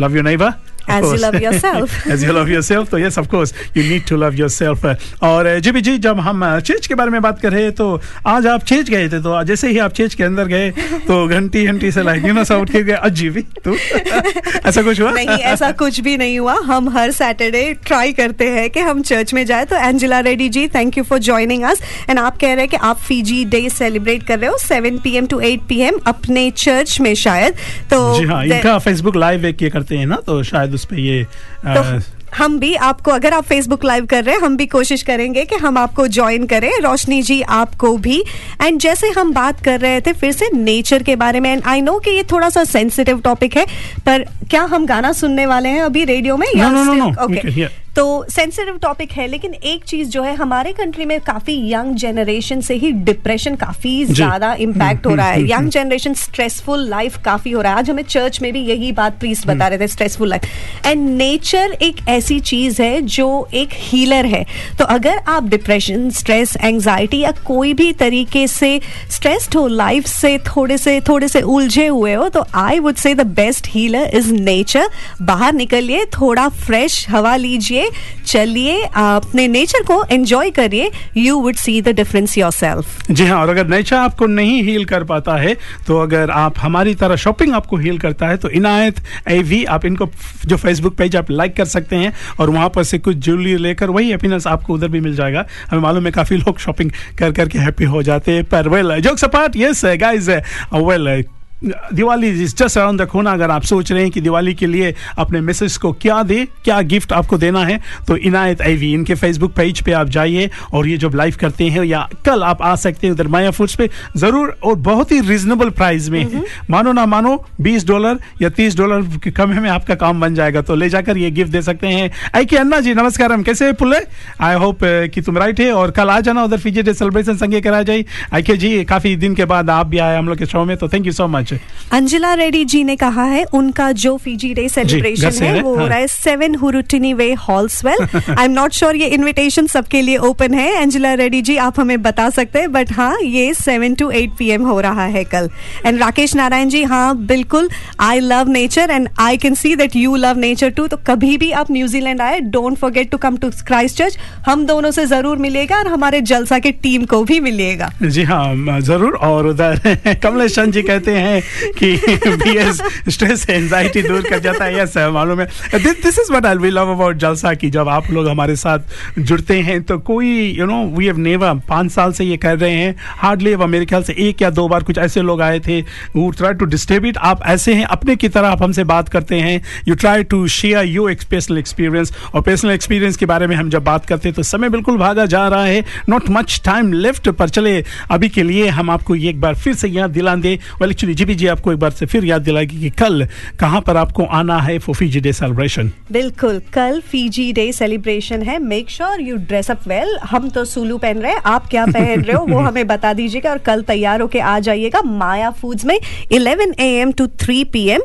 love 0.00 0.16
you 0.16 0.22
neighbor 0.22 0.52
As 0.88 1.04
you 1.04 1.18
love 1.18 1.40
yourself. 1.40 1.94
As 2.14 2.22
you 2.22 2.32
love 2.32 2.48
yourself. 2.48 2.90
तो 2.90 2.98
yes, 2.98 3.16
of 3.18 3.28
course, 3.28 3.52
you 3.74 3.84
need 3.84 4.06
to 4.06 4.16
love 4.16 4.38
yourself. 4.40 4.84
और 5.22 5.48
जी 5.60 5.70
भी 5.72 5.80
जी 5.80 5.96
जब 5.98 6.20
हम 6.20 6.44
चर्च 6.60 6.86
के 6.86 6.94
बारे 6.94 7.10
में 7.10 7.20
बात 7.22 7.40
कर 7.40 7.52
रहे 7.52 7.70
तो 7.80 7.88
आज 8.26 8.46
आप 8.46 8.64
चर्च 8.64 8.90
गए 8.90 9.08
थे 9.08 9.20
तो 9.22 9.42
जैसे 9.44 9.68
ही 9.68 9.78
आप 9.78 9.92
चर्च 9.92 10.14
के 10.14 10.24
अंदर 10.24 10.46
गए 10.48 10.70
तो 11.08 11.26
घंटी 11.28 11.64
घंटी 11.66 11.90
से 11.92 12.02
लाइक 12.02 12.24
यू 12.26 12.32
नो 12.34 12.44
सब 12.44 12.60
उठ 12.60 12.70
के 12.72 12.82
गए 12.82 12.98
अजी 13.08 13.28
भी 13.30 13.42
तू 13.64 13.74
ऐसा 14.66 14.82
कुछ 14.82 15.00
हुआ 15.00 15.10
नहीं 15.12 15.38
ऐसा 15.52 15.70
कुछ 15.82 16.00
भी 16.00 16.16
नहीं 16.16 16.38
हुआ 16.38 16.54
हम 16.66 16.88
हर 16.96 17.10
सैटरडे 17.12 17.62
ट्राई 17.86 18.12
करते 18.12 18.48
हैं 18.50 18.68
कि 18.70 18.80
हम 18.80 19.02
चर्च 19.02 19.34
में 19.34 19.44
जाए 19.46 19.64
तो 19.64 19.76
Angela 19.78 20.20
Reddy 20.28 20.48
ji 20.48 20.66
thank 20.74 20.98
you 20.98 21.04
for 21.04 21.18
joining 21.28 21.62
us 21.70 21.82
and 22.10 22.18
आप 22.18 22.38
कह 22.40 22.52
रहे 22.52 22.60
हैं 22.60 22.68
कि 22.68 22.76
आप 22.90 22.98
फीजी 23.08 23.44
डे 23.56 23.68
सेलिब्रेट 23.70 24.26
कर 24.28 24.38
रहे 24.38 24.50
हो 24.50 24.58
seven 24.58 24.98
P 25.04 25.16
M 25.16 25.26
to 25.26 25.40
eight 25.50 25.66
P 25.68 25.80
M 25.88 25.98
अपने 26.06 26.50
चर्च 26.56 26.98
में 27.00 27.14
शायद 27.24 27.54
तो 27.90 28.02
जी 28.18 28.24
हाँ 28.26 28.44
इनका 28.44 28.78
फेसबुक 28.78 29.16
लाइव 29.16 29.46
एक 29.46 29.62
ये 29.62 29.70
करते 29.70 29.98
हैं 29.98 30.06
ना 30.06 30.20
तो 30.26 30.42
शायद 30.42 30.75
उस 30.76 30.84
पर 30.84 30.98
ये 30.98 31.24
तो 31.66 32.00
हम 32.36 32.58
भी 32.58 32.74
आपको 32.74 33.10
अगर 33.10 33.34
आप 33.34 33.44
फेसबुक 33.44 33.84
लाइव 33.84 34.06
कर 34.06 34.24
रहे 34.24 34.34
हैं 34.34 34.42
हम 34.42 34.56
भी 34.56 34.66
कोशिश 34.66 35.02
करेंगे 35.02 35.44
कि 35.44 35.56
हम 35.56 35.78
आपको 35.78 36.06
ज्वाइन 36.08 36.46
करें। 36.46 36.70
रोशनी 36.80 37.20
जी 37.22 37.40
आपको 37.42 37.96
भी। 37.96 38.18
एंड 38.62 38.80
जैसे 38.80 39.08
हम 39.08 39.32
बात 39.32 39.62
कर 39.64 39.80
रहे 39.80 40.00
थे 40.00 40.12
फिर 40.12 40.32
से 40.32 40.50
नेचर 40.54 41.02
के 41.02 41.16
बारे 41.16 41.40
में। 41.40 41.50
एंड 41.52 41.62
आई 41.66 41.80
नो 41.80 41.98
कि 41.98 42.10
ये 42.10 42.22
थोड़ा 42.32 42.50
सा 42.50 42.64
सेंसिटिव 42.64 43.20
टॉपिक 43.20 43.56
है 43.56 43.66
पर 44.06 44.24
क्या 44.50 44.62
हम 44.64 44.86
गाना 44.86 45.12
सुनने 45.12 45.46
वाले 45.46 45.68
हैं 45.68 45.82
अभी 45.82 46.04
रेडियो 46.04 46.36
में? 46.36 46.46
या 46.56 46.70
no, 46.70 46.84
no, 46.84 47.00
no, 47.00 47.18
okay 47.18 47.50
okay. 47.50 47.85
तो 47.96 48.24
सेंसिटिव 48.30 48.76
टॉपिक 48.78 49.12
है 49.12 49.26
लेकिन 49.26 49.52
एक 49.54 49.84
चीज़ 49.84 50.08
जो 50.10 50.22
है 50.22 50.34
हमारे 50.36 50.72
कंट्री 50.72 51.04
में 51.04 51.18
काफ़ी 51.20 51.54
यंग 51.72 51.94
जनरेशन 51.96 52.60
से 52.60 52.74
ही 52.74 52.90
डिप्रेशन 52.92 53.54
काफ़ी 53.56 54.04
ज़्यादा 54.04 54.52
इम्पैक्ट 54.60 55.06
हो 55.06 55.14
रहा 55.14 55.26
है। 55.26 55.42
यंग 55.50 55.68
जनरेशन 55.70 56.14
स्ट्रेसफुल 56.14 56.86
लाइफ 56.88 57.16
काफ़ी 57.24 57.50
हो 57.50 57.60
रहा 57.60 57.72
है। 57.72 57.78
आज 57.78 57.90
हमें 57.90 58.02
चर्च 58.04 58.40
में 58.42 58.52
भी 58.52 58.60
यही 58.62 58.90
बात 58.92 59.18
प्रीस 59.20 59.46
बता 59.46 59.68
रहे 59.68 59.78
थे 59.78 59.88
स्ट्रेसफुल 59.88 60.28
लाइफ 60.28 60.86
एंड 60.86 61.08
नेचर 61.10 61.76
एक 61.82 62.06
ऐसी 62.08 62.38
चीज़ 62.42 62.82
है 62.82 63.00
जो 63.02 63.26
एक 63.54 63.68
हीलर 63.72 64.26
है। 64.26 64.44
तो 64.78 64.84
अगर 64.86 65.22
आप 65.28 65.48
डिप्रेशन 65.48 66.08
स्ट्रेस 66.10 66.56
एंग्जाइटी 66.56 67.20
या 67.20 67.30
कोई 67.46 67.72
भी 67.74 67.92
तरीके 67.94 68.46
से 68.48 68.80
स्ट्रेस्ड 69.10 69.56
हो 69.56 69.66
लाइफ 69.68 70.06
से 70.06 70.36
थोड़े 70.46 70.78
से 70.78 71.00
थोड़े 71.08 71.28
से 71.28 71.42
उलझे 71.42 71.86
हुए 71.86 72.14
हो 72.14 72.28
तो 72.28 72.44
I 72.56 72.78
would 72.78 72.96
say 72.96 73.14
the 73.14 73.26
best 73.36 73.68
healer 73.70 74.10
is 74.14 74.32
nature 74.34 74.88
बाहर 75.22 75.52
निकलिए 75.54 76.04
थोड़ा 76.20 76.48
फ्रेश 76.66 77.04
हवा 77.10 77.36
लीजिए 77.36 77.85
चलिए, 78.26 78.82
अपने 78.82 79.46
नेचर 79.48 79.82
को 79.82 80.02
एंजॉय 80.04 80.50
करिए 80.50 80.90
you 81.16 81.38
would 81.40 81.56
see 81.56 81.80
the 81.82 81.94
difference 81.96 82.36
yourself 82.52 83.10
जी 83.10 83.26
हाँ 83.26 83.40
और 83.40 83.48
अगर 83.48 83.66
नेचर 83.68 83.96
आपको 83.96 84.26
नहीं 84.26 84.62
हील 84.62 84.84
कर 84.84 85.04
पाता 85.04 85.36
है 85.36 85.54
तो 85.86 85.98
अगर 85.98 86.30
आप 86.30 86.58
हमारी 86.58 86.94
तरह 86.94 87.16
शॉपिंग 87.16 87.54
आपको 87.54 87.76
हील 87.76 87.98
करता 87.98 88.28
है 88.28 88.36
तो 88.36 88.48
इनायत 88.50 89.00
ए 89.28 89.38
वी 89.42 89.64
आप 89.66 89.84
इनको 89.86 90.08
जो 90.46 90.56
फेसबुक 90.56 90.96
पेज 90.96 91.16
आप 91.16 91.30
लाइक 91.30 91.56
कर 91.56 91.64
सकते 91.66 91.96
हैं, 91.96 92.12
और 92.40 92.50
वहाँ 92.50 92.68
पर 92.68 92.84
से 92.84 92.98
कुछ 92.98 93.16
ज्वेलरी 93.16 93.56
लेकर 93.58 93.90
वही 93.90 94.10
हैप्पीनेस 94.10 94.46
आपको 94.46 94.74
उधर 94.74 94.88
भी 94.88 95.00
मिल 95.00 95.14
जाएगा। 95.16 95.46
हमें 95.70 95.82
मालूम 95.82 96.06
है 96.06 96.12
काफ़ी 96.12 96.36
लोग 96.36 96.58
शॉपिंग 96.58 96.90
कर, 97.18 97.32
करके 97.32 97.58
हैप्पी 97.58 97.84
हो 97.86 98.02
जाते 98.02 98.32
हैं, 98.32 98.44
पर 98.44 98.68
well 98.68 99.00
jokes 99.00 99.24
apart 99.24 99.56
yes 99.56 99.84
guys 100.00 100.28
well 100.28 101.24
Diwali 101.64 102.28
is 102.28 102.54
just 102.56 102.78
around 102.78 103.00
the 103.02 103.04
corner 103.06 103.32
अगर 103.32 103.50
आप 103.50 103.62
सोच 103.62 103.90
रहे 103.92 104.02
हैं 104.02 104.10
कि 104.10 104.20
दिवाली 104.20 104.52
के 104.54 104.66
लिए 104.66 104.94
अपने 105.18 105.40
मिसेस 105.40 105.76
को 105.76 105.92
क्या 105.92 106.22
दे 106.22 106.44
क्या 106.64 106.80
गिफ्ट 106.82 107.12
आपको 107.12 107.38
देना 107.38 107.64
है 107.64 107.80
तो 108.08 108.16
इनायत 108.16 108.62
आईवी 108.62 108.92
इनके 108.92 109.14
फेसबुक 109.14 109.52
पेज 109.52 109.80
पे 109.80 109.92
आप 109.92 110.08
जाइए 110.08 110.50
और 110.74 110.88
ये 110.88 110.96
जब 110.96 111.14
लाइव 111.14 111.36
करते 111.40 111.64
हैं 111.64 111.84
या 111.84 112.08
कल 112.26 112.42
आप 112.42 112.62
आ 112.62 112.74
सकते 112.76 113.06
हैं 113.06 113.14
उधर 113.14 113.28
माया 113.28 113.50
फूड्स 113.50 113.74
पे 113.74 113.88
ज़रूर 114.16 114.56
और 114.64 114.74
बहुत 114.74 115.12
ही 115.12 115.20
रिजनेबल 115.20 115.70
प्राइस 115.70 116.08
में। 116.08 116.20
है 116.24 116.42
मानो 116.70 116.92
ना 116.92 117.06
मानो 117.06 117.34
20 117.60 117.86
डॉलर 117.86 118.18
या 118.42 118.50
30 118.50 118.76
डॉलर 118.78 119.18
के 119.24 119.30
कम 119.30 119.50
में 119.62 119.70
आपका 119.70 119.94
काम 119.94 120.20
बन 120.20 120.34
जाएगा 120.34 120.62
तो 120.62 120.74
ले 120.74 120.88
जाकर 120.88 121.18
ये 121.18 121.30
गिफ्ट 121.30 121.52
दे 121.52 121.62
सकते 121.62 121.86
हैं। 121.86 122.10
आई 122.36 122.44
के 122.44 122.56
अन्ना 122.56 122.80
जी 122.80 122.94
नमस्कार 122.94 123.32
हम 123.32 123.42
कैसे 123.42 123.72
पुले 123.72 124.00
आई 124.40 124.56
होप 124.56 124.78
कि 125.14 125.20
तुम 125.20 125.38
राइट 125.38 125.60
है 125.60 125.70
और 125.72 125.90
कल 125.90 126.10
आ 126.10 126.20
जाना 126.20 126.44
उधर 126.44 126.58
फीजे 126.58 126.82
डे 126.82 126.94
सेलिब्रेशन 126.94 127.36
संगे 127.36 127.60
करा 127.60 127.82
जाए 127.82 128.04
आई 128.34 128.42
के 128.42 128.56
जी 128.56 128.84
काफ़ी 128.84 129.16
दिन 129.16 129.34
के 129.34 129.44
बाद 129.44 129.70
आप 129.70 129.86
भी 129.86 129.98
आए 129.98 130.18
हम 130.18 130.28
लोग 130.28 130.38
के 130.38 130.46
शो 130.46 130.64
में 130.64 130.76
तो 130.76 130.88
thank 130.88 131.06
you 131.06 131.12
so 131.12 131.26
much 131.28 131.45
Angela 131.92 132.32
Reddy 132.34 132.64
ji 132.64 132.82
ने 132.84 132.94
कहा 132.96 133.24
है 133.24 133.44
उनका 133.54 133.90
जो 133.94 134.16
फीजी 134.16 134.52
डे 134.54 134.68
सेलिब्रेशन 134.68 135.42
है 135.42 135.60
वो 135.62 135.74
हो 135.76 135.86
रहा 135.86 135.98
है 135.98 136.06
seven 136.06 136.54
Hurutini 136.54 137.12
way 137.14 137.32
Halswell 137.38 138.02
I 138.14 138.44
am 138.44 138.50
not 138.50 138.72
sure 138.72 138.96
ये 138.96 139.06
इनविटेशन 139.08 139.66
सबके 139.66 140.00
लिए 140.02 140.16
ओपन 140.28 140.54
है 140.54 140.74
अंजिला 140.76 141.12
रेड्डी 141.14 141.42
जी 141.42 141.56
आप 141.58 141.80
हमें 141.80 142.00
बता 142.02 142.28
सकते 142.30 142.58
हैं 142.58 142.72
बट 142.72 142.92
हाँ 142.92 143.16
ये 143.22 143.52
सेवन 143.54 143.94
टू 143.94 144.10
एट 144.12 144.30
पीएम 144.38 144.64
हो 144.66 144.80
रहा 144.80 145.04
है 145.06 145.24
कल 145.24 145.48
एंड 145.86 146.00
राकेश 146.00 146.34
नारायण 146.36 146.68
जी 146.68 146.82
हाँ 146.84 147.16
बिल्कुल 147.26 147.68
I 148.00 148.20
love 148.22 148.48
nature 148.48 148.90
and 148.90 149.08
I 149.20 149.36
can 149.36 149.54
see 149.54 149.74
that 149.76 149.96
you 149.96 150.16
love 150.16 150.38
nature 150.38 150.70
too 150.70 150.86
तो 150.86 150.96
कभी 151.06 151.36
भी 151.38 151.50
आप 151.52 151.70
न्यूजीलैंड 151.70 152.20
आए 152.20 152.40
don't 152.50 152.78
forget 152.78 153.10
to 153.10 153.18
come 153.18 153.36
to 153.36 153.50
Christchurch 153.98 154.18
हम 154.46 154.66
दोनों 154.66 154.90
से 154.90 155.06
ज़रूर 155.06 155.38
मिलेगा 155.38 155.78
और 155.78 155.88
हमारे 155.88 156.20
जलसा 156.24 156.58
की 156.58 156.72
टीम 156.82 157.04
को 157.06 157.22
भी 157.24 157.40
मिलेगा 157.40 157.90
जी 158.02 158.22
हाँ 158.24 158.80
ज़रूर 158.82 159.16
और 159.22 159.46
उधर 159.46 159.80
कमलेश 160.22 160.58
जी 160.58 160.82
कहते 160.82 161.12
हैं 161.12 161.35
कि 161.78 161.94
बीएस 162.26 162.80
स्ट्रेस 163.08 163.46
एंजाइटी 163.50 164.02
दूर 164.02 164.20
कर 164.20 164.38
जाता 164.38 164.64
है 164.64 164.80
यस 164.80 164.96
मालूम 165.12 165.40
है 165.40 165.46
this 165.78 166.18
is 166.18 166.30
what 166.30 166.46
I 166.46 166.56
we 166.56 166.70
love 166.70 166.90
about 166.92 167.16
Jalsa 167.16 167.54
की 167.54 167.70
जब 167.70 167.88
आप 167.88 168.10
लोग 168.10 168.28
हमारे 168.28 168.56
साथ 168.56 169.18
जुड़ते 169.18 169.60
हैं 169.60 169.82
तो 169.82 169.98
कोई 169.98 170.28
you 170.58 170.66
know 170.66 170.82
we 170.96 171.06
have 171.06 171.18
never 171.18 171.54
पाँच 171.68 171.90
साल 171.92 172.12
से 172.12 172.24
ये 172.24 172.36
कर 172.36 172.58
रहे 172.58 172.74
हैं। 172.74 172.94
हार्डली 173.18 173.52
अब 173.52 173.64
मेरे 173.66 173.86
ख्याल 173.86 174.02
से 174.02 174.14
एक 174.18 174.42
या 174.42 174.50
दो 174.50 174.66
बार 174.68 174.82
कुछ 174.82 174.98
ऐसे 174.98 175.22
लोग 175.22 175.42
आए 175.42 175.60
थे 175.60 175.80
वो 176.16 176.30
ट्राई 176.30 176.54
टू 176.54 176.64
डिस्ट्रीब्यूट 176.66 177.16
आप 177.18 177.42
ऐसे 177.46 177.74
हैं, 177.74 177.84
अपने 177.84 178.16
की 178.16 178.28
तरह 178.28 178.48
आप 178.48 178.62
हमसे 178.62 178.84
बात 178.84 179.08
करते 179.08 179.36
हैं। 179.36 179.60
You 179.88 179.94
try 179.94 180.24
to 180.24 180.46
share 180.48 180.84
your 180.84 181.14
personal 181.30 181.58
experience 181.58 182.12
और 182.34 182.42
पर्सनल 182.42 182.70
एक्सपीरियंस 182.70 183.16
के 183.16 183.26
बारे 183.26 183.46
में 183.46 183.56
हम 183.56 183.70
जब 183.70 183.84
बात 183.84 184.06
करते 184.06 184.28
हैं 184.28 184.34
तो 184.34 184.42
समय 184.42 184.68
बिल्कुल 184.68 184.98
भागा 184.98 185.26
जा 185.26 185.46
रहा 185.48 185.64
है। 185.64 185.84
नॉट 186.08 186.28
मच 186.30 186.60
टाइम 186.64 186.92
लेफ़्ट 186.92 187.28
पर 187.28 187.48
चले। 187.48 187.84
अभी 188.10 188.28
के 188.28 188.42
लिए 188.42 188.68
हम 188.68 188.90
आपको 188.90 189.14
ये 189.14 189.30
एक 189.30 189.40
बार 189.40 189.54
फिर 189.54 189.74
से 189.74 189.88
याद 189.88 190.10
दिला 190.10 190.34
दें। 190.36 190.56
वेल 190.80 190.90
एक्चुअली 190.90 191.14
जी 191.26 191.34
जी 191.34 191.46
आपको 191.46 191.72
एक 191.72 191.78
बार 191.78 191.90
से 191.90 192.06
फिर 192.06 192.24
याद 192.24 192.42
दिलाएगी 192.42 192.80
कि 192.80 192.90
कल 192.90 193.26
कहाँ 193.60 193.80
पर 193.80 193.96
आपको 193.96 194.24
आना 194.24 194.58
है 194.58 194.78
फॉर 194.78 194.94
फीजी 194.94 195.20
डे 195.20 195.32
सेलिब्रेशन 195.32 195.90
बिल्कुल 196.12 196.60
कल 196.72 197.00
फीजी 197.10 197.52
डे 197.52 197.70
सेलिब्रेशन 197.72 198.42
है। 198.42 198.58
Make 198.58 198.90
sure 198.90 199.20
you 199.20 199.36
dress 199.36 199.70
up 199.70 199.88
well 199.88 200.16
हम 200.24 200.48
तो 200.48 200.64
सुलू 200.64 200.98
पहन 200.98 201.18
रहे 201.18 201.32
हैं। 201.32 201.40
आप 201.46 201.66
क्या 201.66 201.86
पहन 201.86 202.22
रहे 202.22 202.36
हो 202.36 202.44
वो 202.46 202.58
हमें 202.66 202.86
बता 202.86 203.12
दीजिएगा 203.12 203.50
और 203.50 203.58
कल 203.58 203.82
तैयार 203.82 204.20
होके 204.20 204.40
आ 204.40 204.58
जाइएगा 204.58 205.02
माया 205.02 205.50
फूड्स 205.50 205.84
में 205.84 205.98
11 206.32 206.80
AM 206.80 207.12
to 207.12 207.26
3 207.44 207.64
PM 207.72 208.02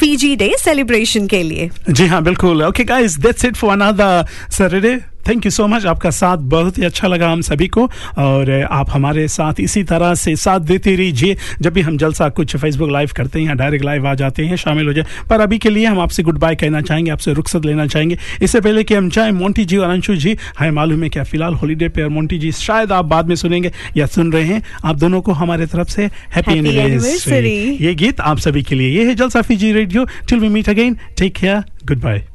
Fiji 0.00 0.34
day 0.36 0.50
celebration 0.58 1.26
के 1.26 1.42
लिए। 1.42 1.70
जी 1.90 2.06
हाँ 2.06 2.22
बिल्कुल। 2.22 2.62
Okay 2.62 2.84
guys 2.84 3.18
that's 3.18 3.44
it 3.44 3.56
for 3.56 3.72
another 3.72 4.26
Saturday 4.50 4.98
thank 5.28 5.44
you 5.44 5.50
so 5.50 5.66
much 5.66 5.86
आपका 5.86 6.10
साथ 6.10 6.36
बहुत 6.52 6.78
ही 6.78 6.84
अच्छा 6.84 7.08
लगा 7.08 7.30
हम 7.30 7.40
सभी 7.40 7.66
को। 7.68 7.84
और 8.18 8.50
आप 8.62 8.90
हमारे 8.90 9.26
साथ 9.28 9.60
इसी 9.60 9.82
तरह 9.84 10.14
से 10.14 10.34
साथ 10.36 10.60
देते 10.60 10.94
रहिए। 10.96 11.36
जब 11.60 11.72
भी 11.72 11.80
हम 11.80 11.96
जलसा 11.98 12.28
कुछ 12.28 12.56
फेसबुक 12.56 12.90
लाइव 12.90 13.10
करते 13.16 13.40
हैं 13.40 13.46
या 13.46 13.54
डायरेक्ट 13.54 13.84
लाइव 13.84 14.06
आ 14.06 14.14
जाते 14.14 14.46
हैं 14.46 14.56
शामिल 14.56 14.86
हो 14.86 14.92
जाए। 14.92 15.06
पर 15.30 15.40
अभी 15.40 15.58
के 15.58 15.70
लिए 15.70 15.86
हम 15.86 15.98
आपसे 16.00 16.22
गुड 16.22 16.38
बाय 16.38 16.54
कहना 16.54 16.80
चाहेंगे 16.80 17.10
आपसे 17.10 17.32
रुखसत 17.32 17.64
लेना 17.64 17.86
चाहेंगे। 17.86 18.18
इससे 18.42 18.60
पहले 18.60 18.84
कि 18.84 18.94
हम 18.94 19.10
जाएँ 19.10 19.32
मोंटी 19.32 19.64
जी 19.64 19.76
और 19.76 19.90
अंशु 19.90 20.16
जी 20.16 20.36
हमें 20.58 20.70
मालूम 20.70 21.02
है 21.02 21.08
क्या 21.08 21.24
फ़िलहाल 21.24 21.54
हॉलीडे 21.54 21.88
पे 21.88 22.02
और 22.02 22.08
मोंटी 22.08 22.38
जी 22.38 22.52
शायद 22.52 22.92
आप 22.92 23.04
बाद 23.04 23.28
में 23.28 23.34
सुनेंगे 23.36 23.72
या 23.96 24.06
सुन 24.06 24.32
रहे 24.32 24.44
हैं। 24.44 24.62
आप 24.84 24.96
दोनों 24.96 25.20
को 25.20 25.32
हमारे 25.32 25.66
तरफ़ 25.66 25.88
से 25.88 26.06
हैप्पी 26.34 26.58
एनिवर्सरी 26.58 27.56
ये 27.80 27.94
गीत 27.94 28.20
आप 28.20 28.38
सभी 28.38 28.62
के 28.62 28.74
लिए। 28.74 28.98
ये 28.98 29.06
है 29.06 29.14
Jalsa 29.14 29.42
Fiji 29.42 29.72
Radio. 29.72 30.04
Till 30.28 30.38
we 30.38 30.48
meet 30.48 30.68
again 30.68 30.98
take 31.18 31.34
care 31.34 31.62
goodbye 32.00 32.26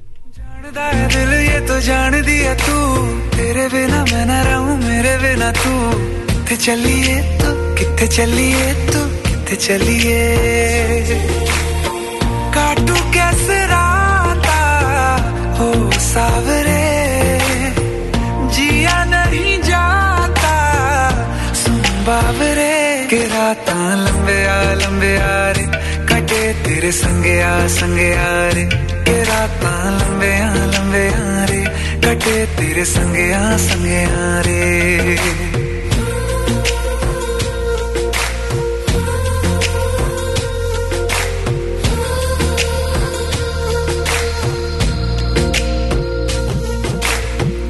जानदा 0.73 0.85
है 0.89 1.07
दिल, 1.07 1.31
ये 1.45 1.59
तो 1.67 1.79
जान 1.85 2.13
दिया 2.25 2.53
तू। 2.57 2.77
तेरे 3.29 3.65
बिना 3.69 3.99
मैं 4.03 4.25
ना 4.25 4.39
रहूँ, 4.41 4.77
मेरे 4.81 5.13
बिना 5.21 5.51
तू। 5.53 5.73
किथे 6.25 6.55
चलिए 6.57 7.15
तू, 7.37 7.49
किथे 7.77 8.07
चलिए 8.07 8.73
तू, 8.89 9.01
किथे 9.25 9.55
चलिए? 9.55 10.17
काटू 12.55 12.95
कैसे 13.13 13.57
राता 13.69 14.59
हो 15.59 15.69
सावरे। 16.01 16.81
जिया 18.55 18.97
नहीं 19.13 19.53
जाता, 19.69 20.55
सुन 21.53 21.81
बाबरे 22.09 22.73
के 23.09 23.21
राता 23.29 23.77
लंबे 23.95 24.39
आ 24.47 24.61
लंबे 24.81 25.15
आ 25.21 25.37
रे, 25.53 25.65
कटे 26.09 26.41
तेरे 26.65 26.91
संगे 26.91 27.41
लंबे 30.22 30.32
आ 30.40 30.52
लंबे 30.74 31.04
आ 31.20 31.44
रे 31.50 31.62
कटे 32.04 32.36
तेरे 32.58 32.84
संगे 32.94 33.26
आ 33.34 33.56
संगे 33.68 34.02
आ 34.22 34.28
रे 34.48 34.66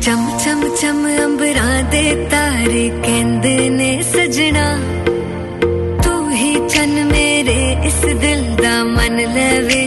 ਚਮ 0.02 0.20
ਚਮ 0.44 0.62
ਚਮ 0.80 1.06
ਅੰਬਰਾਂ 1.24 1.82
ਦੇ 1.92 2.02
ਤਾਰੇ 2.30 2.88
ਕਹਿੰਦੇ 3.04 3.68
ਨੇ 3.70 3.90
ਸਜਣਾ 4.12 4.66
ਤੂੰ 6.04 6.32
ਹੀ 6.32 6.54
ਚੰਨ 6.68 7.04
ਮੇਰੇ 7.12 7.60
ਇਸ 7.88 8.00
ਦਿਲ 8.22 8.44
ਦਾ 8.62 8.82
ਮਨ 8.84 9.16
ਲਵੇ 9.34 9.86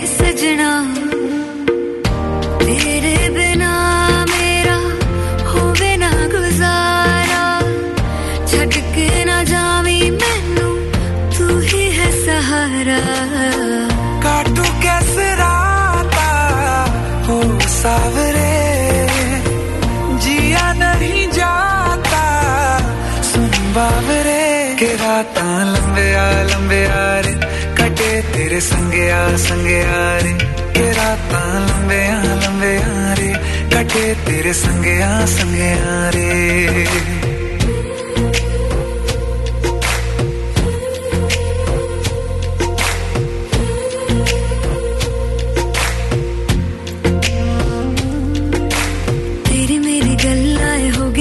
आ 26.77 26.85
लंबे 26.85 26.85
आ 26.85 27.20
रे 27.20 27.33
कटे 27.77 28.11
तेरे 28.33 28.61
संगे 28.61 29.09
आ 29.11 29.37
संगे 29.37 29.81
आ 29.83 30.18
रे 30.20 30.33
के 30.77 30.93
राता 30.93 31.41
लंबे 31.59 32.01
आ 32.07 32.35
लंबे 32.45 32.77
आ 32.77 33.14
रे, 33.18 33.33
कटे 33.72 34.14
तेरे 34.27 34.53
संगे 34.53 35.01
आ 35.03 35.24
संगे 35.24 35.72
आ 35.72 36.11
रे। 36.14 37.14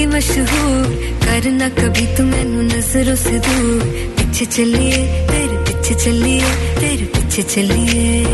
मशहूर 0.06 0.84
करना 1.24 1.68
कभी 1.68 2.06
तू 2.16 2.22
मैनू 2.24 2.62
नज़रों 2.62 3.16
से 3.16 3.38
दूर। 3.38 3.82
पीछे 4.16 4.44
चलिए 4.46 5.25
पीछे 5.86 6.04
चलिए, 6.04 6.42
तेरे 6.74 7.04
पीछे 7.04 7.42
चलिए। 7.42 8.24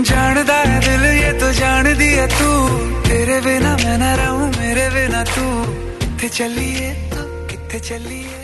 जानदा 0.00 0.56
है 0.56 0.80
दिल, 0.80 1.04
ये 1.22 1.32
तो 1.32 1.52
जान 1.52 1.84
दिया 1.98 2.26
तू। 2.26 2.48
तेरे 3.08 3.40
बिना 3.40 3.76
मैं 3.76 3.98
ना 3.98 4.14
रहूँ, 4.14 4.48
मेरे 4.48 4.88
बिना 4.88 5.24
तू। 5.24 5.44
किथे 6.00 6.28
चलिए, 6.28 6.90
तू 7.12 7.20
किथे 7.20 7.80
चलिए। 7.80 8.43